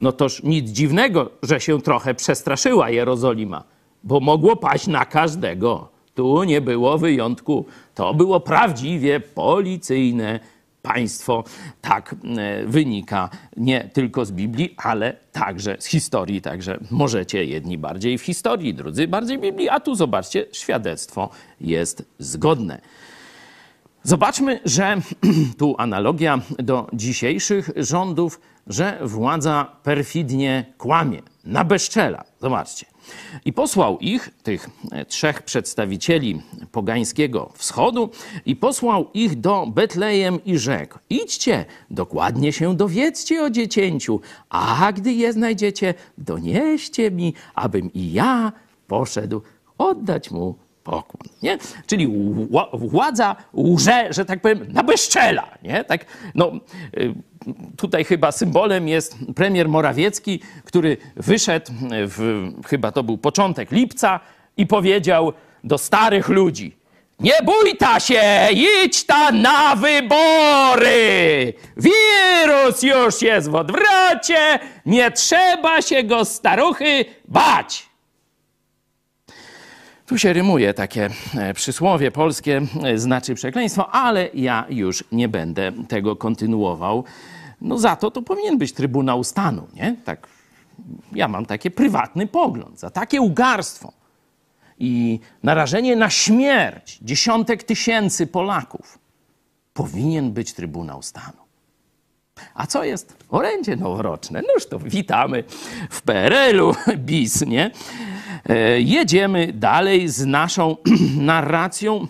No 0.02 0.12
toż 0.12 0.44
nic 0.44 0.70
dziwnego, 0.70 1.30
że 1.44 1.62
się 1.62 1.82
trochę 1.82 2.14
przestraszyła 2.14 2.90
Jerozolima 2.90 3.64
bo 4.04 4.20
mogło 4.20 4.56
paść 4.56 4.88
na 4.88 5.06
każdego. 5.06 5.90
Tu 6.16 6.44
nie 6.44 6.62
było 6.62 6.98
wyjątku. 6.98 7.66
To 7.96 8.14
było 8.14 8.40
prawdziwie 8.40 9.20
policyjne 9.20 10.40
państwo. 10.82 11.44
Tak 11.82 12.16
e, 12.38 12.66
wynika 12.66 13.30
nie 13.58 13.90
tylko 13.94 14.26
z 14.26 14.32
Biblii, 14.32 14.76
ale 14.78 15.18
także 15.32 15.78
z 15.80 15.86
historii. 15.86 16.42
Także 16.42 16.80
możecie 16.92 17.46
jedni 17.46 17.78
bardziej 17.78 18.18
w 18.18 18.22
historii, 18.22 18.74
drudzy 18.74 19.08
bardziej 19.08 19.38
w 19.38 19.42
Biblii, 19.42 19.70
a 19.70 19.80
tu 19.80 19.96
zobaczcie, 19.96 20.46
świadectwo 20.52 21.30
jest 21.62 22.06
zgodne. 22.20 22.82
Zobaczmy, 24.04 24.60
że 24.66 24.98
tu 25.60 25.76
analogia 25.78 26.40
do 26.50 26.88
dzisiejszych 26.94 27.70
rządów, 27.76 28.42
że 28.68 29.00
władza 29.02 29.72
perfidnie 29.84 30.66
kłamie, 30.78 31.22
nabeszczela. 31.44 32.24
Zobaczcie. 32.42 32.86
I 33.46 33.54
posłał 33.54 34.00
ich, 34.00 34.30
tych 34.44 34.70
trzech 35.08 35.42
przedstawicieli 35.42 36.42
pogańskiego 36.72 37.52
wschodu, 37.56 38.10
i 38.46 38.56
posłał 38.56 39.10
ich 39.14 39.40
do 39.40 39.68
Betlejem 39.68 40.40
i 40.46 40.58
rzekł: 40.58 41.00
Idźcie, 41.10 41.66
dokładnie 41.92 42.54
się 42.54 42.76
dowiedzcie 42.76 43.44
o 43.44 43.50
dziecięciu, 43.50 44.22
a 44.50 44.92
gdy 44.96 45.14
je 45.14 45.34
znajdziecie, 45.34 45.94
donieście 46.18 47.12
mi, 47.12 47.34
abym 47.56 47.94
i 47.94 48.12
ja 48.12 48.52
poszedł 48.88 49.42
oddać 49.78 50.32
mu 50.32 50.56
pokłon. 50.84 51.28
Nie? 51.42 51.58
Czyli 51.88 52.08
ła- 52.52 52.78
władza 52.90 53.36
łże, 53.54 54.08
że 54.14 54.26
tak 54.26 54.42
powiem, 54.42 54.66
na 54.70 54.84
bezczela. 54.84 55.48
Nie? 55.64 55.84
Tak, 55.84 56.06
no, 56.36 56.52
y, 56.98 57.14
tutaj 57.78 58.04
chyba 58.04 58.32
symbolem 58.32 58.88
jest 58.88 59.16
premier 59.36 59.70
Morawiecki, 59.70 60.40
który 60.66 60.98
wyszedł, 61.16 61.72
w, 61.92 62.50
chyba 62.68 62.92
to 62.92 63.04
był 63.04 63.18
początek 63.18 63.72
lipca, 63.72 64.20
i 64.58 64.68
powiedział 64.68 65.34
do 65.64 65.78
starych 65.78 66.30
ludzi: 66.30 66.78
Nie 67.20 67.34
bój 67.46 67.78
ta 67.78 68.00
się, 68.00 68.48
idź 68.86 69.04
ta 69.06 69.32
na 69.32 69.76
wybory! 69.76 71.54
Wirus 71.78 72.84
już 72.84 73.22
jest 73.22 73.50
w 73.50 73.56
odwrocie, 73.56 74.60
nie 74.86 75.12
trzeba 75.12 75.82
się 75.82 76.04
go 76.04 76.26
staruchy 76.26 77.06
bać. 77.28 77.89
Tu 80.10 80.18
się 80.18 80.34
rymuje 80.34 80.74
takie 80.74 81.10
e, 81.38 81.54
przysłowie 81.54 82.12
polskie, 82.12 82.62
e, 82.84 82.98
znaczy 82.98 83.36
przekleństwo, 83.36 83.92
ale 83.92 84.30
ja 84.34 84.66
już 84.70 85.04
nie 85.12 85.28
będę 85.28 85.72
tego 85.88 86.16
kontynuował. 86.16 87.04
No 87.62 87.78
za 87.78 87.96
to 87.96 88.12
to 88.12 88.22
powinien 88.22 88.58
być 88.58 88.74
Trybunał 88.74 89.24
Stanu, 89.24 89.68
nie? 89.74 89.96
Tak, 90.06 90.28
ja 91.12 91.28
mam 91.28 91.46
taki 91.46 91.72
prywatny 91.72 92.28
pogląd. 92.28 92.80
Za 92.80 92.90
takie 92.90 93.22
ugarstwo 93.22 93.94
i 94.80 95.20
narażenie 95.44 95.96
na 95.96 96.10
śmierć 96.10 97.00
dziesiątek 97.02 97.64
tysięcy 97.64 98.28
Polaków 98.28 99.00
powinien 99.74 100.32
być 100.32 100.54
Trybunał 100.54 101.02
Stanu. 101.02 101.38
A 102.54 102.68
co 102.68 102.84
jest? 102.84 103.16
Orędzie 103.30 103.76
noworoczne. 103.76 104.42
Noż 104.56 104.66
to 104.66 104.80
witamy 104.80 105.44
w 105.90 106.02
PRL-u, 106.02 106.76
bis, 106.98 107.46
nie? 107.46 107.72
E, 108.50 108.82
Jedziemy 108.82 109.54
dalej 109.54 110.08
z 110.08 110.26
naszą 110.26 110.78
narracją. 111.32 112.08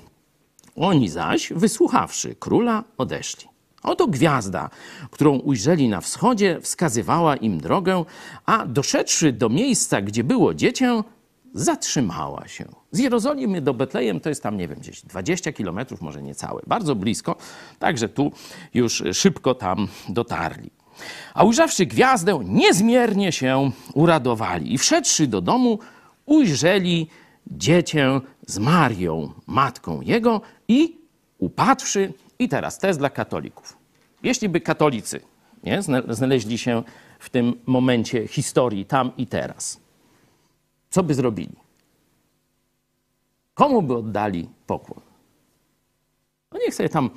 Oni 0.75 1.09
zaś, 1.09 1.53
wysłuchawszy 1.55 2.35
króla, 2.35 2.83
odeszli. 2.97 3.49
Oto 3.83 4.07
gwiazda, 4.07 4.69
którą 5.11 5.39
ujrzeli 5.39 5.89
na 5.89 6.01
wschodzie, 6.01 6.61
wskazywała 6.61 7.35
im 7.35 7.61
drogę, 7.61 8.05
a 8.45 8.65
doszedłszy 8.65 9.31
do 9.31 9.49
miejsca, 9.49 10.01
gdzie 10.01 10.23
było 10.23 10.53
dziecię, 10.53 11.03
zatrzymała 11.53 12.47
się. 12.47 12.65
Z 12.91 12.99
Jerozolimy 12.99 13.61
do 13.61 13.73
Betlejem 13.73 14.19
to 14.19 14.29
jest 14.29 14.43
tam, 14.43 14.57
nie 14.57 14.67
wiem, 14.67 14.79
gdzieś 14.79 15.01
20 15.01 15.51
kilometrów, 15.53 16.01
może 16.01 16.21
niecałe, 16.21 16.61
bardzo 16.67 16.95
blisko, 16.95 17.35
także 17.79 18.09
tu 18.09 18.31
już 18.73 19.03
szybko 19.13 19.55
tam 19.55 19.87
dotarli. 20.09 20.69
A 21.33 21.43
ujrzawszy 21.43 21.85
gwiazdę, 21.85 22.39
niezmiernie 22.45 23.31
się 23.31 23.71
uradowali 23.93 24.73
i 24.73 24.77
wszedłszy 24.77 25.27
do 25.27 25.41
domu, 25.41 25.79
ujrzeli 26.29 27.07
dziecię 27.47 28.21
z 28.47 28.59
Marią, 28.59 29.33
matką 29.47 30.01
jego 30.01 30.41
i 30.67 30.97
upatrzszy, 31.37 32.13
i 32.39 32.49
teraz 32.49 32.79
to 32.79 32.87
jest 32.87 32.99
dla 32.99 33.09
katolików. 33.09 33.77
Jeśli 34.23 34.49
by 34.49 34.61
katolicy 34.61 35.21
nie, 35.63 35.81
zna- 35.81 36.13
znaleźli 36.13 36.57
się 36.57 36.83
w 37.19 37.29
tym 37.29 37.53
momencie 37.65 38.27
historii 38.27 38.85
tam 38.85 39.11
i 39.17 39.27
teraz, 39.27 39.79
co 40.89 41.03
by 41.03 41.13
zrobili? 41.13 41.55
Komu 43.53 43.81
by 43.81 43.95
oddali 43.95 44.49
pokłon? 44.67 45.01
No 46.51 46.59
niech 46.59 46.75
sobie 46.75 46.89
tam 46.89 47.09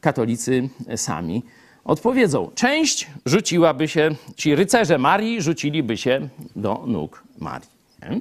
katolicy 0.00 0.68
sami 0.96 1.42
odpowiedzą. 1.84 2.50
Część 2.54 3.06
rzuciłaby 3.26 3.88
się, 3.88 4.10
ci 4.36 4.54
rycerze 4.54 4.98
Marii 4.98 5.42
rzuciliby 5.42 5.96
się 5.96 6.28
do 6.56 6.84
nóg 6.86 7.24
Marii. 7.38 7.68
Nie? 8.02 8.20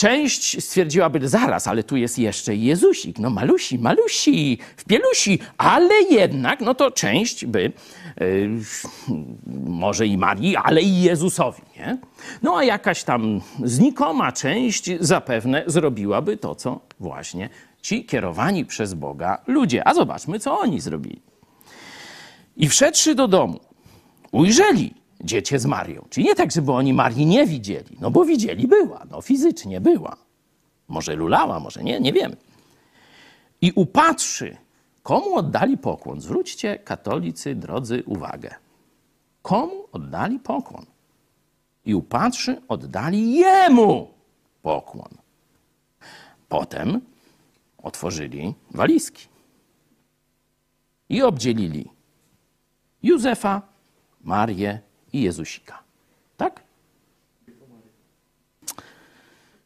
Część 0.00 0.64
stwierdziłaby, 0.64 1.28
zaraz, 1.28 1.66
ale 1.66 1.82
tu 1.82 1.96
jest 1.96 2.18
jeszcze 2.18 2.56
Jezusik, 2.56 3.18
no 3.18 3.30
malusi, 3.30 3.78
malusi, 3.78 4.58
w 4.76 4.84
pielusi, 4.84 5.38
ale 5.58 5.94
jednak, 6.10 6.60
no 6.60 6.74
to 6.74 6.90
część 6.90 7.46
by, 7.46 7.72
y, 8.20 8.50
może 9.66 10.06
i 10.06 10.18
Marii, 10.18 10.56
ale 10.56 10.82
i 10.82 11.02
Jezusowi, 11.02 11.62
nie? 11.76 11.98
No 12.42 12.56
a 12.56 12.64
jakaś 12.64 13.04
tam 13.04 13.40
znikoma 13.64 14.32
część 14.32 14.90
zapewne 15.00 15.64
zrobiłaby 15.66 16.36
to, 16.36 16.54
co 16.54 16.80
właśnie 17.00 17.48
ci 17.82 18.04
kierowani 18.04 18.64
przez 18.64 18.94
Boga 18.94 19.38
ludzie. 19.46 19.88
A 19.88 19.94
zobaczmy, 19.94 20.38
co 20.38 20.58
oni 20.58 20.80
zrobili. 20.80 21.22
I 22.56 22.68
wszedłszy 22.68 23.14
do 23.14 23.28
domu, 23.28 23.60
ujrzeli 24.32 24.99
dziecię 25.24 25.58
z 25.58 25.66
Marią. 25.66 26.06
Czyli 26.10 26.26
nie 26.26 26.34
tak, 26.34 26.52
żeby 26.52 26.72
oni 26.72 26.94
Marii 26.94 27.26
nie 27.26 27.46
widzieli, 27.46 27.96
no 28.00 28.10
bo 28.10 28.24
widzieli 28.24 28.68
była, 28.68 29.06
no 29.10 29.22
fizycznie 29.22 29.80
była. 29.80 30.16
Może 30.88 31.16
lulała, 31.16 31.60
może 31.60 31.82
nie, 31.82 32.00
nie 32.00 32.12
wiemy. 32.12 32.36
I 33.60 33.72
upatrzy, 33.72 34.56
komu 35.02 35.36
oddali 35.36 35.78
pokłon. 35.78 36.20
Zwróćcie, 36.20 36.78
katolicy, 36.78 37.54
drodzy, 37.54 38.02
uwagę. 38.06 38.54
Komu 39.42 39.86
oddali 39.92 40.38
pokłon? 40.38 40.86
I 41.84 41.94
upatrzy, 41.94 42.62
oddali 42.68 43.34
jemu 43.34 44.08
pokłon. 44.62 45.08
Potem 46.48 47.00
otworzyli 47.82 48.54
walizki 48.70 49.28
i 51.08 51.22
obdzielili 51.22 51.90
Józefa, 53.02 53.62
Marię 54.20 54.80
i 55.12 55.22
Jezusika. 55.22 55.82
Tak? 56.36 56.62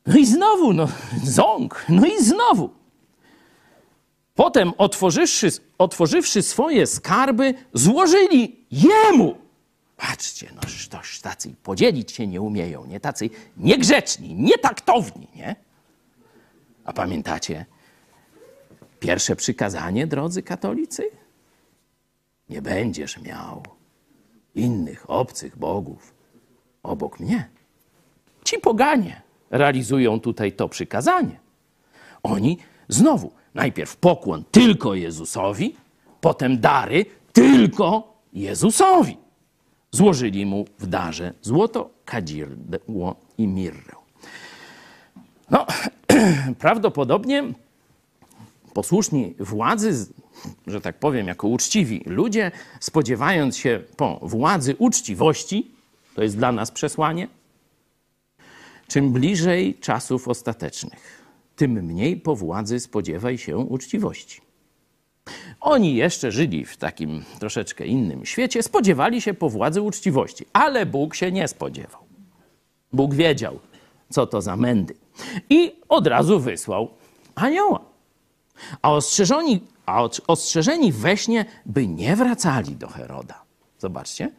No 0.06 0.16
i 0.16 0.26
znowu, 0.26 0.72
no, 0.72 0.88
ząg, 1.24 1.84
no 1.88 2.06
i 2.06 2.24
znowu. 2.24 2.70
Potem, 4.34 4.72
otworzywszy, 4.78 5.48
otworzywszy 5.78 6.42
swoje 6.42 6.86
skarby, 6.86 7.54
złożyli 7.72 8.66
jemu. 8.70 9.36
Patrzcie, 9.96 10.50
no 10.54 10.60
toż 10.90 11.18
tacy 11.18 11.54
podzielić 11.62 12.12
się 12.12 12.26
nie 12.26 12.40
umieją, 12.40 12.86
nie? 12.86 13.00
Tacy 13.00 13.30
niegrzeczni, 13.56 14.34
nietaktowni, 14.34 15.28
nie? 15.36 15.56
A 16.84 16.92
pamiętacie 16.92 17.66
pierwsze 19.00 19.36
przykazanie, 19.36 20.06
drodzy 20.06 20.42
katolicy? 20.42 21.10
Nie 22.48 22.62
będziesz 22.62 23.20
miał 23.20 23.62
innych 24.54 25.10
obcych 25.10 25.58
bogów 25.58 26.14
obok 26.82 27.20
mnie. 27.20 27.48
Ci 28.44 28.58
poganie 28.58 29.22
realizują 29.50 30.20
tutaj 30.20 30.52
to 30.52 30.68
przykazanie. 30.68 31.40
Oni 32.22 32.58
znowu 32.88 33.32
najpierw 33.54 33.96
pokłon 33.96 34.44
tylko 34.50 34.94
Jezusowi, 34.94 35.76
potem 36.20 36.60
dary 36.60 37.06
tylko 37.32 38.14
Jezusowi. 38.32 39.16
Złożyli 39.90 40.46
mu 40.46 40.64
w 40.78 40.86
darze 40.86 41.34
złoto, 41.42 41.90
kadzidło 42.04 43.16
i 43.38 43.46
mirrę. 43.46 43.94
No, 45.50 45.66
prawdopodobnie 46.58 47.44
posłuszni 48.74 49.34
władzy, 49.38 50.06
że 50.66 50.80
tak 50.80 50.98
powiem, 50.98 51.26
jako 51.26 51.48
uczciwi 51.48 52.02
ludzie, 52.06 52.50
spodziewając 52.80 53.56
się 53.56 53.82
po 53.96 54.20
władzy 54.22 54.76
uczciwości, 54.78 55.70
to 56.14 56.22
jest 56.22 56.36
dla 56.36 56.52
nas 56.52 56.70
przesłanie, 56.70 57.28
czym 58.88 59.12
bliżej 59.12 59.74
czasów 59.74 60.28
ostatecznych, 60.28 61.24
tym 61.56 61.72
mniej 61.72 62.16
po 62.16 62.36
władzy 62.36 62.80
spodziewaj 62.80 63.38
się 63.38 63.58
uczciwości. 63.58 64.40
Oni 65.60 65.94
jeszcze 65.94 66.32
żyli 66.32 66.64
w 66.64 66.76
takim 66.76 67.24
troszeczkę 67.38 67.86
innym 67.86 68.26
świecie, 68.26 68.62
spodziewali 68.62 69.22
się 69.22 69.34
po 69.34 69.50
władzy 69.50 69.82
uczciwości, 69.82 70.46
ale 70.52 70.86
Bóg 70.86 71.14
się 71.14 71.32
nie 71.32 71.48
spodziewał. 71.48 72.00
Bóg 72.92 73.14
wiedział, 73.14 73.58
co 74.10 74.26
to 74.26 74.42
za 74.42 74.56
mędy. 74.56 74.94
I 75.50 75.72
od 75.88 76.06
razu 76.06 76.40
wysłał 76.40 76.90
anioła. 77.34 77.80
A 78.82 78.92
ostrzeżeni, 78.92 79.60
a 79.86 80.08
ostrzeżeni 80.26 80.92
we 80.92 81.16
śnie, 81.16 81.44
by 81.66 81.86
nie 81.86 82.16
wracali 82.16 82.76
do 82.76 82.88
Heroda. 82.88 83.42
Zobaczcie, 83.78 84.30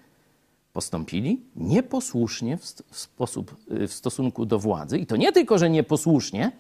postąpili 0.74 1.42
nieposłusznie 1.56 2.58
w, 2.58 2.66
sposób, 2.92 3.56
w 3.68 3.94
stosunku 3.94 4.46
do 4.46 4.60
władzy. 4.60 4.98
I 4.98 5.06
to 5.06 5.16
nie 5.16 5.32
tylko, 5.32 5.58
że 5.58 5.70
nieposłusznie, 5.70 6.52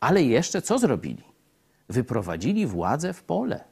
ale 0.00 0.22
jeszcze 0.22 0.62
co 0.62 0.78
zrobili? 0.78 1.22
Wyprowadzili 1.88 2.66
władzę 2.66 3.12
w 3.12 3.22
pole. 3.22 3.64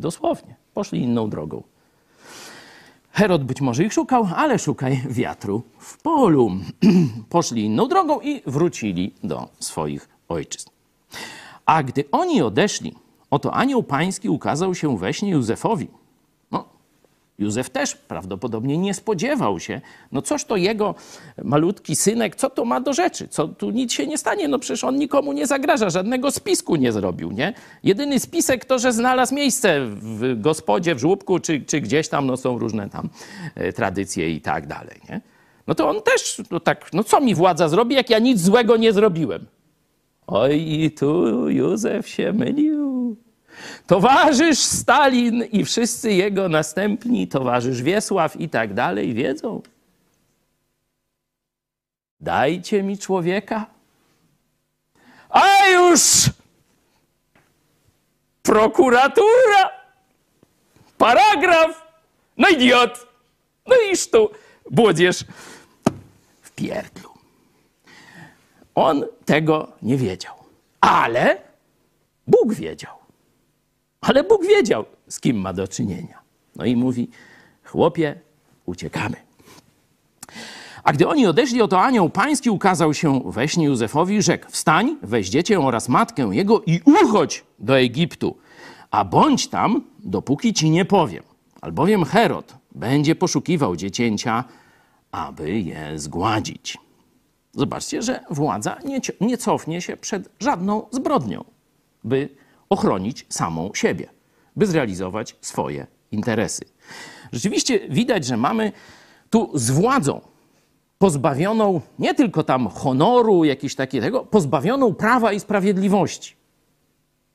Dosłownie. 0.00 0.56
Poszli 0.74 1.02
inną 1.02 1.30
drogą. 1.30 1.62
Herod 3.12 3.44
być 3.44 3.60
może 3.60 3.84
ich 3.84 3.92
szukał, 3.92 4.28
ale 4.36 4.58
szukaj 4.58 5.02
wiatru 5.10 5.62
w 5.78 6.02
polu. 6.02 6.50
Poszli 7.28 7.64
inną 7.64 7.88
drogą 7.88 8.20
i 8.20 8.42
wrócili 8.46 9.14
do 9.24 9.48
swoich 9.60 10.08
ojczyzn. 10.28 10.70
A 11.66 11.82
gdy 11.82 12.04
oni 12.12 12.42
odeszli, 12.42 12.94
oto 13.30 13.54
anioł 13.54 13.82
pański 13.82 14.28
ukazał 14.28 14.74
się 14.74 14.98
we 14.98 15.14
śnie 15.14 15.30
Józefowi. 15.30 15.88
No, 16.50 16.64
Józef 17.38 17.70
też 17.70 17.94
prawdopodobnie 17.96 18.78
nie 18.78 18.94
spodziewał 18.94 19.60
się, 19.60 19.80
no 20.12 20.22
coś 20.22 20.44
to 20.44 20.56
jego 20.56 20.94
malutki 21.44 21.96
synek, 21.96 22.36
co 22.36 22.50
to 22.50 22.64
ma 22.64 22.80
do 22.80 22.92
rzeczy, 22.92 23.28
co 23.28 23.48
tu 23.48 23.70
nic 23.70 23.92
się 23.92 24.06
nie 24.06 24.18
stanie, 24.18 24.48
no 24.48 24.58
przecież 24.58 24.84
on 24.84 24.96
nikomu 24.96 25.32
nie 25.32 25.46
zagraża, 25.46 25.90
żadnego 25.90 26.30
spisku 26.30 26.76
nie 26.76 26.92
zrobił, 26.92 27.30
nie? 27.30 27.54
Jedyny 27.84 28.20
spisek 28.20 28.64
to, 28.64 28.78
że 28.78 28.92
znalazł 28.92 29.34
miejsce 29.34 29.80
w 29.86 30.40
gospodzie, 30.40 30.94
w 30.94 30.98
żłobku, 30.98 31.38
czy, 31.38 31.60
czy 31.60 31.80
gdzieś 31.80 32.08
tam, 32.08 32.26
no 32.26 32.36
są 32.36 32.58
różne 32.58 32.90
tam 32.90 33.08
e, 33.54 33.72
tradycje 33.72 34.30
i 34.30 34.40
tak 34.40 34.66
dalej, 34.66 35.00
nie? 35.10 35.20
No 35.66 35.74
to 35.74 35.88
on 35.88 36.02
też, 36.02 36.42
no 36.50 36.60
tak, 36.60 36.90
no 36.92 37.04
co 37.04 37.20
mi 37.20 37.34
władza 37.34 37.68
zrobi, 37.68 37.94
jak 37.94 38.10
ja 38.10 38.18
nic 38.18 38.40
złego 38.40 38.76
nie 38.76 38.92
zrobiłem? 38.92 39.46
Oj, 40.26 40.82
i 40.82 40.90
tu 40.90 41.48
Józef 41.50 42.08
się 42.08 42.32
mylił. 42.32 42.83
Towarzysz 43.86 44.58
Stalin 44.58 45.44
i 45.44 45.64
wszyscy 45.64 46.12
jego 46.12 46.48
następni, 46.48 47.28
towarzysz 47.28 47.82
Wiesław 47.82 48.40
i 48.40 48.48
tak 48.48 48.74
dalej, 48.74 49.14
wiedzą. 49.14 49.62
Dajcie 52.20 52.82
mi 52.82 52.98
człowieka, 52.98 53.66
a 55.30 55.66
już 55.66 56.30
prokuratura, 58.42 59.70
paragraf, 60.98 61.82
no 62.36 62.48
idiot, 62.48 63.06
no 63.66 63.76
iż 63.92 64.10
tu 64.10 64.30
młodzież 64.70 65.24
w 66.42 66.50
pierdlu. 66.50 67.10
On 68.74 69.04
tego 69.24 69.72
nie 69.82 69.96
wiedział, 69.96 70.34
ale 70.80 71.38
Bóg 72.26 72.54
wiedział. 72.54 73.03
Ale 74.04 74.24
Bóg 74.24 74.46
wiedział, 74.46 74.84
z 75.08 75.20
kim 75.20 75.36
ma 75.36 75.52
do 75.52 75.68
czynienia. 75.68 76.18
No 76.56 76.64
i 76.64 76.76
mówi: 76.76 77.08
Chłopie, 77.64 78.20
uciekamy. 78.66 79.16
A 80.84 80.92
gdy 80.92 81.08
oni 81.08 81.26
odeszli, 81.26 81.62
oto 81.62 81.80
anioł 81.80 82.10
pański 82.10 82.50
ukazał 82.50 82.94
się 82.94 83.20
we 83.26 83.48
śnie 83.48 83.66
Józefowi 83.66 84.14
i 84.14 84.22
rzekł: 84.22 84.50
Wstań, 84.50 84.96
weź 85.02 85.28
dziecię 85.28 85.60
oraz 85.60 85.88
matkę 85.88 86.30
jego 86.32 86.62
i 86.66 86.80
uchodź 86.84 87.44
do 87.58 87.78
Egiptu, 87.78 88.36
a 88.90 89.04
bądź 89.04 89.48
tam, 89.48 89.84
dopóki 89.98 90.54
ci 90.54 90.70
nie 90.70 90.84
powiem. 90.84 91.22
Albowiem 91.60 92.04
Herod 92.04 92.56
będzie 92.74 93.14
poszukiwał 93.14 93.76
dziecięcia, 93.76 94.44
aby 95.12 95.60
je 95.60 95.98
zgładzić. 95.98 96.78
Zobaczcie, 97.52 98.02
że 98.02 98.20
władza 98.30 98.76
nie, 98.84 99.00
nie 99.20 99.38
cofnie 99.38 99.80
się 99.80 99.96
przed 99.96 100.28
żadną 100.40 100.86
zbrodnią, 100.90 101.44
by 102.04 102.28
ochronić 102.74 103.26
samą 103.28 103.70
siebie, 103.74 104.08
by 104.56 104.66
zrealizować 104.66 105.36
swoje 105.40 105.86
interesy. 106.10 106.64
Rzeczywiście 107.32 107.88
widać, 107.88 108.26
że 108.26 108.36
mamy 108.36 108.72
tu 109.30 109.50
z 109.54 109.70
władzą 109.70 110.20
pozbawioną 110.98 111.80
nie 111.98 112.14
tylko 112.14 112.42
tam 112.42 112.68
honoru, 112.68 113.44
jakiegoś 113.44 113.74
takiego, 113.74 114.24
pozbawioną 114.24 114.94
prawa 114.94 115.32
i 115.32 115.40
sprawiedliwości. 115.40 116.36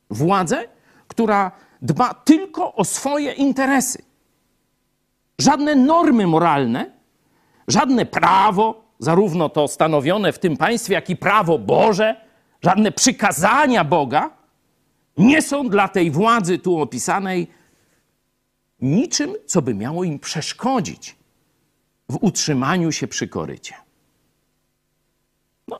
Władzę, 0.09 0.67
która 1.07 1.51
dba 1.81 2.13
tylko 2.13 2.75
o 2.75 2.85
swoje 2.85 3.31
interesy. 3.33 4.01
Żadne 5.39 5.75
normy 5.75 6.27
moralne, 6.27 6.91
żadne 7.67 8.05
prawo, 8.05 8.81
zarówno 8.99 9.49
to 9.49 9.67
stanowione 9.67 10.31
w 10.31 10.39
tym 10.39 10.57
państwie, 10.57 10.93
jak 10.93 11.09
i 11.09 11.15
prawo 11.15 11.59
Boże, 11.59 12.15
żadne 12.61 12.91
przykazania 12.91 13.83
Boga 13.83 14.38
nie 15.19 15.41
są 15.41 15.69
dla 15.69 15.87
tej 15.87 16.11
władzy 16.11 16.59
tu 16.59 16.81
opisanej 16.81 17.47
niczym, 18.81 19.33
co 19.45 19.61
by 19.61 19.75
miało 19.75 20.03
im 20.03 20.19
przeszkodzić 20.19 21.15
w 22.09 22.17
utrzymaniu 22.21 22.91
się 22.91 23.07
przy 23.07 23.27
korycie. 23.27 23.75
No. 25.67 25.79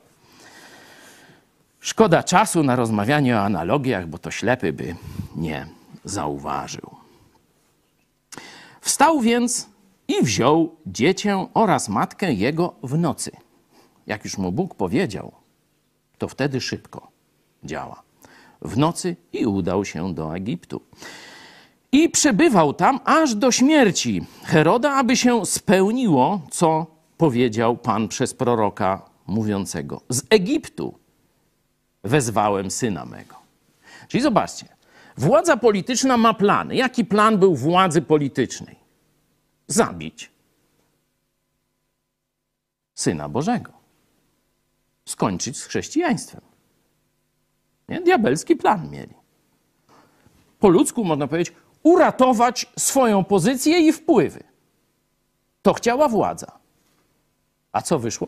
Szkoda 1.79 2.23
czasu 2.23 2.63
na 2.63 2.75
rozmawianie 2.75 3.35
o 3.35 3.39
analogiach, 3.39 4.07
bo 4.07 4.17
to 4.17 4.31
ślepy 4.31 4.73
by 4.73 4.95
nie 5.35 5.67
zauważył. 6.03 6.95
Wstał 8.81 9.21
więc 9.21 9.69
i 10.07 10.23
wziął 10.23 10.75
dziecię 10.85 11.47
oraz 11.53 11.89
matkę 11.89 12.33
jego 12.33 12.75
w 12.83 12.97
nocy. 12.97 13.31
Jak 14.07 14.23
już 14.23 14.37
mu 14.37 14.51
Bóg 14.51 14.75
powiedział, 14.75 15.31
to 16.17 16.27
wtedy 16.27 16.61
szybko 16.61 17.11
działa 17.63 18.09
w 18.61 18.77
nocy 18.77 19.15
i 19.34 19.45
udał 19.45 19.86
się 19.86 20.14
do 20.14 20.36
Egiptu. 20.36 20.81
I 21.91 22.10
przebywał 22.10 22.73
tam 22.73 22.99
aż 23.06 23.36
do 23.36 23.52
śmierci 23.52 24.22
Heroda, 24.44 24.94
aby 24.94 25.18
się 25.18 25.45
spełniło, 25.45 26.41
co 26.52 26.86
powiedział 27.18 27.77
Pan 27.77 28.07
przez 28.07 28.34
proroka 28.34 29.10
mówiącego: 29.27 30.02
Z 30.10 30.22
Egiptu 30.30 30.99
wezwałem 32.03 32.72
syna 32.72 33.06
mego. 33.06 33.36
Czyli 34.07 34.23
zobaczcie, 34.23 34.65
władza 35.18 35.57
polityczna 35.57 36.18
ma 36.18 36.34
plany. 36.34 36.76
Jaki 36.76 37.06
plan 37.06 37.38
był 37.38 37.56
władzy 37.56 38.02
politycznej? 38.02 38.76
Zabić 39.68 40.31
syna 42.95 43.30
Bożego. 43.30 43.72
Skończyć 45.06 45.57
z 45.57 45.64
chrześcijaństwem. 45.64 46.48
Nie? 47.89 48.01
Diabelski 48.01 48.55
plan 48.55 48.89
mieli. 48.89 49.13
Po 50.59 50.69
ludzku 50.69 51.03
można 51.03 51.27
powiedzieć, 51.27 51.55
uratować 51.83 52.65
swoją 52.77 53.23
pozycję 53.23 53.79
i 53.79 53.93
wpływy. 53.93 54.43
To 55.61 55.73
chciała 55.73 56.09
władza. 56.09 56.59
A 57.71 57.81
co 57.81 57.99
wyszło? 57.99 58.27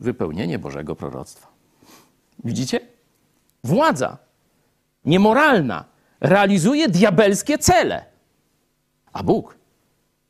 Wypełnienie 0.00 0.58
Bożego 0.58 0.96
proroctwa. 0.96 1.48
Widzicie? 2.44 2.80
Władza 3.64 4.18
niemoralna 5.04 5.84
realizuje 6.20 6.88
diabelskie 6.88 7.58
cele, 7.58 8.04
a 9.12 9.22
Bóg 9.22 9.58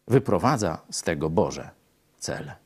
wyprowadza 0.08 0.80
z 0.90 1.02
tego 1.02 1.30
Boże 1.30 1.70
cele. 2.18 2.56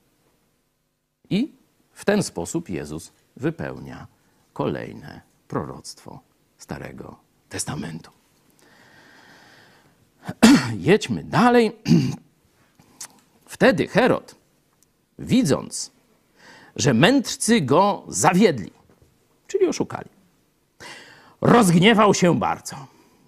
I 1.31 1.53
w 1.93 2.05
ten 2.05 2.23
sposób 2.23 2.69
Jezus 2.69 3.13
wypełnia 3.39 4.07
kolejne 4.53 5.21
proroctwo 5.49 6.21
Starego 6.59 7.17
Testamentu. 7.49 8.11
Jedźmy 10.91 11.25
dalej. 11.25 11.73
Wtedy 13.47 13.89
Herod, 13.89 14.35
widząc, 15.19 15.91
że 16.77 16.95
mędrcy 16.95 17.61
go 17.61 18.03
zawiedli, 18.09 18.71
czyli 19.47 19.67
oszukali, 19.67 20.09
rozgniewał 21.41 22.15
się 22.15 22.39
bardzo. 22.39 22.77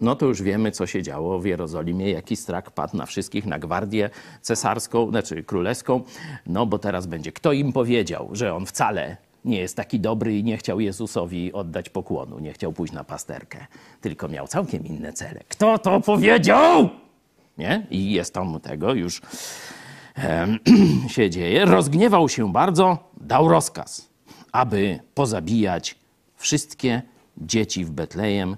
No 0.01 0.17
to 0.17 0.27
już 0.27 0.43
wiemy, 0.43 0.71
co 0.71 0.87
się 0.87 1.03
działo 1.03 1.41
w 1.41 1.45
Jerozolimie, 1.45 2.11
jaki 2.11 2.37
strach 2.37 2.71
padł 2.71 2.97
na 2.97 3.07
wszystkich, 3.07 3.47
na 3.47 3.59
gwardię 3.59 4.11
cesarską, 4.41 5.11
znaczy 5.11 5.45
królewską. 5.45 6.03
No 6.47 6.67
bo 6.67 6.79
teraz 6.79 7.07
będzie, 7.07 7.33
kto 7.33 7.53
im 7.53 7.73
powiedział, 7.73 8.29
że 8.33 8.55
on 8.55 8.67
wcale 8.67 9.17
nie 9.45 9.59
jest 9.59 9.77
taki 9.77 10.01
dobry 10.01 10.39
i 10.39 10.45
nie 10.45 10.57
chciał 10.57 10.81
Jezusowi 10.81 11.53
oddać 11.53 11.89
pokłonu, 11.89 12.39
nie 12.39 12.53
chciał 12.53 12.73
pójść 12.73 12.93
na 12.93 13.05
pasterkę, 13.05 13.67
tylko 14.01 14.29
miał 14.29 14.49
całkiem 14.49 14.87
inne 14.87 15.13
cele. 15.13 15.41
Kto 15.49 15.79
to 15.79 16.01
powiedział? 16.01 16.89
Nie? 17.59 17.87
I 17.91 18.13
jest 18.13 18.35
tam 18.35 18.61
tego 18.61 18.95
już 18.95 19.23
się 21.15 21.31
dzieje. 21.31 21.65
Rozgniewał 21.65 22.29
się 22.29 22.53
bardzo, 22.53 22.99
dał 23.21 23.49
rozkaz, 23.49 24.11
aby 24.53 25.01
pozabijać 25.15 25.99
wszystkie 26.37 27.03
dzieci 27.39 27.85
w 27.85 27.91
Betlejem 27.91 28.57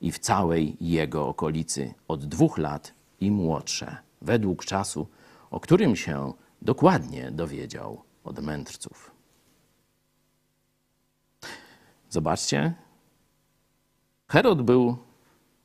i 0.00 0.12
w 0.12 0.18
całej 0.18 0.76
jego 0.80 1.28
okolicy 1.28 1.94
od 2.08 2.24
dwóch 2.24 2.58
lat 2.58 2.94
i 3.20 3.30
młodsze, 3.30 3.96
według 4.22 4.64
czasu, 4.64 5.06
o 5.50 5.60
którym 5.60 5.96
się 5.96 6.32
dokładnie 6.62 7.30
dowiedział 7.30 8.02
od 8.24 8.40
mędrców. 8.40 9.11
Zobaczcie, 12.12 12.74
Herod 14.28 14.62
był 14.62 14.96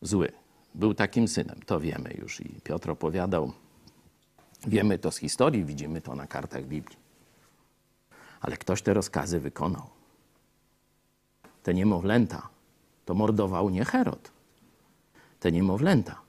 zły, 0.01 0.31
był 0.75 0.93
takim 0.93 1.27
synem, 1.27 1.59
to 1.65 1.79
wiemy 1.79 2.13
już 2.17 2.41
i 2.41 2.61
Piotr 2.63 2.89
opowiadał. 2.91 3.51
Wiemy 4.67 4.99
to 4.99 5.11
z 5.11 5.17
historii, 5.17 5.65
widzimy 5.65 6.01
to 6.01 6.15
na 6.15 6.27
kartach 6.27 6.65
Biblii. 6.65 6.97
Ale 8.41 8.57
ktoś 8.57 8.81
te 8.81 8.93
rozkazy 8.93 9.39
wykonał. 9.39 9.89
Te 11.63 11.73
niemowlęta 11.73 12.49
to 13.05 13.13
mordował 13.13 13.69
nie 13.69 13.85
Herod. 13.85 14.31
Te 15.39 15.51
niemowlęta 15.51 16.21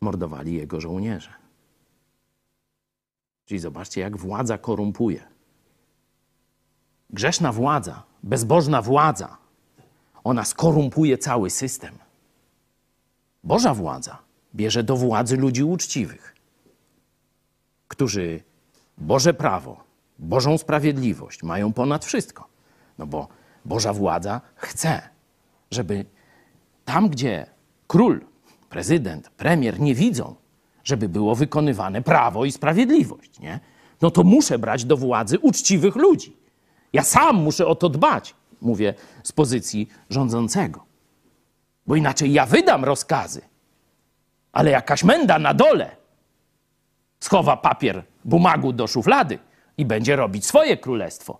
mordowali 0.00 0.54
jego 0.54 0.80
żołnierze. 0.80 1.32
Czyli 3.44 3.60
zobaczcie, 3.60 4.00
jak 4.00 4.16
władza 4.16 4.58
korumpuje. 4.58 5.28
Grzeszna 7.10 7.52
władza, 7.52 8.11
bezbożna 8.22 8.82
władza, 8.82 9.36
ona 10.24 10.44
skorumpuje 10.44 11.18
cały 11.18 11.50
system. 11.50 11.94
Boża 13.44 13.74
władza 13.74 14.18
bierze 14.54 14.82
do 14.82 14.96
władzy 14.96 15.36
ludzi 15.36 15.64
uczciwych, 15.64 16.34
którzy 17.88 18.42
Boże 18.98 19.34
prawo, 19.34 19.84
Bożą 20.18 20.58
sprawiedliwość 20.58 21.42
mają 21.42 21.72
ponad 21.72 22.04
wszystko. 22.04 22.48
No 22.98 23.06
bo 23.06 23.28
Boża 23.64 23.92
władza 23.92 24.40
chce, 24.56 25.02
żeby 25.70 26.04
tam, 26.84 27.08
gdzie 27.08 27.46
król, 27.86 28.20
prezydent, 28.70 29.30
premier 29.30 29.80
nie 29.80 29.94
widzą, 29.94 30.34
żeby 30.84 31.08
było 31.08 31.34
wykonywane 31.34 32.02
prawo 32.02 32.44
i 32.44 32.52
sprawiedliwość, 32.52 33.40
nie? 33.40 33.60
No 34.00 34.10
to 34.10 34.24
muszę 34.24 34.58
brać 34.58 34.84
do 34.84 34.96
władzy 34.96 35.38
uczciwych 35.38 35.96
ludzi. 35.96 36.41
Ja 36.92 37.02
sam 37.02 37.36
muszę 37.36 37.66
o 37.66 37.74
to 37.74 37.88
dbać, 37.88 38.34
mówię 38.60 38.94
z 39.24 39.32
pozycji 39.32 39.88
rządzącego. 40.10 40.84
Bo 41.86 41.96
inaczej 41.96 42.32
ja 42.32 42.46
wydam 42.46 42.84
rozkazy, 42.84 43.40
ale 44.52 44.70
jakaś 44.70 45.04
menda 45.04 45.38
na 45.38 45.54
dole 45.54 45.96
schowa 47.20 47.56
papier 47.56 48.04
bumagu 48.24 48.72
do 48.72 48.86
szuflady 48.86 49.38
i 49.76 49.84
będzie 49.84 50.16
robić 50.16 50.46
swoje 50.46 50.76
królestwo. 50.76 51.38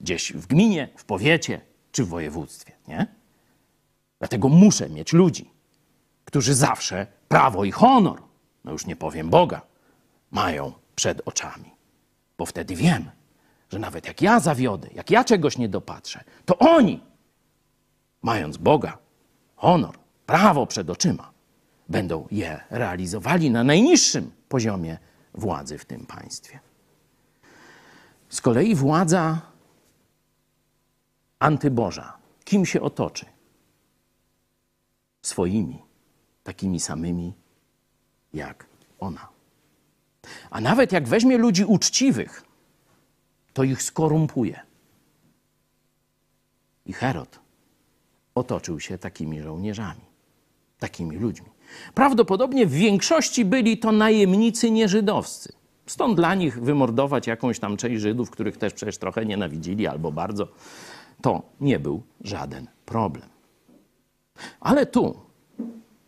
Gdzieś 0.00 0.32
w 0.32 0.46
gminie, 0.46 0.88
w 0.96 1.04
powiecie 1.04 1.60
czy 1.92 2.04
w 2.04 2.08
województwie, 2.08 2.72
nie? 2.88 3.06
Dlatego 4.18 4.48
muszę 4.48 4.88
mieć 4.88 5.12
ludzi, 5.12 5.50
którzy 6.24 6.54
zawsze 6.54 7.06
prawo 7.28 7.64
i 7.64 7.70
honor, 7.70 8.22
no 8.64 8.72
już 8.72 8.86
nie 8.86 8.96
powiem 8.96 9.30
Boga, 9.30 9.60
mają 10.30 10.72
przed 10.94 11.22
oczami. 11.24 11.74
Bo 12.38 12.46
wtedy 12.46 12.76
wiem, 12.76 13.10
że 13.70 13.78
nawet 13.78 14.06
jak 14.06 14.22
ja 14.22 14.40
zawiodę, 14.40 14.88
jak 14.94 15.10
ja 15.10 15.24
czegoś 15.24 15.58
nie 15.58 15.68
dopatrzę, 15.68 16.24
to 16.44 16.58
oni, 16.58 17.00
mając 18.22 18.56
Boga, 18.56 18.98
honor, 19.56 19.98
prawo 20.26 20.66
przed 20.66 20.90
oczyma, 20.90 21.30
będą 21.88 22.26
je 22.30 22.60
realizowali 22.70 23.50
na 23.50 23.64
najniższym 23.64 24.30
poziomie 24.48 24.98
władzy 25.34 25.78
w 25.78 25.84
tym 25.84 26.06
państwie. 26.06 26.60
Z 28.28 28.40
kolei 28.40 28.74
władza 28.74 29.40
antyboża, 31.38 32.18
kim 32.44 32.66
się 32.66 32.80
otoczy? 32.80 33.26
Swoimi, 35.22 35.82
takimi 36.44 36.80
samymi 36.80 37.34
jak 38.34 38.66
ona. 38.98 39.28
A 40.50 40.60
nawet 40.60 40.92
jak 40.92 41.08
weźmie 41.08 41.38
ludzi 41.38 41.64
uczciwych, 41.64 42.42
to 43.52 43.64
ich 43.64 43.82
skorumpuje. 43.82 44.60
I 46.86 46.92
Herod 46.92 47.40
otoczył 48.34 48.80
się 48.80 48.98
takimi 48.98 49.42
żołnierzami, 49.42 50.00
takimi 50.78 51.16
ludźmi. 51.16 51.46
Prawdopodobnie 51.94 52.66
w 52.66 52.72
większości 52.72 53.44
byli 53.44 53.78
to 53.78 53.92
najemnicy 53.92 54.70
nieżydowscy. 54.70 55.52
Stąd 55.86 56.16
dla 56.16 56.34
nich 56.34 56.60
wymordować 56.60 57.26
jakąś 57.26 57.58
tam 57.58 57.76
część 57.76 58.02
Żydów, 58.02 58.30
których 58.30 58.56
też 58.56 58.72
przecież 58.72 58.98
trochę 58.98 59.26
nienawidzili 59.26 59.86
albo 59.86 60.12
bardzo, 60.12 60.48
to 61.22 61.42
nie 61.60 61.78
był 61.78 62.02
żaden 62.20 62.66
problem. 62.86 63.28
Ale 64.60 64.86
tu 64.86 65.20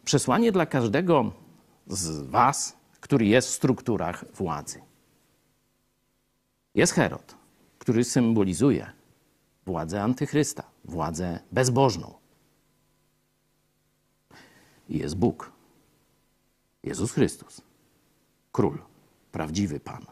przesłanie 0.05 0.53
dla 0.53 0.67
każdego 0.67 1.33
z 1.87 2.21
Was, 2.21 2.77
który 3.01 3.27
jest 3.27 3.49
w 3.49 3.55
strukturach 3.55 4.25
władzy. 4.35 4.81
Jest 6.75 6.93
Herod, 6.93 7.37
który 7.79 8.05
symbolizuje 8.05 8.93
władzę 9.67 10.03
antychrysta, 10.03 10.63
władzę 10.85 11.41
bezbożną. 11.53 12.15
I 14.89 14.99
jest 14.99 15.17
Bóg, 15.17 15.53
Jezus 16.83 17.13
Chrystus, 17.13 17.61
król, 18.53 18.79
prawdziwy 19.33 19.81
Pan. 19.81 20.07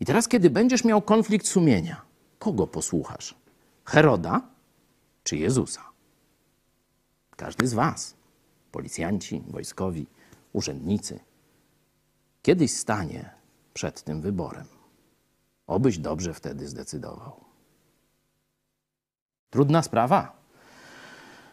I 0.00 0.04
teraz, 0.04 0.28
kiedy 0.28 0.50
będziesz 0.50 0.84
miał 0.84 1.02
konflikt 1.02 1.46
sumienia, 1.46 2.02
kogo 2.38 2.66
posłuchasz? 2.66 3.34
Heroda 3.84 4.48
czy 5.24 5.36
Jezusa? 5.36 5.82
Każdy 7.36 7.66
z 7.68 7.74
Was, 7.74 8.14
policjanci, 8.72 9.42
wojskowi, 9.48 10.06
urzędnicy, 10.52 11.20
kiedyś 12.42 12.72
stanie 12.72 13.30
przed 13.74 14.02
tym 14.02 14.20
wyborem. 14.20 14.81
Obyś 15.66 15.98
dobrze 15.98 16.34
wtedy 16.34 16.68
zdecydował. 16.68 17.44
Trudna 19.50 19.82
sprawa, 19.82 20.36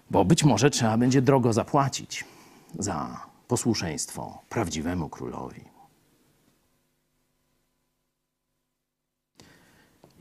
bo 0.10 0.26
być 0.26 0.44
może 0.44 0.70
trzeba 0.70 0.98
będzie 0.98 1.22
drogo 1.22 1.54
zapłacić 1.54 2.26
za 2.80 3.26
posłuszeństwo 3.48 4.42
prawdziwemu 4.50 5.10
królowi. 5.10 5.62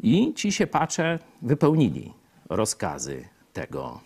I 0.00 0.34
ci 0.34 0.52
się 0.52 0.66
pacze 0.66 1.18
wypełnili 1.42 2.14
rozkazy 2.48 3.28
tego 3.52 4.00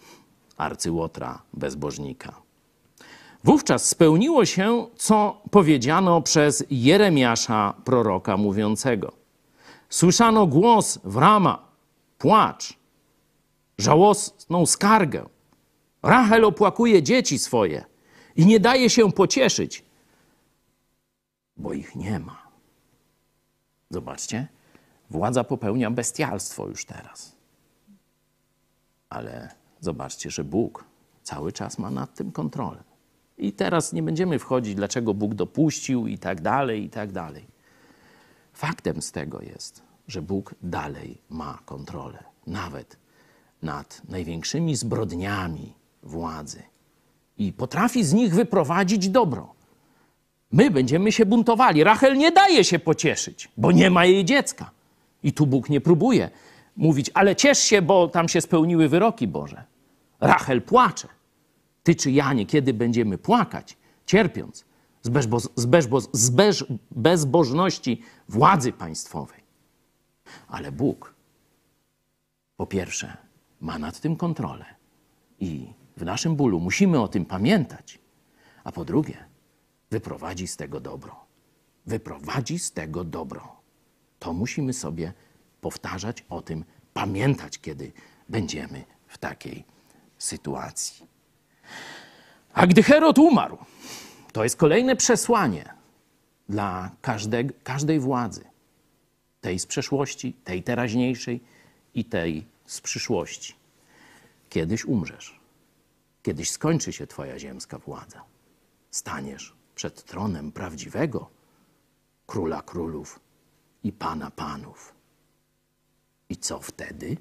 arcyłotra 0.56 1.42
bezbożnika. 1.52 2.42
Wówczas 3.44 3.88
spełniło 3.88 4.44
się, 4.44 4.86
co 4.96 5.40
powiedziano 5.50 6.22
przez 6.22 6.64
Jeremiasza, 6.70 7.74
proroka 7.84 8.36
mówiącego. 8.36 9.21
Słyszano 9.92 10.46
głos 10.46 10.98
w 11.04 11.16
rama, 11.16 11.68
płacz, 12.18 12.78
żałosną 13.78 14.66
skargę. 14.66 15.28
Rachel 16.02 16.44
opłakuje 16.44 17.02
dzieci 17.02 17.38
swoje 17.38 17.84
i 18.36 18.46
nie 18.46 18.60
daje 18.60 18.90
się 18.90 19.12
pocieszyć, 19.12 19.84
bo 21.56 21.72
ich 21.72 21.96
nie 21.96 22.18
ma. 22.18 22.42
Zobaczcie, 23.90 24.48
władza 25.10 25.44
popełnia 25.44 25.90
bestialstwo 25.90 26.68
już 26.68 26.84
teraz. 26.84 27.36
Ale 29.08 29.54
zobaczcie, 29.80 30.30
że 30.30 30.44
Bóg 30.44 30.84
cały 31.22 31.52
czas 31.52 31.78
ma 31.78 31.90
nad 31.90 32.14
tym 32.14 32.32
kontrolę. 32.32 32.82
I 33.38 33.52
teraz 33.52 33.92
nie 33.92 34.02
będziemy 34.02 34.38
wchodzić, 34.38 34.74
dlaczego 34.74 35.14
Bóg 35.14 35.34
dopuścił 35.34 36.06
i 36.06 36.18
tak 36.18 36.40
dalej, 36.40 36.84
i 36.84 36.90
tak 36.90 37.12
dalej. 37.12 37.51
Faktem 38.62 39.02
z 39.02 39.12
tego 39.12 39.40
jest, 39.40 39.82
że 40.08 40.22
Bóg 40.22 40.54
dalej 40.62 41.18
ma 41.30 41.58
kontrolę, 41.64 42.24
nawet 42.46 42.96
nad 43.62 44.02
największymi 44.08 44.76
zbrodniami 44.76 45.74
władzy 46.02 46.62
i 47.38 47.52
potrafi 47.52 48.04
z 48.04 48.12
nich 48.12 48.34
wyprowadzić 48.34 49.08
dobro. 49.08 49.54
My 50.52 50.70
będziemy 50.70 51.12
się 51.12 51.26
buntowali. 51.26 51.84
Rachel 51.84 52.18
nie 52.18 52.32
daje 52.32 52.64
się 52.64 52.78
pocieszyć, 52.78 53.48
bo 53.56 53.72
nie 53.72 53.90
ma 53.90 54.04
jej 54.04 54.24
dziecka. 54.24 54.70
I 55.22 55.32
tu 55.32 55.46
Bóg 55.46 55.68
nie 55.68 55.80
próbuje 55.80 56.30
mówić, 56.76 57.10
ale 57.14 57.36
ciesz 57.36 57.58
się, 57.58 57.82
bo 57.82 58.08
tam 58.08 58.28
się 58.28 58.40
spełniły 58.40 58.88
wyroki 58.88 59.28
Boże. 59.28 59.64
Rachel 60.20 60.62
płacze. 60.62 61.08
Ty 61.82 61.94
czy 61.94 62.10
ja 62.10 62.32
niekiedy 62.32 62.74
będziemy 62.74 63.18
płakać, 63.18 63.76
cierpiąc 64.06 64.64
z, 65.02 65.24
z, 65.56 65.68
z 66.12 66.30
bez, 66.30 66.64
bezbożności 66.90 68.02
władzy 68.28 68.72
państwowej. 68.72 69.42
Ale 70.48 70.72
Bóg, 70.72 71.14
po 72.56 72.66
pierwsze, 72.66 73.16
ma 73.60 73.78
nad 73.78 74.00
tym 74.00 74.16
kontrolę 74.16 74.64
i 75.40 75.72
w 75.96 76.04
naszym 76.04 76.36
bólu 76.36 76.60
musimy 76.60 77.00
o 77.00 77.08
tym 77.08 77.24
pamiętać, 77.24 77.98
a 78.64 78.72
po 78.72 78.84
drugie, 78.84 79.24
wyprowadzi 79.90 80.46
z 80.46 80.56
tego 80.56 80.80
dobro. 80.80 81.24
Wyprowadzi 81.86 82.58
z 82.58 82.72
tego 82.72 83.04
dobro. 83.04 83.56
To 84.18 84.32
musimy 84.32 84.72
sobie 84.72 85.12
powtarzać 85.60 86.24
o 86.28 86.42
tym, 86.42 86.64
pamiętać, 86.94 87.58
kiedy 87.58 87.92
będziemy 88.28 88.84
w 89.06 89.18
takiej 89.18 89.64
sytuacji. 90.18 91.06
A 92.52 92.66
gdy 92.66 92.82
Herod 92.82 93.18
umarł, 93.18 93.58
to 94.32 94.44
jest 94.44 94.56
kolejne 94.56 94.96
przesłanie 94.96 95.74
dla 96.48 96.90
każdej, 97.02 97.50
każdej 97.64 98.00
władzy, 98.00 98.44
tej 99.40 99.58
z 99.58 99.66
przeszłości, 99.66 100.32
tej 100.44 100.62
teraźniejszej 100.62 101.40
i 101.94 102.04
tej 102.04 102.46
z 102.66 102.80
przyszłości. 102.80 103.54
Kiedyś 104.50 104.84
umrzesz, 104.84 105.40
kiedyś 106.22 106.50
skończy 106.50 106.92
się 106.92 107.06
Twoja 107.06 107.38
ziemska 107.38 107.78
władza. 107.78 108.24
Staniesz 108.90 109.54
przed 109.74 110.04
tronem 110.04 110.52
prawdziwego 110.52 111.30
króla 112.26 112.62
królów 112.62 113.20
i 113.84 113.92
pana 113.92 114.30
panów. 114.30 114.94
I 116.28 116.36
co 116.36 116.58
wtedy? 116.58 117.16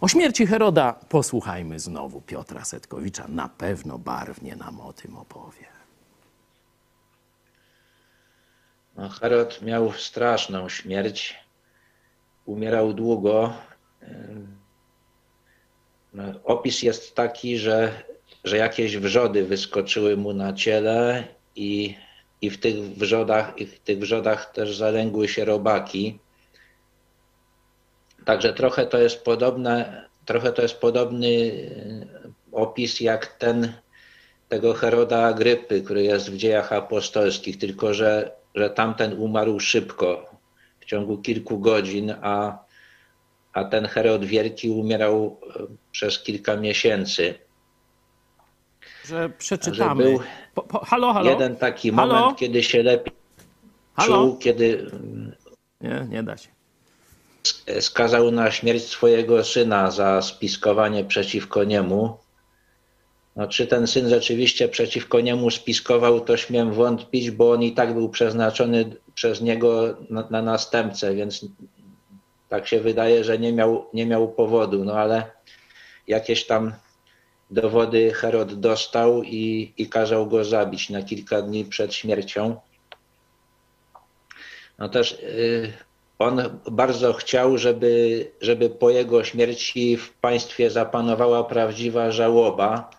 O 0.00 0.08
śmierci 0.08 0.46
Heroda 0.46 0.92
posłuchajmy 0.92 1.80
znowu 1.80 2.20
Piotra 2.20 2.64
Setkowicza. 2.64 3.28
Na 3.28 3.48
pewno 3.48 3.98
barwnie 3.98 4.56
nam 4.56 4.80
o 4.80 4.92
tym 4.92 5.16
opowie. 5.16 5.66
No, 8.96 9.08
Herod 9.08 9.62
miał 9.62 9.92
straszną 9.92 10.68
śmierć. 10.68 11.38
Umierał 12.46 12.92
długo. 12.92 13.52
No, 16.14 16.24
opis 16.44 16.82
jest 16.82 17.14
taki, 17.14 17.58
że 17.58 18.02
że 18.44 18.56
jakieś 18.56 18.96
wrzody 18.96 19.44
wyskoczyły 19.44 20.16
mu 20.16 20.32
na 20.32 20.52
ciele 20.52 21.24
i, 21.56 21.94
i 22.40 22.50
w 22.50 22.60
tych 22.60 22.76
wrzodach, 22.76 23.58
i 23.58 23.66
w 23.66 23.80
tych 23.80 23.98
wrzodach 23.98 24.52
też 24.52 24.76
zalęgły 24.76 25.28
się 25.28 25.44
robaki. 25.44 26.18
Także 28.28 28.52
trochę 28.52 28.86
to 28.86 28.98
jest 28.98 29.24
podobne, 29.24 30.04
trochę 30.24 30.52
to 30.52 30.62
jest 30.62 30.80
podobny 30.80 31.28
e, 31.28 32.30
opis 32.52 33.00
jak 33.00 33.26
ten 33.26 33.72
tego 34.48 34.74
Heroda 34.74 35.26
Agrypy, 35.26 35.82
który 35.82 36.02
jest 36.02 36.30
w 36.30 36.36
dziejach 36.36 36.72
apostolskich, 36.72 37.58
tylko 37.58 37.94
że, 37.94 38.30
że 38.54 38.70
tamten 38.70 39.20
umarł 39.20 39.60
szybko, 39.60 40.30
w 40.80 40.84
ciągu 40.84 41.18
kilku 41.18 41.58
godzin, 41.58 42.14
a, 42.22 42.58
a 43.52 43.64
ten 43.64 43.86
Herod 43.86 44.24
Wielki 44.24 44.70
umierał 44.70 45.40
e, 45.56 45.66
przez 45.92 46.22
kilka 46.22 46.56
miesięcy. 46.56 47.34
Że 49.04 49.30
przeczytamy. 49.38 50.04
Że 50.04 50.10
był 50.10 50.20
po, 50.54 50.62
po, 50.62 50.84
halo, 50.84 51.12
halo? 51.12 51.30
jeden 51.30 51.56
taki 51.56 51.90
halo? 51.90 52.14
moment, 52.14 52.38
kiedy 52.38 52.62
się 52.62 52.82
lepiej 52.82 53.12
Halo? 53.94 54.16
czuł, 54.16 54.38
kiedy 54.38 54.90
Nie, 55.80 56.06
nie 56.08 56.22
da 56.22 56.36
się. 56.36 56.57
Skazał 57.80 58.30
na 58.30 58.50
śmierć 58.50 58.84
swojego 58.84 59.44
syna 59.44 59.90
za 59.90 60.22
spiskowanie 60.22 61.04
przeciwko 61.04 61.64
niemu. 61.64 62.18
No, 63.36 63.48
czy 63.48 63.66
ten 63.66 63.86
syn 63.86 64.08
rzeczywiście 64.08 64.68
przeciwko 64.68 65.20
niemu 65.20 65.50
spiskował, 65.50 66.20
to 66.20 66.36
śmiem 66.36 66.72
wątpić, 66.72 67.30
bo 67.30 67.52
on 67.52 67.62
i 67.62 67.72
tak 67.72 67.94
był 67.94 68.08
przeznaczony 68.08 68.96
przez 69.14 69.40
niego 69.40 69.96
na, 70.10 70.26
na 70.30 70.42
następcę, 70.42 71.14
więc 71.14 71.44
tak 72.48 72.68
się 72.68 72.80
wydaje, 72.80 73.24
że 73.24 73.38
nie 73.38 73.52
miał, 73.52 73.86
nie 73.94 74.06
miał 74.06 74.28
powodu, 74.28 74.84
no 74.84 74.92
ale 74.92 75.30
jakieś 76.06 76.46
tam 76.46 76.72
dowody 77.50 78.12
Herod 78.12 78.54
dostał 78.54 79.22
i, 79.22 79.72
i 79.78 79.88
kazał 79.88 80.26
go 80.26 80.44
zabić 80.44 80.90
na 80.90 81.02
kilka 81.02 81.42
dni 81.42 81.64
przed 81.64 81.94
śmiercią. 81.94 82.56
No 84.78 84.88
też 84.88 85.12
y, 85.12 85.72
on 86.18 86.60
bardzo 86.70 87.12
chciał, 87.12 87.58
żeby, 87.58 88.26
żeby 88.40 88.70
po 88.70 88.90
jego 88.90 89.24
śmierci 89.24 89.96
w 89.96 90.12
państwie 90.12 90.70
zapanowała 90.70 91.44
prawdziwa 91.44 92.10
żałoba. 92.10 92.90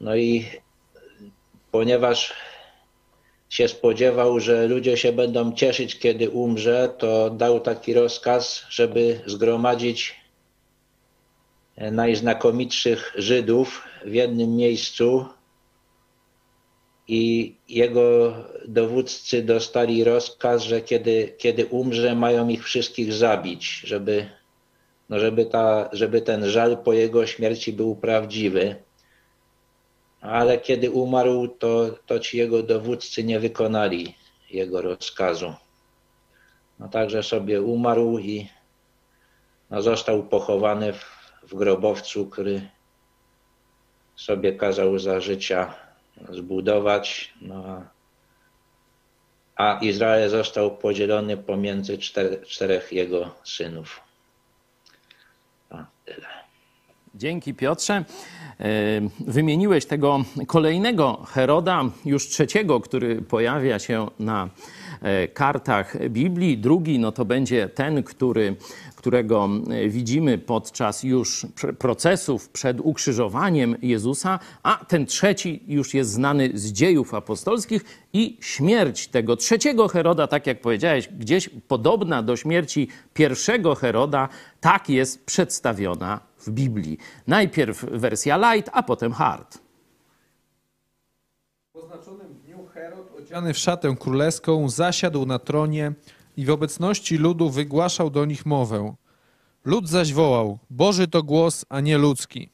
No 0.00 0.16
i 0.16 0.46
ponieważ 1.70 2.32
się 3.48 3.68
spodziewał, 3.68 4.40
że 4.40 4.66
ludzie 4.66 4.96
się 4.96 5.12
będą 5.12 5.52
cieszyć, 5.52 5.98
kiedy 5.98 6.30
umrze, 6.30 6.94
to 6.98 7.30
dał 7.30 7.60
taki 7.60 7.94
rozkaz, 7.94 8.64
żeby 8.68 9.20
zgromadzić 9.26 10.20
najznakomitszych 11.76 13.12
Żydów 13.16 13.82
w 14.04 14.14
jednym 14.14 14.56
miejscu 14.56 15.26
i 17.10 17.56
jego 17.68 18.34
dowódcy 18.68 19.42
dostali 19.42 20.04
rozkaz, 20.04 20.62
że 20.62 20.80
kiedy, 20.80 21.34
kiedy 21.38 21.66
umrze, 21.66 22.14
mają 22.14 22.48
ich 22.48 22.64
wszystkich 22.64 23.12
zabić, 23.12 23.82
żeby, 23.84 24.30
no 25.08 25.18
żeby, 25.18 25.46
ta, 25.46 25.88
żeby 25.92 26.22
ten 26.22 26.48
żal 26.48 26.78
po 26.78 26.92
jego 26.92 27.26
śmierci 27.26 27.72
był 27.72 27.96
prawdziwy. 27.96 28.76
Ale 30.20 30.58
kiedy 30.58 30.90
umarł, 30.90 31.48
to, 31.48 31.90
to 32.06 32.18
ci 32.18 32.38
jego 32.38 32.62
dowódcy 32.62 33.24
nie 33.24 33.40
wykonali 33.40 34.14
jego 34.50 34.82
rozkazu. 34.82 35.54
No 36.78 36.88
także 36.88 37.22
sobie 37.22 37.62
umarł 37.62 38.18
i 38.18 38.48
no 39.70 39.82
został 39.82 40.22
pochowany 40.22 40.92
w, 40.92 41.04
w 41.42 41.54
grobowcu, 41.54 42.26
który 42.26 42.68
sobie 44.16 44.52
kazał 44.52 44.98
za 44.98 45.20
życia 45.20 45.89
zbudować. 46.28 47.34
No, 47.40 47.84
a 49.56 49.78
Izrael 49.82 50.30
został 50.30 50.76
podzielony 50.76 51.36
pomiędzy 51.36 51.98
czter, 51.98 52.42
czterech 52.46 52.92
jego 52.92 53.34
synów. 53.44 54.00
A, 55.70 55.84
tyle. 56.04 56.26
Dzięki 57.14 57.54
Piotrze. 57.54 58.04
E, 58.60 58.64
Wymieniłeś 59.20 59.86
tego 59.86 60.24
kolejnego 60.46 61.26
Heroda, 61.28 61.84
już 62.04 62.28
trzeciego, 62.28 62.80
który 62.80 63.22
pojawia 63.22 63.78
się 63.78 64.06
na 64.18 64.48
kartach 65.34 66.08
Biblii. 66.08 66.58
Drugi 66.58 66.98
no 66.98 67.12
to 67.12 67.24
będzie 67.24 67.68
ten, 67.68 68.02
który, 68.02 68.56
którego 68.96 69.48
e, 69.70 69.88
widzimy 69.88 70.38
podczas 70.38 71.02
już 71.02 71.44
pr- 71.44 71.72
procesów 71.72 72.48
przed 72.48 72.80
ukrzyżowaniem 72.80 73.76
Jezusa, 73.82 74.38
a 74.62 74.84
ten 74.88 75.06
trzeci 75.06 75.64
już 75.66 75.94
jest 75.94 76.10
znany 76.10 76.50
z 76.54 76.72
dziejów 76.72 77.14
apostolskich 77.14 77.84
i 78.12 78.36
śmierć 78.40 79.08
tego 79.08 79.36
trzeciego 79.36 79.88
Heroda, 79.88 80.26
tak 80.26 80.46
jak 80.46 80.60
powiedziałeś, 80.60 81.08
gdzieś 81.08 81.50
podobna 81.68 82.22
do 82.22 82.36
śmierci 82.36 82.88
pierwszego 83.14 83.74
Heroda, 83.74 84.28
tak 84.60 84.88
jest 84.88 85.24
przedstawiona 85.24 86.20
w 86.38 86.50
Biblii. 86.50 86.98
Najpierw 87.26 87.84
wersja 87.84 88.54
light, 88.54 88.70
a 88.72 88.82
potem 88.82 89.12
hard. 89.12 89.69
W 91.90 91.92
oznaczonym 91.92 92.34
dniu 92.34 92.66
Herod, 92.66 93.12
odziany 93.18 93.54
w 93.54 93.58
szatę 93.58 93.96
królewską, 93.96 94.68
zasiadł 94.68 95.26
na 95.26 95.38
tronie 95.38 95.92
i 96.36 96.44
w 96.44 96.50
obecności 96.50 97.16
ludu 97.16 97.50
wygłaszał 97.50 98.10
do 98.10 98.24
nich 98.24 98.46
mowę. 98.46 98.94
Lud 99.64 99.88
zaś 99.88 100.12
wołał: 100.12 100.58
Boży 100.70 101.08
to 101.08 101.22
głos, 101.22 101.64
a 101.68 101.80
nie 101.80 101.98
ludzki. 101.98 102.48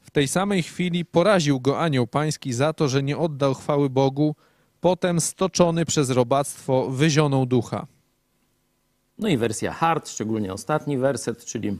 W 0.00 0.10
tej 0.10 0.28
samej 0.28 0.62
chwili 0.62 1.04
poraził 1.04 1.60
go 1.60 1.80
anioł 1.80 2.06
pański 2.06 2.52
za 2.52 2.72
to, 2.72 2.88
że 2.88 3.02
nie 3.02 3.18
oddał 3.18 3.54
chwały 3.54 3.90
Bogu, 3.90 4.36
potem 4.80 5.20
stoczony 5.20 5.84
przez 5.84 6.10
robactwo 6.10 6.90
wyzionął 6.90 7.46
ducha. 7.46 7.86
No 9.18 9.28
i 9.28 9.36
wersja 9.36 9.72
hard, 9.72 10.08
szczególnie 10.08 10.52
ostatni 10.52 10.98
werset, 10.98 11.44
czyli 11.44 11.78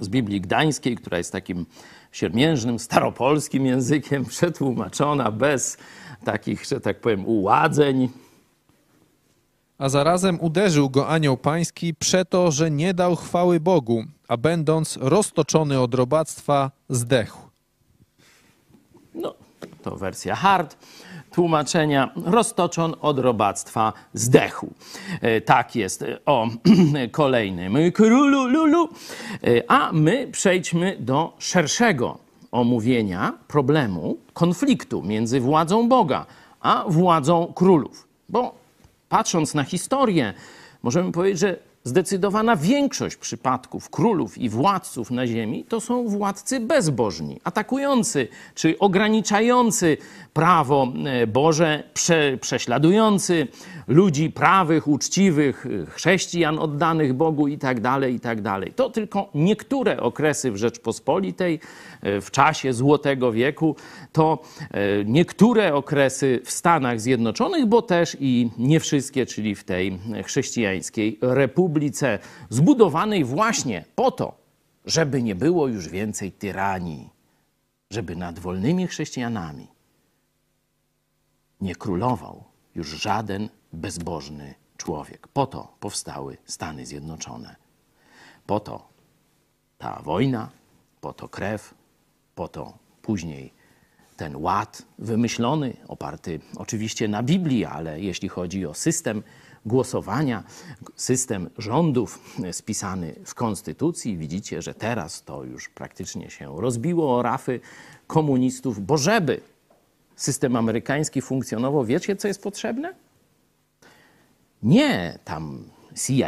z 0.00 0.08
Biblii 0.08 0.40
Gdańskiej, 0.40 0.96
która 0.96 1.18
jest 1.18 1.32
takim 1.32 1.66
siermiężnym, 2.12 2.78
staropolskim 2.78 3.66
językiem, 3.66 4.24
przetłumaczona 4.34 5.30
bez 5.30 5.78
takich, 6.24 6.64
że 6.64 6.80
tak 6.80 7.00
powiem, 7.00 7.26
uładzeń. 7.26 8.08
A 9.78 9.88
zarazem 9.88 10.40
uderzył 10.40 10.90
go 10.90 11.08
anioł 11.08 11.36
pański 11.36 11.94
przeto, 11.94 12.50
że 12.50 12.70
nie 12.70 12.94
dał 12.94 13.16
chwały 13.16 13.60
Bogu, 13.60 14.04
a 14.28 14.36
będąc 14.36 14.96
roztoczony 15.00 15.80
od 15.80 15.94
robactwa, 15.94 16.70
zdechł. 16.88 17.38
No, 19.14 19.34
to 19.82 19.96
wersja 19.96 20.34
hard 20.34 20.76
tłumaczenia. 21.32 22.10
Roztoczon 22.24 22.94
od 23.00 23.18
robactwa 23.18 23.92
zdechł. 24.14 24.66
E, 25.20 25.40
Tak 25.40 25.76
jest 25.76 26.04
o 26.26 26.48
kolejnym 27.10 27.92
królu 27.92 28.46
lulu. 28.46 28.88
E, 29.44 29.70
A 29.70 29.92
my 29.92 30.28
przejdźmy 30.32 30.96
do 31.00 31.32
szerszego 31.38 32.18
omówienia 32.52 33.32
problemu 33.48 34.16
konfliktu 34.32 35.02
między 35.02 35.40
władzą 35.40 35.88
Boga 35.88 36.26
a 36.60 36.84
władzą 36.88 37.52
królów. 37.54 38.08
Bo 38.28 38.54
patrząc 39.08 39.54
na 39.54 39.64
historię, 39.64 40.34
możemy 40.82 41.12
powiedzieć, 41.12 41.40
że 41.40 41.56
zdecydowana 41.84 42.56
większość 42.56 43.16
przypadków 43.16 43.90
królów 43.90 44.38
i 44.38 44.48
władców 44.48 45.10
na 45.10 45.26
ziemi 45.26 45.64
to 45.64 45.80
są 45.80 46.08
władcy 46.08 46.60
bezbożni, 46.60 47.40
atakujący 47.44 48.28
czy 48.54 48.78
ograniczający 48.78 49.96
prawo 50.32 50.92
e, 51.04 51.26
Boże, 51.26 51.82
prze, 51.94 52.38
prześladujący 52.40 53.48
ludzi 53.88 54.30
prawych, 54.30 54.88
uczciwych, 54.88 55.66
e, 55.66 55.86
chrześcijan 55.86 56.58
oddanych 56.58 57.12
Bogu 57.12 57.48
i 57.48 57.58
tak 57.58 57.80
dalej, 57.80 58.14
i 58.14 58.20
tak. 58.20 58.38
To 58.76 58.90
tylko 58.90 59.30
niektóre 59.34 60.00
okresy 60.00 60.52
w 60.52 60.56
Rzeczpospolitej 60.56 61.60
w 62.02 62.30
czasie 62.30 62.72
Złotego 62.72 63.32
Wieku, 63.32 63.76
to 64.12 64.38
e, 64.70 65.04
niektóre 65.04 65.74
okresy 65.74 66.40
w 66.44 66.50
Stanach 66.50 67.00
Zjednoczonych, 67.00 67.66
bo 67.66 67.82
też 67.82 68.16
i 68.20 68.50
nie 68.58 68.80
wszystkie, 68.80 69.26
czyli 69.26 69.54
w 69.54 69.64
tej 69.64 69.98
chrześcijańskiej 70.24 71.18
republice, 71.20 72.18
zbudowanej 72.48 73.24
właśnie 73.24 73.84
po 73.94 74.10
to, 74.10 74.34
żeby 74.86 75.22
nie 75.22 75.34
było 75.34 75.68
już 75.68 75.88
więcej 75.88 76.32
tyranii, 76.32 77.08
żeby 77.90 78.16
nad 78.16 78.38
wolnymi 78.38 78.86
chrześcijanami 78.86 79.68
nie 81.60 81.76
królował 81.76 82.44
już 82.74 82.88
żaden 82.88 83.48
bezbożny 83.72 84.54
człowiek. 84.76 85.28
Po 85.28 85.46
to 85.46 85.74
powstały 85.80 86.36
Stany 86.44 86.86
Zjednoczone. 86.86 87.56
Po 88.46 88.60
to 88.60 88.88
ta 89.78 90.02
wojna, 90.02 90.50
po 91.00 91.12
to 91.12 91.28
krew, 91.28 91.74
po 92.40 92.48
to 92.48 92.78
później 93.02 93.52
ten 94.16 94.36
ład 94.36 94.82
wymyślony, 94.98 95.76
oparty 95.88 96.40
oczywiście 96.56 97.08
na 97.08 97.22
Biblii, 97.22 97.64
ale 97.64 98.00
jeśli 98.00 98.28
chodzi 98.28 98.66
o 98.66 98.74
system 98.74 99.22
głosowania, 99.66 100.44
system 100.96 101.50
rządów 101.58 102.36
spisany 102.52 103.14
w 103.24 103.34
konstytucji, 103.34 104.16
widzicie, 104.16 104.62
że 104.62 104.74
teraz 104.74 105.22
to 105.22 105.44
już 105.44 105.68
praktycznie 105.68 106.30
się 106.30 106.60
rozbiło 106.60 107.16
o 107.16 107.22
rafy 107.22 107.60
komunistów, 108.06 108.86
bo 108.86 108.96
żeby 108.98 109.40
system 110.16 110.56
amerykański 110.56 111.22
funkcjonował, 111.22 111.84
wiecie, 111.84 112.16
co 112.16 112.28
jest 112.28 112.42
potrzebne? 112.42 112.94
Nie 114.62 115.18
tam 115.24 115.64
CIA, 115.94 116.26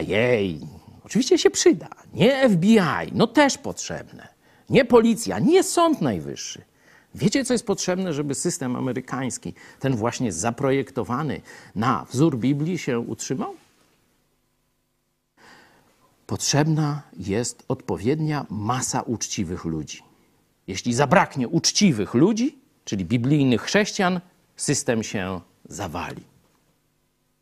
oczywiście 1.04 1.38
się 1.38 1.50
przyda, 1.50 1.88
nie 2.14 2.48
FBI, 2.48 3.12
no 3.12 3.26
też 3.26 3.58
potrzebne, 3.58 4.31
nie 4.72 4.84
policja, 4.84 5.38
nie 5.38 5.62
Sąd 5.62 6.00
Najwyższy. 6.00 6.62
Wiecie, 7.14 7.44
co 7.44 7.54
jest 7.54 7.66
potrzebne, 7.66 8.12
żeby 8.12 8.34
system 8.34 8.76
amerykański, 8.76 9.54
ten 9.80 9.96
właśnie 9.96 10.32
zaprojektowany 10.32 11.40
na 11.74 12.06
wzór 12.10 12.38
Biblii, 12.38 12.78
się 12.78 13.00
utrzymał? 13.00 13.54
Potrzebna 16.26 17.02
jest 17.16 17.64
odpowiednia 17.68 18.46
masa 18.50 19.00
uczciwych 19.00 19.64
ludzi. 19.64 20.02
Jeśli 20.66 20.94
zabraknie 20.94 21.48
uczciwych 21.48 22.14
ludzi, 22.14 22.58
czyli 22.84 23.04
biblijnych 23.04 23.62
chrześcijan, 23.62 24.20
system 24.56 25.02
się 25.02 25.40
zawali. 25.64 26.22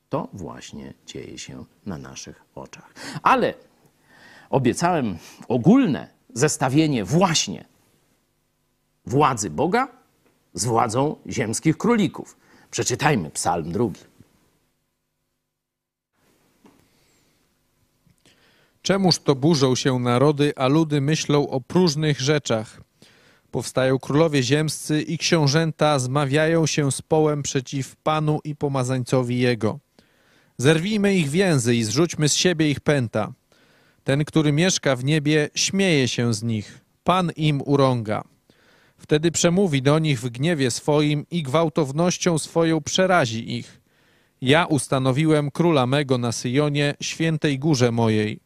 To 0.09 0.28
właśnie 0.32 0.94
dzieje 1.07 1.39
się 1.39 1.65
na 1.86 1.98
naszych 1.98 2.43
oczach. 2.55 2.94
Ale 3.23 3.55
obiecałem 4.51 5.19
ogólne 5.48 6.20
zestawienie 6.35 7.05
właśnie 7.05 7.65
władzy 9.07 9.51
Boga 9.51 9.89
z 10.55 10.65
władzą 10.65 11.16
ziemskich 11.28 11.78
królików. 11.78 12.36
Przeczytajmy 12.70 13.31
Psalm 13.31 13.73
drugi. 13.73 14.01
Czemuż 18.82 19.19
to 19.19 19.35
burzą 19.35 19.74
się 19.74 19.98
narody, 19.98 20.52
a 20.57 20.69
ludy 20.69 21.01
myślą 21.01 21.48
o 21.48 21.61
próżnych 21.61 22.20
rzeczach? 22.20 22.81
Powstają 23.51 23.98
królowie 23.98 24.43
ziemscy 24.43 25.02
i 25.02 25.19
książęta 25.19 25.98
zmawiają 25.98 26.66
się 26.66 26.93
z 26.93 27.02
połem 27.02 27.43
przeciw 27.43 27.97
Panu 27.97 28.40
i 28.44 28.57
pomazańcowi 28.57 29.39
Jego. 29.39 29.78
Zerwijmy 30.59 31.15
ich 31.15 31.28
więzy 31.28 31.77
i 31.77 31.85
zrzućmy 31.85 32.28
z 32.28 32.35
siebie 32.35 32.70
ich 32.70 32.81
pęta. 32.81 33.32
Ten, 34.05 34.25
który 34.25 34.53
mieszka 34.53 34.97
w 34.97 35.05
niebie, 35.05 35.49
śmieje 35.55 36.09
się 36.09 36.35
z 36.35 36.43
nich. 36.43 36.81
Pan 37.05 37.31
im 37.37 37.63
urąga. 37.65 38.23
Wtedy 38.99 39.31
przemówi 39.31 39.83
do 39.83 39.99
nich 39.99 40.21
w 40.21 40.29
gniewie 40.29 40.71
swoim 40.71 41.27
i 41.31 41.43
gwałtownością 41.43 42.39
swoją 42.39 42.81
przerazi 42.81 43.57
ich. 43.59 43.81
Ja 44.41 44.67
ustanowiłem 44.67 45.51
króla 45.51 45.87
mego 45.87 46.19
na 46.19 46.33
Syjonie, 46.33 46.95
świętej 47.01 47.59
górze 47.59 47.93
mojej. 47.93 48.41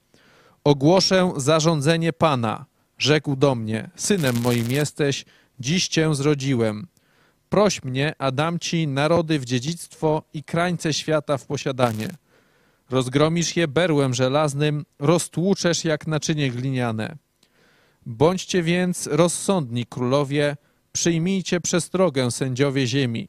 Ogłoszę 0.64 1.32
zarządzenie 1.36 2.12
Pana. 2.12 2.66
Rzekł 2.98 3.36
do 3.36 3.54
mnie, 3.54 3.90
synem 3.96 4.40
moim 4.40 4.70
jesteś, 4.70 5.24
dziś 5.60 5.88
cię 5.88 6.14
zrodziłem. 6.14 6.86
Proś 7.48 7.82
mnie, 7.82 8.12
a 8.18 8.30
dam 8.30 8.58
ci 8.58 8.88
narody 8.88 9.38
w 9.38 9.44
dziedzictwo 9.44 10.22
i 10.34 10.44
krańce 10.44 10.92
świata 10.92 11.38
w 11.38 11.46
posiadanie. 11.46 12.08
Rozgromisz 12.90 13.56
je 13.56 13.68
berłem 13.68 14.14
żelaznym, 14.14 14.84
roztłuczesz 14.98 15.84
jak 15.84 16.06
naczynie 16.06 16.50
gliniane. 16.50 17.16
Bądźcie 18.06 18.62
więc 18.62 19.06
rozsądni, 19.06 19.86
królowie, 19.86 20.56
przyjmijcie 20.92 21.60
przestrogę, 21.60 22.30
sędziowie 22.30 22.86
ziemi. 22.86 23.28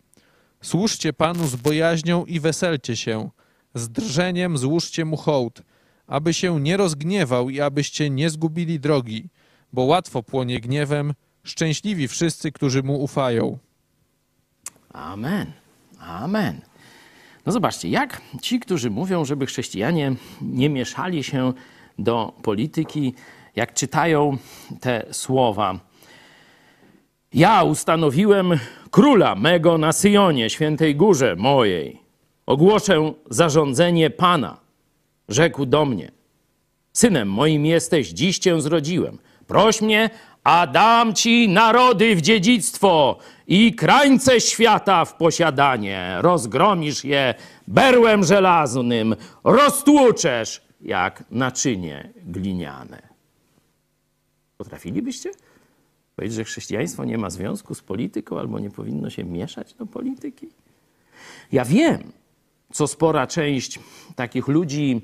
Służcie 0.61 1.13
Panu 1.13 1.47
z 1.47 1.55
bojaźnią 1.55 2.25
i 2.25 2.39
weselcie 2.39 2.95
się. 2.95 3.29
Z 3.73 3.89
drżeniem 3.89 4.57
złóżcie 4.57 5.05
mu 5.05 5.17
hołd, 5.17 5.61
aby 6.07 6.33
się 6.33 6.61
nie 6.61 6.77
rozgniewał 6.77 7.49
i 7.49 7.61
abyście 7.61 8.09
nie 8.09 8.29
zgubili 8.29 8.79
drogi, 8.79 9.29
bo 9.73 9.81
łatwo 9.81 10.23
płonie 10.23 10.59
gniewem, 10.59 11.13
szczęśliwi 11.43 12.07
wszyscy, 12.07 12.51
którzy 12.51 12.83
mu 12.83 13.03
ufają. 13.03 13.57
Amen. 14.93 15.51
Amen. 15.99 16.61
No 17.45 17.51
zobaczcie, 17.51 17.89
jak 17.89 18.21
ci, 18.41 18.59
którzy 18.59 18.89
mówią, 18.89 19.25
żeby 19.25 19.45
chrześcijanie 19.45 20.15
nie 20.41 20.69
mieszali 20.69 21.23
się 21.23 21.53
do 21.99 22.33
polityki, 22.41 23.13
jak 23.55 23.73
czytają 23.73 24.37
te 24.81 25.05
słowa. 25.11 25.79
Ja 27.33 27.63
ustanowiłem 27.63 28.59
króla 28.91 29.35
mego 29.35 29.77
na 29.77 29.91
Syjonie, 29.91 30.49
świętej 30.49 30.95
górze 30.95 31.35
mojej. 31.35 31.99
Ogłoszę 32.45 33.13
zarządzenie 33.29 34.09
Pana. 34.09 34.57
Rzekł 35.29 35.65
do 35.65 35.85
mnie: 35.85 36.11
Synem 36.93 37.29
moim 37.29 37.65
jesteś, 37.65 38.09
dziś 38.09 38.39
cię 38.39 38.61
zrodziłem. 38.61 39.17
Proś 39.47 39.81
mnie, 39.81 40.09
a 40.45 40.67
dam 40.67 41.13
ci 41.13 41.49
narody 41.49 42.15
w 42.15 42.21
dziedzictwo 42.21 43.17
i 43.47 43.75
krańce 43.75 44.41
świata 44.41 45.05
w 45.05 45.13
posiadanie. 45.13 46.17
Rozgromisz 46.21 47.03
je 47.03 47.33
berłem 47.67 48.23
żelaznym, 48.23 49.15
roztłuczesz 49.43 50.61
jak 50.81 51.23
naczynie 51.31 52.13
gliniane. 52.25 53.01
Potrafilibyście 54.57 55.31
powiedzieć, 56.15 56.35
że 56.35 56.43
chrześcijaństwo 56.43 57.05
nie 57.05 57.17
ma 57.17 57.29
związku 57.29 57.75
z 57.75 57.81
polityką 57.81 58.39
albo 58.39 58.59
nie 58.59 58.69
powinno 58.69 59.09
się 59.09 59.23
mieszać 59.23 59.73
do 59.73 59.85
polityki? 59.85 60.49
Ja 61.51 61.65
wiem, 61.65 62.11
co 62.73 62.87
spora 62.87 63.27
część 63.27 63.79
takich 64.15 64.47
ludzi, 64.47 65.01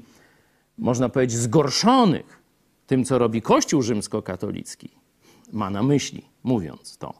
można 0.78 1.10
powiedzieć, 1.10 1.38
zgorszonych 1.38 2.42
tym, 2.88 3.06
co 3.06 3.18
robi 3.18 3.42
Kościół 3.42 3.82
rzymskokatolicki, 3.82 5.01
ma 5.52 5.70
na 5.70 5.84
myśli, 5.84 6.26
mówiąc 6.44 6.98
to. 6.98 7.14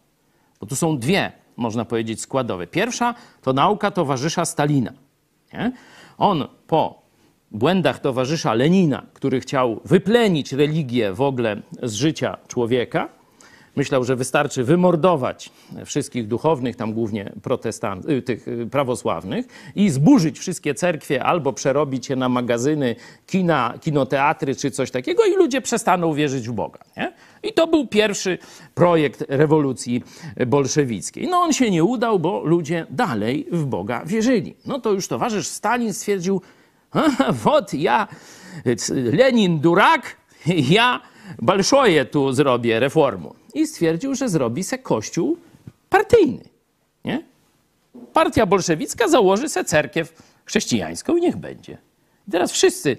Bo 0.60 0.68
tu 0.68 0.76
są 0.76 0.98
dwie, 1.00 1.32
można 1.58 1.86
powiedzieć, 1.86 2.22
składowe. 2.22 2.68
Pierwsza 2.68 3.16
to 3.42 3.54
nauka 3.54 3.92
towarzysza 3.92 4.46
Stalina. 4.46 4.94
Nie? 5.54 5.72
On 6.18 6.48
po 6.68 7.02
błędach 7.52 8.00
towarzysza 8.00 8.54
Lenina, 8.54 9.06
który 9.14 9.40
chciał 9.40 9.80
wyplenić 9.86 10.54
religię 10.54 11.14
w 11.14 11.22
ogóle 11.22 11.62
z 11.84 11.94
życia 11.94 12.38
człowieka, 12.48 13.10
myślał, 13.76 14.04
że 14.04 14.16
wystarczy 14.16 14.64
wymordować 14.64 15.50
wszystkich 15.86 16.28
duchownych, 16.28 16.76
tam 16.76 16.94
głównie 16.94 17.34
protestant, 17.44 18.10
y, 18.10 18.22
tych 18.22 18.48
y, 18.48 18.68
prawosławnych, 18.72 19.46
i 19.76 19.90
zburzyć 19.90 20.40
wszystkie 20.40 20.74
cerkwie 20.74 21.24
albo 21.24 21.54
przerobić 21.54 22.10
je 22.10 22.16
na 22.16 22.30
magazyny, 22.30 22.96
kina, 23.28 23.74
kinoteatry 23.82 24.56
czy 24.56 24.72
coś 24.72 24.92
takiego, 24.92 25.26
i 25.26 25.36
ludzie 25.36 25.62
przestaną 25.62 26.14
wierzyć 26.14 26.50
w 26.50 26.52
Boga. 26.52 26.80
Nie? 26.98 27.14
I 27.44 27.54
to 27.54 27.68
był 27.68 27.88
pierwszy 27.88 28.38
projekt 28.76 29.24
rewolucji 29.28 30.04
bolszewickiej. 30.48 31.28
No 31.28 31.38
on 31.38 31.54
się 31.54 31.72
nie 31.72 31.84
udał, 31.84 32.20
bo 32.20 32.44
ludzie 32.44 32.86
dalej 32.90 33.48
w 33.52 33.66
Boga 33.66 34.06
wierzyli. 34.06 34.56
No 34.66 34.80
to 34.80 34.92
już 34.92 35.08
towarzysz 35.08 35.48
Stalin 35.48 35.94
stwierdził, 35.94 36.42
Wot 37.44 37.74
ja, 37.74 38.08
Lenin 39.14 39.60
durak, 39.60 40.18
ja 40.46 41.02
balszoje 41.40 42.06
tu 42.06 42.34
zrobię 42.34 42.80
reformu. 42.80 43.36
I 43.54 43.68
stwierdził, 43.68 44.16
że 44.16 44.30
zrobi 44.30 44.64
se 44.64 44.78
kościół 44.78 45.38
partyjny. 45.90 46.44
Nie? 47.06 47.24
Partia 48.14 48.46
bolszewicka 48.46 49.08
założy 49.08 49.50
se 49.50 49.66
cerkiew 49.66 50.14
chrześcijańską 50.46 51.18
i 51.18 51.22
niech 51.22 51.38
będzie. 51.38 51.78
I 52.28 52.32
teraz 52.32 52.52
wszyscy 52.52 52.98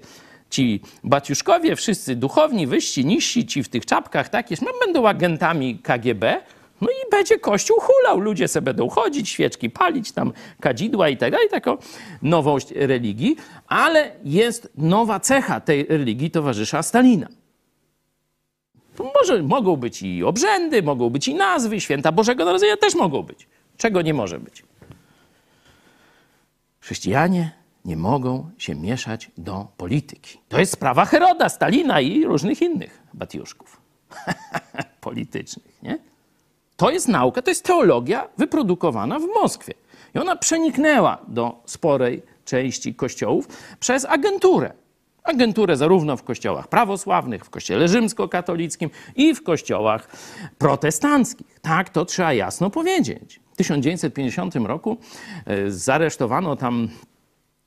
ci 0.49 0.81
baciuszkowie, 1.03 1.75
wszyscy 1.75 2.15
duchowni, 2.15 2.67
wyżsi, 2.67 3.05
niżsi, 3.05 3.45
ci 3.45 3.63
w 3.63 3.69
tych 3.69 3.85
czapkach 3.85 4.29
takież, 4.29 4.61
no, 4.61 4.71
będą 4.85 5.07
agentami 5.07 5.79
KGB, 5.79 6.41
no 6.81 6.87
i 6.89 7.09
będzie 7.11 7.39
kościół 7.39 7.77
hulał. 7.79 8.19
Ludzie 8.19 8.47
sobie 8.47 8.65
będą 8.65 8.89
chodzić, 8.89 9.29
świeczki 9.29 9.69
palić, 9.69 10.11
tam 10.11 10.33
kadzidła 10.59 11.09
i 11.09 11.17
tak 11.17 11.31
dalej. 11.31 11.49
Taką 11.49 11.77
nowość 12.21 12.71
religii. 12.71 13.35
Ale 13.67 14.11
jest 14.23 14.71
nowa 14.77 15.19
cecha 15.19 15.59
tej 15.59 15.85
religii 15.85 16.31
towarzysza 16.31 16.83
Stalina. 16.83 17.27
Może 19.15 19.43
mogą 19.43 19.75
być 19.75 20.01
i 20.01 20.23
obrzędy, 20.23 20.83
mogą 20.83 21.09
być 21.09 21.27
i 21.27 21.35
nazwy, 21.35 21.81
święta 21.81 22.11
Bożego 22.11 22.45
Narodzenia 22.45 22.77
też 22.77 22.95
mogą 22.95 23.21
być. 23.23 23.47
Czego 23.77 24.01
nie 24.01 24.13
może 24.13 24.39
być? 24.39 24.63
Chrześcijanie 26.79 27.51
nie 27.85 27.97
mogą 27.97 28.49
się 28.57 28.75
mieszać 28.75 29.31
do 29.37 29.67
polityki. 29.77 30.39
To 30.49 30.59
jest 30.59 30.71
sprawa 30.71 31.05
Heroda, 31.05 31.49
Stalina 31.49 32.01
i 32.01 32.25
różnych 32.25 32.61
innych 32.61 33.01
batiuszków 33.13 33.81
politycznych, 35.01 35.83
nie? 35.83 35.97
To 36.77 36.89
jest 36.89 37.07
nauka, 37.07 37.41
to 37.41 37.51
jest 37.51 37.65
teologia 37.65 38.27
wyprodukowana 38.37 39.19
w 39.19 39.25
Moskwie. 39.27 39.73
I 40.15 40.19
ona 40.19 40.35
przeniknęła 40.35 41.17
do 41.27 41.61
sporej 41.65 42.21
części 42.45 42.95
kościołów 42.95 43.47
przez 43.79 44.05
agenturę. 44.05 44.73
Agenturę 45.23 45.77
zarówno 45.77 46.17
w 46.17 46.23
kościołach 46.23 46.67
prawosławnych, 46.67 47.45
w 47.45 47.49
kościele 47.49 47.87
rzymskokatolickim 47.87 48.89
i 49.15 49.35
w 49.35 49.43
kościołach 49.43 50.07
protestanckich. 50.57 51.59
Tak, 51.61 51.89
to 51.89 52.05
trzeba 52.05 52.33
jasno 52.33 52.69
powiedzieć. 52.69 53.39
W 53.53 53.57
1950 53.57 54.55
roku 54.55 54.97
e, 55.45 55.71
zaresztowano 55.71 56.55
tam 56.55 56.89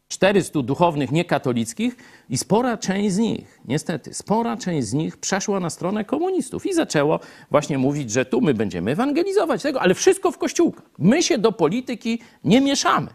400 0.09 0.63
duchownych 0.63 1.13
niekatolickich 1.13 1.97
i 2.31 2.39
spora 2.39 2.79
część 2.79 3.15
z 3.15 3.19
nich, 3.19 3.61
niestety, 3.65 4.15
spora 4.15 4.57
część 4.57 4.87
z 4.87 4.93
nich 4.93 5.17
przeszła 5.17 5.61
na 5.61 5.71
stronę 5.71 6.05
komunistów 6.05 6.67
i 6.67 6.73
zaczęło 6.73 7.21
właśnie 7.51 7.79
mówić, 7.79 8.11
że 8.11 8.25
tu 8.25 8.41
my 8.41 8.55
będziemy 8.55 8.91
ewangelizować 8.91 9.63
tego, 9.63 9.81
ale 9.81 9.95
wszystko 9.95 10.31
w 10.31 10.39
kościółkach. 10.39 10.85
My 10.99 11.23
się 11.23 11.39
do 11.39 11.53
polityki 11.53 12.19
nie 12.45 12.61
mieszamy. 12.61 13.09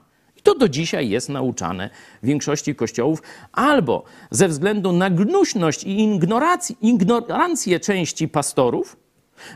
To 0.43 0.55
do 0.55 0.69
dzisiaj 0.69 1.09
jest 1.09 1.30
nauczane 1.30 1.89
w 2.23 2.26
większości 2.26 2.76
kościołów, 2.76 3.22
albo 3.51 4.03
ze 4.31 4.47
względu 4.47 4.91
na 4.91 5.09
gnuśność 5.09 5.84
i 5.84 6.19
ignorancję 6.81 7.80
części 7.80 8.27
pastorów, 8.27 8.97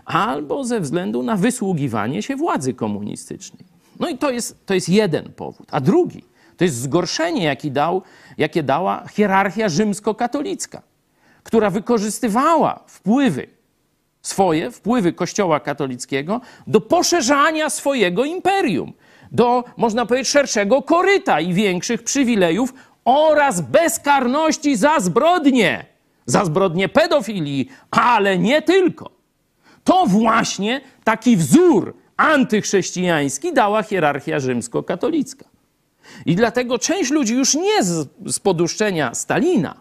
albo 0.05 0.63
ze 0.63 0.79
względu 0.79 1.23
na 1.23 1.35
wysługiwanie 1.35 2.23
się 2.23 2.35
władzy 2.35 2.73
komunistycznej. 2.73 3.65
No 3.99 4.09
i 4.09 4.17
to 4.17 4.31
jest, 4.31 4.65
to 4.65 4.73
jest 4.73 4.89
jeden 4.89 5.33
powód. 5.33 5.67
A 5.71 5.81
drugi 5.81 6.23
to 6.57 6.63
jest 6.63 6.77
zgorszenie, 6.77 7.43
jaki 7.43 7.71
dał, 7.71 8.01
jakie 8.37 8.63
dała 8.63 9.07
hierarchia 9.07 9.69
rzymskokatolicka, 9.69 10.81
która 11.43 11.69
wykorzystywała 11.69 12.83
wpływy 12.87 13.47
swoje, 14.21 14.71
wpływy 14.71 15.13
Kościoła 15.13 15.59
katolickiego 15.59 16.41
do 16.67 16.81
poszerzania 16.81 17.69
swojego 17.69 18.25
imperium, 18.25 18.93
do, 19.35 19.63
można 19.77 20.05
powiedzieć, 20.05 20.29
szerszego 20.29 20.81
koryta 20.81 21.39
i 21.39 21.53
większych 21.53 22.03
przywilejów 22.03 22.73
oraz 23.05 23.61
bezkarności 23.61 24.75
za 24.77 24.99
zbrodnie, 24.99 25.85
za 26.25 26.45
zbrodnie 26.45 26.89
pedofilii, 26.89 27.69
ale 27.91 28.37
nie 28.37 28.61
tylko. 28.61 29.09
To 29.83 30.05
właśnie 30.05 30.81
taki 31.03 31.37
wzór 31.37 31.93
antychrześcijański 32.17 33.53
dała 33.53 33.83
hierarchia 33.83 34.39
rzymskokatolicka. 34.39 35.45
I 36.25 36.35
dlatego 36.35 36.79
część 36.79 37.11
ludzi 37.11 37.33
już 37.33 37.55
nie 37.55 37.83
z, 37.83 38.09
z 38.25 38.39
poduszczenia 38.39 39.13
Stalina, 39.13 39.75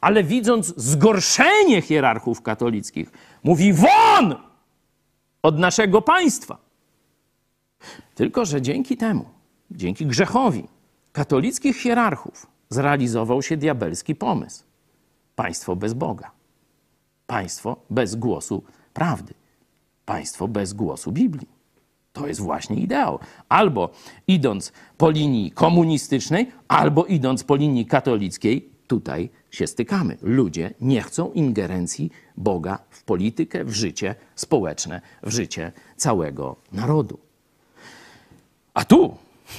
ale 0.00 0.24
widząc 0.24 0.74
zgorszenie 0.76 1.82
hierarchów 1.82 2.42
katolickich, 2.42 3.10
mówi 3.44 3.72
won 3.72 4.36
od 5.42 5.58
naszego 5.58 6.02
państwa. 6.02 6.63
Tylko, 8.14 8.44
że 8.44 8.62
dzięki 8.62 8.96
temu, 8.96 9.24
dzięki 9.70 10.06
grzechowi 10.06 10.64
katolickich 11.12 11.76
hierarchów, 11.76 12.46
zrealizował 12.68 13.42
się 13.42 13.56
diabelski 13.56 14.14
pomysł. 14.14 14.64
Państwo 15.36 15.76
bez 15.76 15.94
Boga. 15.94 16.30
Państwo 17.26 17.76
bez 17.90 18.14
głosu 18.14 18.62
prawdy. 18.92 19.34
Państwo 20.04 20.48
bez 20.48 20.72
głosu 20.72 21.12
Biblii. 21.12 21.48
To 22.12 22.26
jest 22.26 22.40
właśnie 22.40 22.76
ideał. 22.76 23.18
Albo 23.48 23.90
idąc 24.26 24.72
po 24.98 25.10
linii 25.10 25.50
komunistycznej, 25.50 26.52
albo 26.68 27.04
idąc 27.04 27.44
po 27.44 27.56
linii 27.56 27.86
katolickiej, 27.86 28.68
tutaj 28.86 29.30
się 29.50 29.66
stykamy. 29.66 30.16
Ludzie 30.22 30.74
nie 30.80 31.02
chcą 31.02 31.32
ingerencji 31.32 32.10
Boga 32.36 32.78
w 32.90 33.04
politykę, 33.04 33.64
w 33.64 33.70
życie 33.70 34.14
społeczne, 34.34 35.00
w 35.22 35.30
życie 35.30 35.72
całego 35.96 36.56
narodu. 36.72 37.18
A 38.74 38.84
tu, 38.84 39.16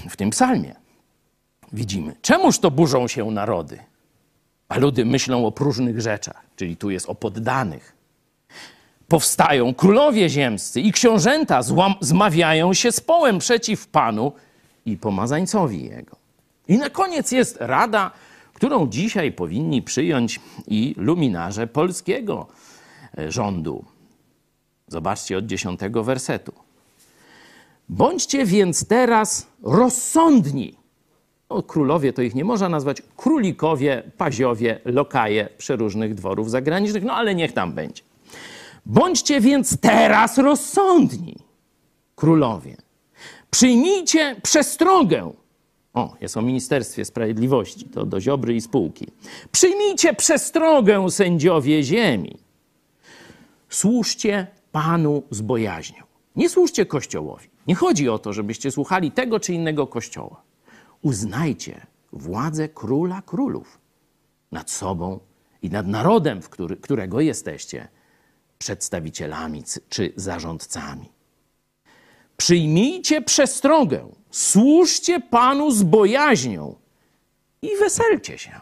w 0.10 0.18
tym 0.18 0.30
psalmie, 0.30 0.76
widzimy, 1.74 2.16
czemuż 2.22 2.60
to 2.60 2.72
burzą 2.72 3.08
się 3.08 3.32
narody? 3.32 3.80
A 4.70 4.78
ludy 4.78 5.06
myślą 5.06 5.46
o 5.46 5.52
próżnych 5.52 6.02
rzeczach, 6.02 6.46
czyli 6.56 6.78
tu 6.78 6.90
jest 6.90 7.10
o 7.10 7.16
poddanych. 7.16 7.96
Powstają 9.08 9.74
królowie 9.74 10.30
ziemscy 10.30 10.82
i 10.82 10.92
książęta 10.92 11.64
złam, 11.64 11.94
zmawiają 12.02 12.74
się 12.74 12.92
z 12.92 13.00
połem 13.00 13.40
przeciw 13.40 13.88
Panu 13.88 14.32
i 14.86 14.98
pomazańcowi 14.98 15.84
Jego. 15.84 16.16
I 16.68 16.78
na 16.78 16.90
koniec 16.90 17.32
jest 17.32 17.58
rada, 17.60 18.12
którą 18.54 18.88
dzisiaj 18.88 19.32
powinni 19.32 19.82
przyjąć 19.82 20.40
i 20.68 20.96
luminarze 20.98 21.68
polskiego 21.68 22.48
e, 23.18 23.32
rządu. 23.32 23.86
Zobaczcie 24.88 25.38
od 25.38 25.46
dziesiątego 25.46 26.04
wersetu. 26.04 26.65
Bądźcie 27.90 28.46
więc 28.46 28.88
teraz 28.88 29.48
rozsądni. 29.64 30.78
O, 31.50 31.64
królowie 31.64 32.14
to 32.14 32.22
ich 32.22 32.36
nie 32.36 32.46
można 32.46 32.70
nazwać. 32.70 33.02
Królikowie, 33.18 34.12
paziowie, 34.18 34.80
lokaje 34.86 35.50
przeróżnych 35.58 36.16
dworów 36.16 36.50
zagranicznych, 36.52 37.04
no 37.04 37.14
ale 37.14 37.36
niech 37.36 37.54
tam 37.54 37.74
będzie. 37.74 38.04
Bądźcie 38.86 39.42
więc 39.42 39.78
teraz 39.82 40.38
rozsądni, 40.38 41.36
królowie. 42.16 42.78
Przyjmijcie 43.52 44.36
przestrogę. 44.44 45.32
O, 45.94 46.16
jest 46.22 46.38
o 46.38 46.42
Ministerstwie 46.42 47.06
Sprawiedliwości, 47.06 47.86
to 47.86 48.06
do 48.06 48.22
Ziobry 48.22 48.56
i 48.56 48.62
spółki. 48.62 49.08
Przyjmijcie 49.52 50.14
przestrogę, 50.14 51.12
sędziowie 51.12 51.84
ziemi. 51.84 52.38
Służcie 53.70 54.48
Panu 54.72 55.24
z 55.30 55.42
bojaźnią. 55.42 56.04
Nie 56.36 56.50
służcie 56.50 56.86
Kościołowi. 56.86 57.55
Nie 57.68 57.76
chodzi 57.76 58.10
o 58.10 58.20
to, 58.20 58.34
żebyście 58.34 58.72
słuchali 58.72 59.12
tego 59.12 59.40
czy 59.40 59.54
innego 59.54 59.88
Kościoła. 59.88 60.42
Uznajcie 61.02 61.86
władzę 62.12 62.70
Króla 62.70 63.22
Królów 63.22 63.80
nad 64.52 64.72
sobą 64.72 65.20
i 65.62 65.70
nad 65.70 65.88
narodem, 65.88 66.42
który, 66.42 66.78
którego 66.78 67.22
jesteście 67.22 67.88
przedstawicielami 68.58 69.64
czy 69.90 70.14
zarządcami. 70.16 71.10
Przyjmijcie 72.38 73.22
przestrogę, 73.22 74.08
służcie 74.32 75.20
Panu 75.20 75.72
z 75.72 75.84
bojaźnią 75.84 76.76
i 77.62 77.70
weselcie 77.80 78.38
się. 78.38 78.60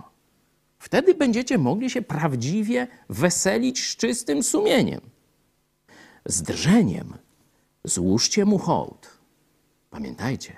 Wtedy 0.80 1.14
będziecie 1.14 1.58
mogli 1.58 1.90
się 1.90 2.02
prawdziwie 2.02 2.88
weselić 3.10 3.90
z 3.90 3.96
czystym 3.96 4.44
sumieniem. 4.44 5.02
Z 6.26 6.42
drżeniem 6.42 7.14
złóżcie 7.84 8.46
mu 8.46 8.58
hołd. 8.58 9.10
Pamiętajcie, 9.90 10.58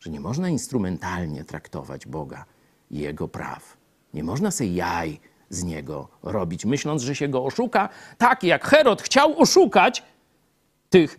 że 0.00 0.10
nie 0.10 0.20
można 0.20 0.48
instrumentalnie 0.48 1.44
traktować 1.44 2.06
Boga 2.06 2.44
i 2.90 2.98
Jego 2.98 3.28
praw. 3.28 3.76
Nie 4.14 4.24
można 4.24 4.50
sobie 4.50 4.72
jaj 4.72 5.20
z 5.50 5.64
niego 5.64 6.08
robić, 6.22 6.64
myśląc, 6.64 7.02
że 7.02 7.14
się 7.14 7.28
go 7.28 7.44
oszuka, 7.44 7.88
tak 8.18 8.44
jak 8.44 8.64
Herod 8.64 9.02
chciał 9.02 9.40
oszukać 9.40 10.02
tych 10.90 11.18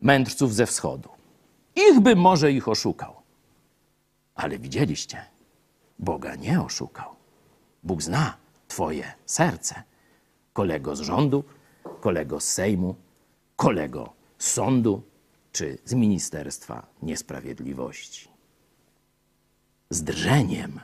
mędrców 0.00 0.54
ze 0.54 0.66
wschodu. 0.66 1.08
Ich 1.76 2.00
by 2.00 2.16
może 2.16 2.52
ich 2.52 2.68
oszukał. 2.68 3.14
Ale 4.34 4.58
widzieliście, 4.58 5.24
Boga 5.98 6.34
nie 6.34 6.62
oszukał. 6.62 7.10
Bóg 7.82 8.02
zna 8.02 8.36
Twoje 8.68 9.12
serce. 9.26 9.82
Kolego 10.52 10.96
z 10.96 11.00
rządu, 11.00 11.44
kolego 12.00 12.40
z 12.40 12.48
Sejmu, 12.48 12.94
kolego 13.56 14.12
z 14.42 14.52
sądu 14.52 15.02
czy 15.52 15.78
z 15.84 15.94
Ministerstwa 15.94 16.86
Niesprawiedliwości. 17.02 18.28
Z 19.90 20.02
drżeniem 20.02 20.80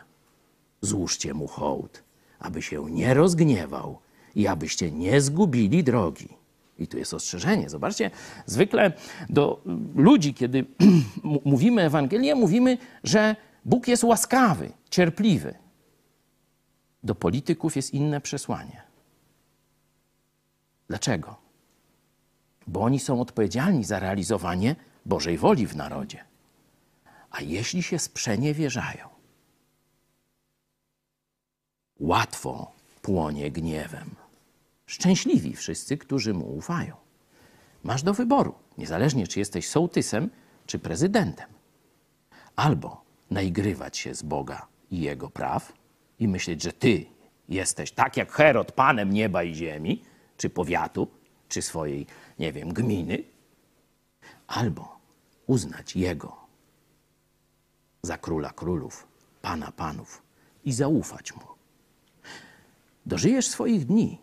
złóżcie 0.80 1.34
mu 1.34 1.46
hołd 1.46 2.08
aby 2.38 2.62
się 2.62 2.90
nie 2.90 3.14
rozgniewał 3.14 3.98
i 4.34 4.46
abyście 4.46 4.90
nie 4.90 5.20
zgubili 5.20 5.84
drogi. 5.84 6.28
I 6.78 6.86
tu 6.86 6.98
jest 6.98 7.14
ostrzeżenie. 7.14 7.70
Zobaczcie, 7.70 8.10
zwykle 8.46 8.92
do 9.28 9.62
ludzi, 9.94 10.34
kiedy 10.34 10.64
mówimy 11.44 11.82
Ewangelię, 11.82 12.34
mówimy, 12.34 12.78
że 13.04 13.36
Bóg 13.64 13.88
jest 13.88 14.04
łaskawy, 14.04 14.72
cierpliwy. 14.90 15.54
Do 17.02 17.14
polityków 17.14 17.76
jest 17.76 17.94
inne 17.94 18.20
przesłanie. 18.20 18.82
Dlaczego? 20.88 21.47
Bo 22.68 22.80
oni 22.80 23.00
są 23.00 23.20
odpowiedzialni 23.20 23.84
za 23.84 23.98
realizowanie 23.98 24.76
Bożej 25.06 25.38
woli 25.38 25.66
w 25.66 25.76
narodzie. 25.76 26.24
A 27.30 27.40
jeśli 27.40 27.82
się 27.82 27.98
sprzeniewierzają, 27.98 29.08
łatwo 32.00 32.72
płonie 33.02 33.50
gniewem. 33.50 34.14
Szczęśliwi 34.86 35.56
wszyscy, 35.56 35.98
którzy 35.98 36.34
mu 36.34 36.56
ufają. 36.56 36.96
Masz 37.82 38.02
do 38.02 38.14
wyboru, 38.14 38.54
niezależnie 38.78 39.26
czy 39.26 39.38
jesteś 39.38 39.68
sołtysem, 39.68 40.30
czy 40.66 40.78
prezydentem. 40.78 41.46
Albo 42.56 43.02
naigrywać 43.30 43.98
się 43.98 44.14
z 44.14 44.22
Boga 44.22 44.66
i 44.90 45.00
Jego 45.00 45.30
praw 45.30 45.72
i 46.18 46.28
myśleć, 46.28 46.62
że 46.62 46.72
ty 46.72 47.06
jesteś 47.48 47.92
tak 47.92 48.16
jak 48.16 48.32
Herod, 48.32 48.72
panem 48.72 49.12
nieba 49.12 49.42
i 49.42 49.54
ziemi, 49.54 50.02
czy 50.36 50.50
powiatu, 50.50 51.08
czy 51.48 51.62
swojej, 51.62 52.06
nie 52.38 52.52
wiem, 52.52 52.72
gminy, 52.72 53.24
albo 54.46 54.98
uznać 55.46 55.96
Jego 55.96 56.36
za 58.02 58.18
króla 58.18 58.50
królów, 58.50 59.06
pana 59.42 59.72
panów 59.72 60.22
i 60.64 60.72
zaufać 60.72 61.34
mu 61.34 61.58
dożyjesz 63.08 63.48
swoich 63.48 63.86
dni 63.86 64.18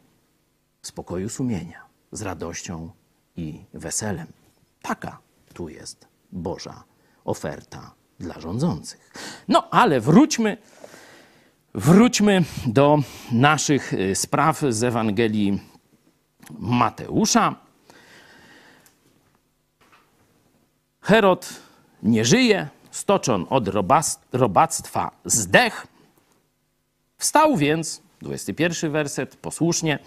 w 0.82 0.88
spokoju 0.88 1.30
sumienia, 1.30 1.86
z 2.12 2.22
radością 2.22 2.90
i 3.38 3.66
weselem. 3.74 4.28
Taka 4.82 5.18
tu 5.54 5.70
jest 5.70 6.08
Boża 6.32 6.84
oferta 7.26 7.94
dla 8.20 8.40
rządzących. 8.40 9.12
No 9.48 9.70
ale 9.70 10.00
wróćmy, 10.00 10.58
wróćmy 11.74 12.44
do 12.68 13.00
naszych 13.32 13.94
y, 13.94 14.16
spraw 14.16 14.62
z 14.70 14.84
Ewangelii 14.84 15.62
Mateusza. 16.60 17.56
Herod 21.06 21.54
nie 22.04 22.26
żyje, 22.26 22.68
stoczon 22.92 23.46
od 23.50 23.70
robactwa 24.34 25.12
zdech. 25.26 25.88
Wstał 27.18 27.58
więc, 27.58 28.02
21 28.22 28.92
werset, 28.92 29.36
posłusznie, 29.36 30.00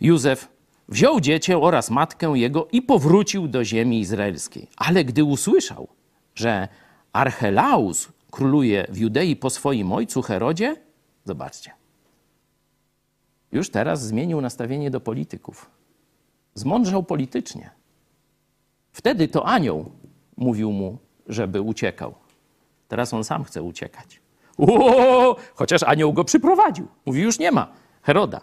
Józef 0.00 0.48
wziął 0.88 1.20
dziecię 1.20 1.58
oraz 1.58 1.90
matkę 1.90 2.32
jego 2.34 2.68
i 2.72 2.82
powrócił 2.82 3.48
do 3.48 3.64
ziemi 3.64 4.00
izraelskiej. 4.00 4.68
Ale 4.76 5.04
gdy 5.04 5.24
usłyszał, 5.24 5.88
że 6.34 6.68
Archelaus 7.12 8.08
króluje 8.30 8.86
w 8.88 8.98
Judei 8.98 9.36
po 9.36 9.50
swoim 9.50 9.92
ojcu 9.92 10.22
Herodzie, 10.22 10.76
zobaczcie, 11.24 11.72
już 13.52 13.70
teraz 13.70 14.06
zmienił 14.06 14.40
nastawienie 14.40 14.90
do 14.90 15.00
polityków. 15.00 15.70
Zmądrzał 16.54 17.02
politycznie. 17.02 17.70
Wtedy 18.92 19.28
to 19.28 19.46
anioł 19.46 19.90
mówił 20.36 20.72
mu, 20.72 20.98
żeby 21.26 21.60
uciekał. 21.60 22.14
Teraz 22.88 23.14
on 23.14 23.24
sam 23.24 23.44
chce 23.44 23.62
uciekać. 23.62 24.20
Uuu, 24.56 25.36
chociaż 25.54 25.82
anioł 25.82 26.12
go 26.12 26.24
przyprowadził. 26.24 26.88
Mówi, 27.06 27.22
już 27.22 27.38
nie 27.38 27.52
ma 27.52 27.72
Heroda. 28.02 28.40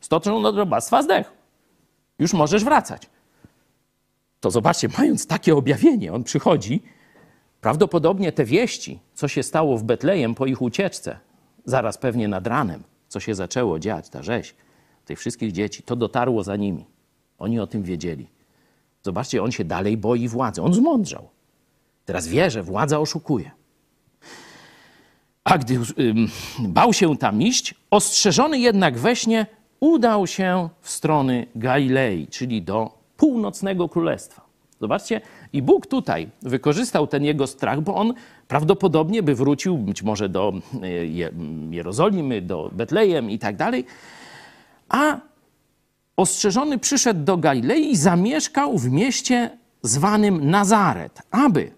Stoczą 0.00 0.42
do 0.42 0.52
robactwa 0.52 1.02
zdechł. 1.02 1.30
Już 2.18 2.32
możesz 2.32 2.64
wracać. 2.64 3.10
To 4.40 4.50
zobaczcie, 4.50 4.88
mając 4.98 5.26
takie 5.26 5.56
objawienie, 5.56 6.12
on 6.12 6.24
przychodzi. 6.24 6.82
Prawdopodobnie 7.60 8.32
te 8.32 8.44
wieści, 8.44 8.98
co 9.14 9.28
się 9.28 9.42
stało 9.42 9.78
w 9.78 9.84
Betlejem 9.84 10.34
po 10.34 10.46
ich 10.46 10.62
ucieczce, 10.62 11.18
zaraz 11.64 11.98
pewnie 11.98 12.28
nad 12.28 12.46
ranem, 12.46 12.82
co 13.08 13.20
się 13.20 13.34
zaczęło 13.34 13.78
dziać, 13.78 14.08
ta 14.08 14.22
rzeź 14.22 14.54
tych 15.04 15.18
wszystkich 15.18 15.52
dzieci, 15.52 15.82
to 15.82 15.96
dotarło 15.96 16.42
za 16.42 16.56
nimi. 16.56 16.86
Oni 17.38 17.60
o 17.60 17.66
tym 17.66 17.82
wiedzieli. 17.82 18.28
Zobaczcie, 19.02 19.42
on 19.42 19.52
się 19.52 19.64
dalej 19.64 19.96
boi 19.96 20.28
władzy. 20.28 20.62
On 20.62 20.74
zmądrzał. 20.74 21.28
Teraz 22.04 22.28
wie, 22.28 22.50
że 22.50 22.62
władza 22.62 22.98
oszukuje. 23.00 23.50
A 25.44 25.58
gdy 25.58 25.74
ym, 25.74 26.28
bał 26.58 26.92
się 26.92 27.16
tam 27.16 27.42
iść, 27.42 27.74
ostrzeżony 27.90 28.58
jednak 28.58 28.98
we 28.98 29.16
śnie, 29.16 29.46
udał 29.80 30.26
się 30.26 30.68
w 30.80 30.90
strony 30.90 31.46
Galilei, 31.54 32.26
czyli 32.26 32.62
do 32.62 32.98
północnego 33.16 33.88
królestwa. 33.88 34.42
Zobaczcie, 34.80 35.20
i 35.52 35.62
Bóg 35.62 35.86
tutaj 35.86 36.28
wykorzystał 36.42 37.06
ten 37.06 37.24
jego 37.24 37.46
strach, 37.46 37.80
bo 37.80 37.94
on 37.94 38.14
prawdopodobnie 38.48 39.22
by 39.22 39.34
wrócił 39.34 39.78
być 39.78 40.02
może 40.02 40.28
do 40.28 40.52
Je- 41.02 41.32
Jerozolimy, 41.70 42.42
do 42.42 42.70
Betlejem 42.72 43.30
i 43.30 43.38
tak 43.38 43.56
dalej. 43.56 43.84
A 44.88 45.20
ostrzeżony 46.16 46.78
przyszedł 46.78 47.24
do 47.24 47.36
Galilei 47.36 47.90
i 47.90 47.96
zamieszkał 47.96 48.78
w 48.78 48.90
mieście 48.90 49.58
zwanym 49.82 50.50
Nazaret, 50.50 51.22
aby 51.30 51.72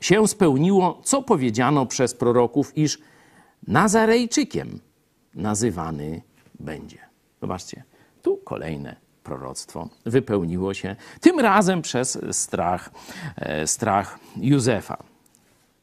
się 0.00 0.28
spełniło, 0.28 1.00
co 1.04 1.22
powiedziano 1.22 1.86
przez 1.86 2.14
proroków, 2.14 2.78
iż 2.78 2.98
Nazarejczykiem 3.68 4.80
nazywany 5.34 6.22
będzie. 6.60 6.98
Zobaczcie, 7.40 7.84
tu 8.22 8.36
kolejne 8.36 8.96
proroctwo 9.22 9.88
wypełniło 10.06 10.74
się, 10.74 10.96
tym 11.20 11.40
razem 11.40 11.82
przez 11.82 12.18
strach, 12.32 12.90
e, 13.36 13.66
strach 13.66 14.18
Józefa. 14.36 14.96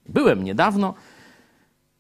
Byłem 0.10 0.44
niedawno 0.44 0.94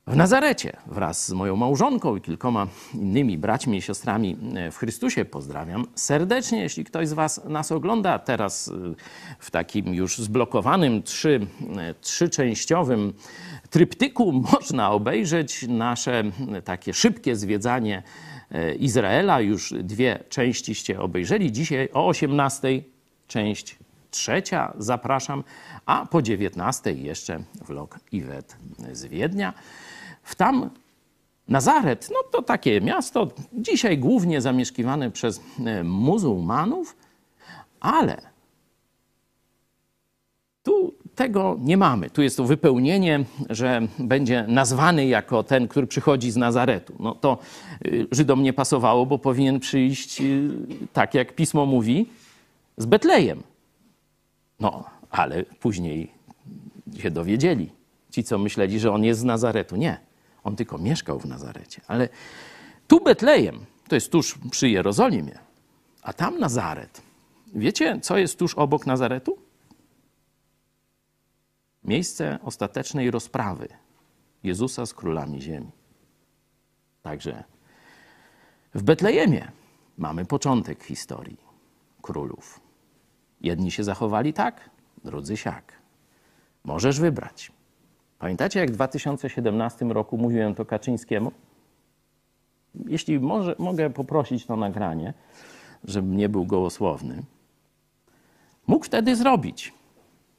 w 0.07 0.15
Nazarecie 0.15 0.77
wraz 0.85 1.27
z 1.27 1.31
moją 1.31 1.55
małżonką 1.55 2.15
i 2.15 2.21
kilkoma 2.21 2.67
innymi 2.93 3.37
braćmi 3.37 3.77
i 3.77 3.81
siostrami 3.81 4.37
w 4.71 4.77
Chrystusie. 4.77 5.25
Pozdrawiam 5.25 5.85
serdecznie. 5.95 6.61
Jeśli 6.61 6.85
ktoś 6.85 7.07
z 7.07 7.13
Was 7.13 7.41
nas 7.45 7.71
ogląda 7.71 8.19
teraz 8.19 8.67
y, 8.67 8.71
w 9.39 9.51
takim 9.51 9.93
już 9.93 10.17
zblokowanym 10.17 11.03
trzy, 11.03 11.47
y, 11.89 11.95
trzyczęściowym 12.01 13.13
tryptyku, 13.69 14.31
można 14.53 14.91
obejrzeć 14.91 15.65
nasze 15.67 16.23
takie 16.63 16.93
szybkie 16.93 17.35
zwiedzanie 17.35 18.03
Izraela. 18.79 19.41
Już 19.41 19.73
dwie 19.83 20.23
częściście 20.29 20.99
obejrzeli. 20.99 21.51
Dzisiaj 21.51 21.89
o 21.93 22.07
18 22.07 22.81
część 23.27 23.77
trzecia 24.11 24.73
zapraszam, 24.77 25.43
a 25.85 26.05
po 26.05 26.21
19 26.21 26.93
jeszcze 26.93 27.43
vlog 27.67 27.99
Iwet 28.11 28.55
z 28.91 29.05
Wiednia. 29.05 29.53
W 30.23 30.35
tam 30.35 30.69
Nazaret, 31.47 32.09
no 32.11 32.19
to 32.31 32.41
takie 32.41 32.81
miasto, 32.81 33.27
dzisiaj 33.53 33.97
głównie 33.97 34.41
zamieszkiwane 34.41 35.11
przez 35.11 35.41
e, 35.65 35.83
muzułmanów, 35.83 36.95
ale 37.79 38.31
tu 40.63 40.93
tego 41.15 41.57
nie 41.59 41.77
mamy. 41.77 42.09
Tu 42.09 42.21
jest 42.21 42.37
to 42.37 42.43
wypełnienie, 42.43 43.25
że 43.49 43.81
będzie 43.99 44.45
nazwany 44.47 45.05
jako 45.07 45.43
ten, 45.43 45.67
który 45.67 45.87
przychodzi 45.87 46.31
z 46.31 46.37
Nazaretu. 46.37 46.93
No 46.99 47.15
to 47.15 47.37
y, 47.85 48.07
Żydom 48.11 48.43
nie 48.43 48.53
pasowało, 48.53 49.05
bo 49.05 49.19
powinien 49.19 49.59
przyjść, 49.59 50.21
y, 50.21 50.49
tak 50.93 51.13
jak 51.13 51.35
pismo 51.35 51.65
mówi, 51.65 52.05
z 52.77 52.85
Betlejem. 52.85 53.43
No, 54.59 54.83
ale 55.11 55.43
później 55.43 56.11
się 56.97 57.11
dowiedzieli. 57.11 57.69
Ci, 58.09 58.23
co 58.23 58.37
myśleli, 58.37 58.79
że 58.79 58.91
on 58.91 59.03
jest 59.03 59.19
z 59.19 59.23
Nazaretu. 59.23 59.75
Nie, 59.75 59.97
on 60.43 60.55
tylko 60.55 60.77
mieszkał 60.77 61.19
w 61.19 61.25
Nazarecie. 61.25 61.81
Ale 61.87 62.09
tu 62.87 63.03
Betlejem, 63.03 63.65
to 63.87 63.95
jest 63.95 64.11
tuż 64.11 64.37
przy 64.51 64.69
Jerozolimie, 64.69 65.39
a 66.01 66.13
tam 66.13 66.39
Nazaret. 66.39 67.01
Wiecie, 67.53 67.99
co 68.01 68.17
jest 68.17 68.39
tuż 68.39 68.55
obok 68.55 68.85
Nazaretu? 68.85 69.37
Miejsce 71.83 72.39
ostatecznej 72.43 73.11
rozprawy 73.11 73.67
Jezusa 74.43 74.85
z 74.85 74.93
królami 74.93 75.41
ziemi. 75.41 75.71
Także 77.01 77.43
w 78.73 78.83
Betlejemie 78.83 79.51
mamy 79.97 80.25
początek 80.25 80.83
historii 80.83 81.37
królów. 82.01 82.59
Jedni 83.41 83.71
się 83.71 83.83
zachowali 83.83 84.33
tak, 84.33 84.69
drudzy 85.03 85.37
siak. 85.37 85.73
Możesz 86.63 86.99
wybrać. 86.99 87.51
Pamiętacie, 88.21 88.59
jak 88.59 88.71
w 88.71 88.73
2017 88.73 89.85
roku 89.85 90.17
mówiłem 90.17 90.55
to 90.55 90.65
Kaczyńskiemu? 90.65 91.31
Jeśli 92.85 93.19
może, 93.19 93.55
mogę 93.59 93.89
poprosić 93.89 94.45
to 94.45 94.55
nagranie, 94.55 95.13
żebym 95.83 96.17
nie 96.17 96.29
był 96.29 96.45
gołosłowny. 96.45 97.23
Mógł 98.67 98.85
wtedy 98.85 99.15
zrobić 99.15 99.73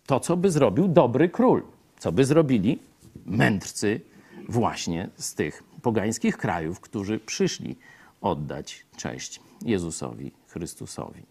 to, 0.06 0.20
co 0.20 0.36
by 0.36 0.50
zrobił 0.50 0.88
dobry 0.88 1.28
król. 1.28 1.62
Co 1.98 2.12
by 2.12 2.24
zrobili 2.24 2.78
mędrcy 3.26 4.00
właśnie 4.48 5.08
z 5.16 5.34
tych 5.34 5.62
pogańskich 5.82 6.36
krajów, 6.36 6.80
którzy 6.80 7.18
przyszli 7.18 7.76
oddać 8.20 8.86
cześć 8.96 9.40
Jezusowi 9.62 10.32
Chrystusowi. 10.48 11.22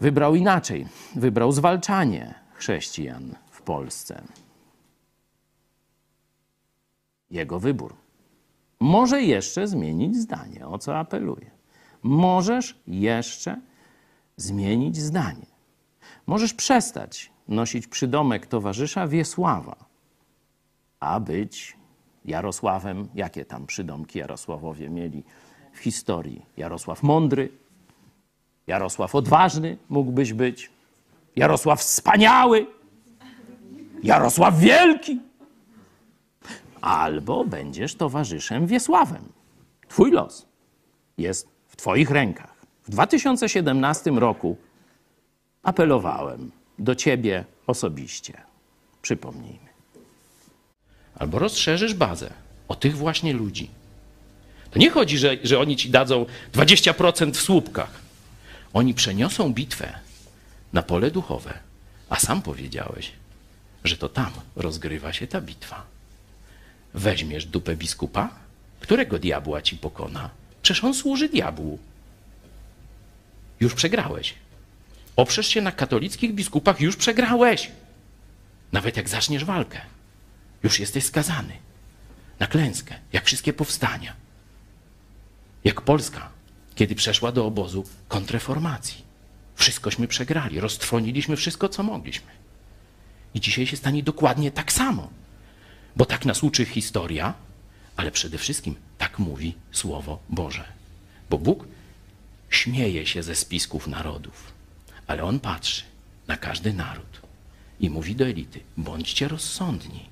Wybrał 0.00 0.34
inaczej. 0.34 0.86
Wybrał 1.16 1.52
zwalczanie 1.52 2.34
chrześcijan 2.54 3.34
w 3.62 3.64
Polsce. 3.64 4.22
Jego 7.30 7.60
wybór. 7.60 7.94
Może 8.80 9.22
jeszcze 9.22 9.66
zmienić 9.66 10.16
zdanie, 10.16 10.66
o 10.66 10.78
co 10.78 10.98
apeluję. 10.98 11.50
Możesz 12.02 12.78
jeszcze 12.86 13.60
zmienić 14.36 14.96
zdanie. 14.96 15.46
Możesz 16.26 16.54
przestać 16.54 17.32
nosić 17.48 17.86
przydomek 17.86 18.46
towarzysza 18.46 19.06
Wiesława, 19.06 19.76
a 21.00 21.20
być 21.20 21.76
Jarosławem. 22.24 23.08
Jakie 23.14 23.44
tam 23.44 23.66
przydomki 23.66 24.18
Jarosławowie 24.18 24.90
mieli 24.90 25.24
w 25.72 25.78
historii? 25.78 26.46
Jarosław 26.56 27.02
Mądry, 27.02 27.52
Jarosław 28.66 29.14
Odważny 29.14 29.78
mógłbyś 29.88 30.32
być, 30.32 30.70
Jarosław 31.36 31.80
Wspaniały, 31.80 32.66
Jarosław 34.02 34.58
Wielki. 34.58 35.20
Albo 36.80 37.44
będziesz 37.44 37.94
towarzyszem 37.94 38.66
Wiesławem. 38.66 39.32
Twój 39.88 40.10
los 40.10 40.46
jest 41.18 41.48
w 41.68 41.76
Twoich 41.76 42.10
rękach. 42.10 42.54
W 42.86 42.90
2017 42.90 44.10
roku 44.10 44.56
apelowałem 45.62 46.50
do 46.78 46.94
Ciebie 46.94 47.44
osobiście. 47.66 48.42
Przypomnijmy. 49.02 49.68
Albo 51.18 51.38
rozszerzysz 51.38 51.94
bazę 51.94 52.30
o 52.68 52.74
tych 52.74 52.96
właśnie 52.96 53.32
ludzi, 53.32 53.70
To 54.70 54.78
nie 54.78 54.90
chodzi, 54.90 55.18
że, 55.18 55.36
że 55.42 55.58
oni 55.58 55.76
ci 55.76 55.90
dadzą 55.90 56.26
20% 56.52 57.32
w 57.32 57.40
słupkach. 57.40 58.00
Oni 58.72 58.94
przeniosą 58.94 59.52
bitwę 59.52 59.98
na 60.72 60.82
pole 60.82 61.10
duchowe, 61.10 61.58
a 62.08 62.16
sam 62.16 62.42
powiedziałeś, 62.42 63.12
że 63.84 63.96
to 63.96 64.08
tam 64.08 64.32
rozgrywa 64.56 65.12
się 65.12 65.26
ta 65.26 65.40
bitwa. 65.40 65.86
Weźmiesz 66.94 67.46
dupę 67.46 67.76
biskupa, 67.76 68.30
którego 68.80 69.18
diabła 69.18 69.62
ci 69.62 69.76
pokona? 69.76 70.30
Przecież 70.62 70.84
on 70.84 70.94
służy 70.94 71.28
diabłu. 71.28 71.78
Już 73.60 73.74
przegrałeś. 73.74 74.34
Oprzesz 75.16 75.46
się 75.46 75.60
na 75.60 75.72
katolickich 75.72 76.34
biskupach, 76.34 76.80
już 76.80 76.96
przegrałeś. 76.96 77.70
Nawet 78.72 78.96
jak 78.96 79.08
zaczniesz 79.08 79.44
walkę, 79.44 79.80
już 80.62 80.80
jesteś 80.80 81.04
skazany 81.04 81.52
na 82.38 82.46
klęskę, 82.46 82.94
jak 83.12 83.24
wszystkie 83.24 83.52
powstania. 83.52 84.16
Jak 85.64 85.80
Polska, 85.80 86.28
kiedy 86.74 86.94
przeszła 86.94 87.32
do 87.32 87.46
obozu 87.46 87.84
kontreformacji. 88.08 89.02
Wszystkośmy 89.54 90.08
przegrali, 90.08 90.60
roztrwoniliśmy 90.60 91.36
wszystko, 91.36 91.68
co 91.68 91.82
mogliśmy. 91.82 92.41
I 93.34 93.40
dzisiaj 93.40 93.66
się 93.66 93.76
stanie 93.76 94.02
dokładnie 94.02 94.50
tak 94.50 94.72
samo, 94.72 95.10
bo 95.96 96.04
tak 96.04 96.24
nas 96.24 96.42
uczy 96.42 96.64
historia, 96.64 97.34
ale 97.96 98.10
przede 98.10 98.38
wszystkim 98.38 98.74
tak 98.98 99.18
mówi 99.18 99.54
Słowo 99.72 100.18
Boże. 100.28 100.64
Bo 101.30 101.38
Bóg 101.38 101.66
śmieje 102.50 103.06
się 103.06 103.22
ze 103.22 103.34
spisków 103.34 103.86
narodów, 103.86 104.52
ale 105.06 105.24
On 105.24 105.40
patrzy 105.40 105.82
na 106.28 106.36
każdy 106.36 106.72
naród 106.72 107.20
i 107.80 107.90
mówi 107.90 108.16
do 108.16 108.26
elity: 108.26 108.60
bądźcie 108.76 109.28
rozsądni, 109.28 110.08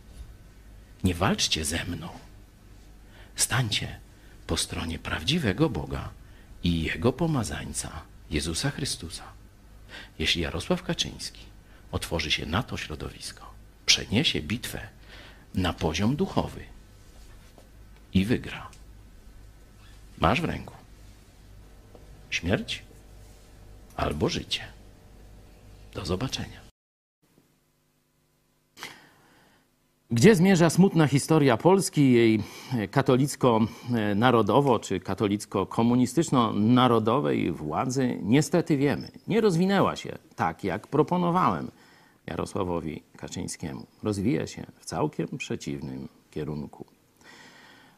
nie 1.05 1.15
walczcie 1.15 1.65
ze 1.65 1.85
mną, 1.85 2.09
stańcie 3.37 3.99
po 4.47 4.57
stronie 4.57 4.99
prawdziwego 4.99 5.71
Boga 5.71 6.09
i 6.65 6.83
Jego 6.83 7.13
pomazańca, 7.13 8.03
Jezusa 8.31 8.71
Chrystusa. 8.71 9.25
Jeśli 10.19 10.43
Jarosław 10.43 10.83
Kaczyński 10.83 11.50
otworzy 11.93 12.31
się 12.31 12.47
na 12.47 12.63
to 12.63 12.77
środowisko, 12.77 13.51
przeniesie 13.87 14.43
bitwę 14.43 14.81
na 15.55 15.73
poziom 15.73 16.17
duchowy 16.17 16.61
i 18.15 18.25
wygra, 18.25 18.69
masz 20.19 20.41
w 20.41 20.45
ręku 20.45 20.75
śmierć 22.31 22.83
albo 23.97 24.29
życie. 24.29 24.63
Do 25.95 26.05
zobaczenia. 26.05 26.61
Gdzie 30.11 30.35
zmierza 30.35 30.71
smutna 30.71 31.07
historia 31.07 31.57
Polski, 31.57 32.13
jej 32.13 32.43
katolicko-narodowo 32.91 34.79
czy 34.79 35.01
katolicko-komunistyczno-narodowej 35.01 37.53
władzy? 37.53 38.19
Niestety 38.23 38.77
wiemy. 38.77 39.11
Nie 39.29 39.41
rozwinęła 39.41 39.97
się 39.97 40.19
tak, 40.37 40.65
jak 40.65 40.87
proponowałem 40.87 41.71
Jarosławowi 42.31 43.03
Kaczyńskiemu. 43.17 43.87
Rozwija 44.03 44.47
się 44.47 44.67
w 44.79 44.85
całkiem 44.85 45.29
przeciwnym 45.39 46.09
kierunku. 46.31 46.87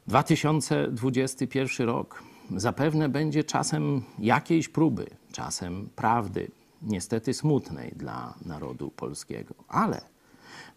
2021 0.07 1.87
rok 1.87 2.23
zapewne 2.57 3.09
będzie 3.09 3.45
czasem 3.45 4.03
jakiejś 4.19 4.69
próby, 4.69 5.07
czasem 5.33 5.89
prawdy, 5.97 6.51
niestety 6.83 7.35
smutnej 7.35 7.93
dla 7.97 8.35
narodu 8.47 8.91
polskiego, 8.91 9.55
ale 9.69 10.01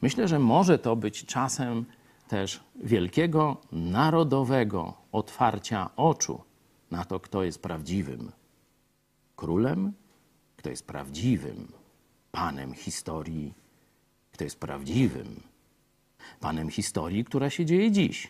myślę, 0.02 0.28
że 0.28 0.40
może 0.40 0.80
to 0.80 0.96
być 0.96 1.26
czasem 1.26 1.86
też 2.28 2.64
wielkiego 2.84 3.58
narodowego 3.72 4.94
otwarcia 5.12 5.90
oczu 5.96 6.42
na 6.92 7.06
to, 7.06 7.20
kto 7.20 7.44
jest 7.44 7.62
prawdziwym 7.62 8.32
królem, 9.36 9.94
kto 10.58 10.70
jest 10.70 10.88
prawdziwym 10.88 11.68
panem 12.36 12.74
historii, 12.74 13.54
kto 14.32 14.44
jest 14.44 14.60
prawdziwym 14.60 15.40
panem 16.40 16.70
historii, 16.70 17.26
która 17.26 17.50
się 17.50 17.66
dzieje 17.66 17.92
dziś, 17.92 18.30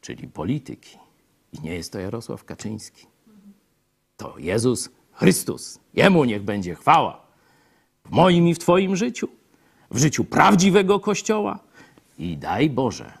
czyli 0.00 0.28
polityki. 0.28 0.98
I 1.52 1.60
nie 1.60 1.74
jest 1.74 1.92
to 1.92 1.98
Jarosław 1.98 2.44
Kaczyński. 2.44 3.06
To 4.16 4.38
Jezus 4.38 4.90
Chrystus. 5.12 5.78
Jemu 5.94 6.24
niech 6.24 6.42
będzie 6.42 6.74
chwała 6.74 7.26
w 8.04 8.10
moim 8.10 8.48
i 8.48 8.54
w 8.54 8.58
Twoim 8.58 8.96
życiu, 8.96 9.28
w 9.90 9.98
życiu 9.98 10.24
prawdziwego 10.24 11.00
Kościoła 11.00 11.58
i 12.18 12.36
daj 12.36 12.70
Boże 12.70 13.18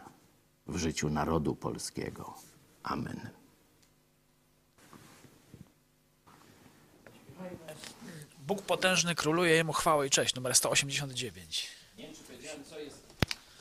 w 0.66 0.76
życiu 0.76 1.10
narodu 1.10 1.54
polskiego. 1.54 2.34
Amen. 2.82 3.43
Bóg 8.46 8.62
potężny 8.62 9.14
króluje, 9.14 9.54
jemu 9.54 9.72
chwała 9.72 10.06
i 10.06 10.10
cześć. 10.10 10.34
Numer 10.34 10.54
189. 10.54 11.68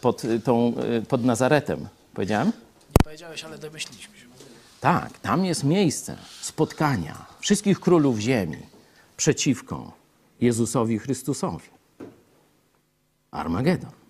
Pod, 0.02 0.26
y, 0.26 0.40
tą, 0.40 0.74
y, 1.02 1.02
pod 1.02 1.26
Nazaretem, 1.26 1.88
powiedziałem? 2.14 2.48
Nie 2.48 3.04
powiedziałeś, 3.04 3.44
ale 3.44 3.58
domyśliliśmy 3.58 4.18
się. 4.18 4.26
Tak, 4.80 5.20
tam 5.20 5.46
jest 5.46 5.64
miejsce 5.64 6.18
spotkania 6.42 7.26
wszystkich 7.40 7.80
królów 7.80 8.20
ziemi 8.20 8.58
przeciwko 9.18 9.92
Jezusowi 10.42 11.00
Chrystusowi. 11.00 11.70
Armagedon. 13.32 14.03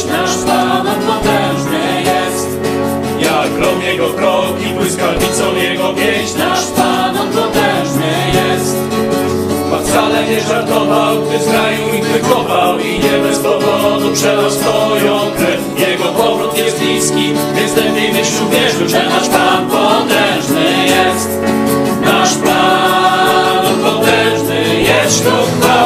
Nasz 0.00 0.36
Pan 0.46 0.86
on 0.86 1.00
potężny 1.06 2.02
jest. 2.02 2.48
Jak 3.20 3.52
grom 3.52 3.82
Jego 3.82 4.10
kroki, 4.10 4.66
błyskawicą 4.76 5.56
Jego 5.56 5.92
pieśń, 5.92 6.38
nasz 6.38 6.66
Pan 6.76 7.14
potężny 7.14 8.12
jest. 8.34 8.76
Pan 9.70 9.84
wcale 9.84 10.28
nie 10.28 10.40
żartował, 10.40 11.22
gdy 11.22 11.38
z 11.38 11.48
kraju 11.48 11.94
ich 11.94 12.04
wychował 12.04 12.78
i 12.78 12.98
nie 12.98 13.28
bez 13.28 13.38
powodu 13.38 14.12
przelał 14.14 14.50
swoją 14.50 15.18
krew. 15.36 15.88
Jego 15.88 16.04
powrót 16.04 16.58
jest 16.58 16.78
bliski, 16.78 17.32
więc 17.54 17.76
lepiej 17.76 18.12
byś 18.12 18.28
uwierzył, 18.46 18.88
że 18.88 19.08
nasz 19.08 19.28
Pan 19.28 19.70
potężny 19.70 20.86
jest. 20.86 21.28
Nasz 22.04 22.34
Pan 22.34 23.76
potężny 23.84 24.82
jest, 24.82 25.18
wśród 25.18 25.60
chwał. 25.60 25.81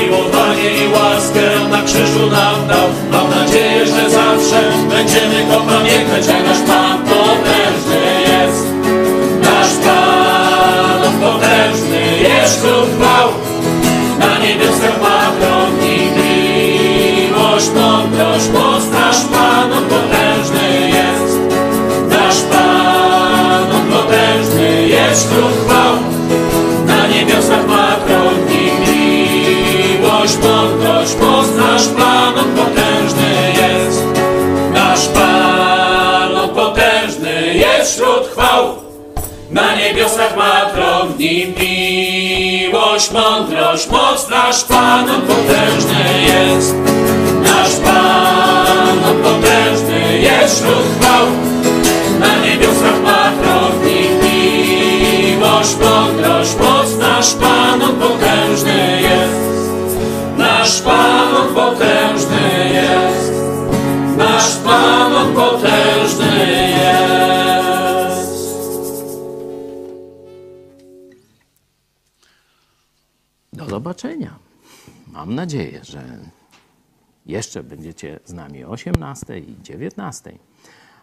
Sodomę, 0.00 0.08
zmiłowanie 0.08 0.84
i 0.84 0.88
łaskę 0.92 1.68
na 1.70 1.82
krzyżu 1.82 2.30
nam 2.30 2.66
dał. 2.68 2.88
Mam 3.12 3.30
nadzieję, 3.30 3.86
że 3.86 4.10
zawsze 4.10 4.72
będziemy 4.88 5.46
Go 5.46 5.60
pamiętać, 5.60 6.24
że 6.24 6.42
nasz 6.42 6.58
Pan 6.66 7.02
potężny 7.02 8.00
jest. 8.22 8.66
Nasz 9.42 9.74
Pan, 9.84 11.20
potężny 11.20 12.18
jest 12.22 12.60
chwał. 12.60 13.28
Na 14.18 14.38
niebiosach 14.38 15.02
ma 15.02 15.32
tron 15.40 15.70
i 15.84 16.10
miłość, 16.16 17.70
mądrość, 17.74 18.48
moc. 18.52 18.84
Nasz 18.92 19.24
Pan, 19.32 19.72
on 19.72 19.84
potężny 19.84 20.90
jest. 20.90 21.36
Nasz 22.08 22.40
Pan, 22.40 23.72
on 23.72 23.86
potężny 23.92 24.88
jest 24.88 25.28
wśród 25.32 25.59
Na 39.50 39.74
niebiosach 39.74 40.36
ma 40.36 40.70
tron 40.70 41.14
i 41.18 41.54
miłość, 41.58 43.10
mądrość, 43.10 43.88
moc. 43.90 44.28
Nasz 44.28 44.64
Pan, 44.64 45.10
on 45.10 45.22
potężny 45.22 46.04
jest. 46.22 46.74
Nasz 47.42 47.76
Pan, 47.84 49.04
On 49.08 49.22
potężny 49.22 50.18
jest 50.18 50.54
wśród 50.54 50.84
chwał. 51.00 51.26
Na 52.20 52.46
niebiosach 52.46 53.02
ma 53.02 53.32
tronnik 53.42 54.10
miłość, 54.22 55.76
mądrość, 55.80 56.56
moc. 56.56 56.79
Mam 75.30 75.36
nadzieję, 75.36 75.84
że 75.84 76.18
jeszcze 77.26 77.62
będziecie 77.62 78.20
z 78.24 78.32
nami 78.32 78.64
o 78.64 78.70
18 78.70 79.38
i 79.38 79.62
19, 79.62 80.38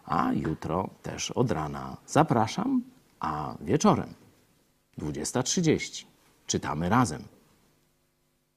a 0.05 0.33
jutro 0.33 0.89
też 1.03 1.31
od 1.31 1.51
rana 1.51 1.97
zapraszam, 2.07 2.83
a 3.19 3.55
wieczorem 3.61 4.13
20.30 4.97 6.05
czytamy 6.47 6.89
razem 6.89 7.23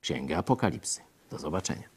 Księgę 0.01 0.39
Apokalipsy. 0.39 1.01
Do 1.31 1.39
zobaczenia. 1.39 1.90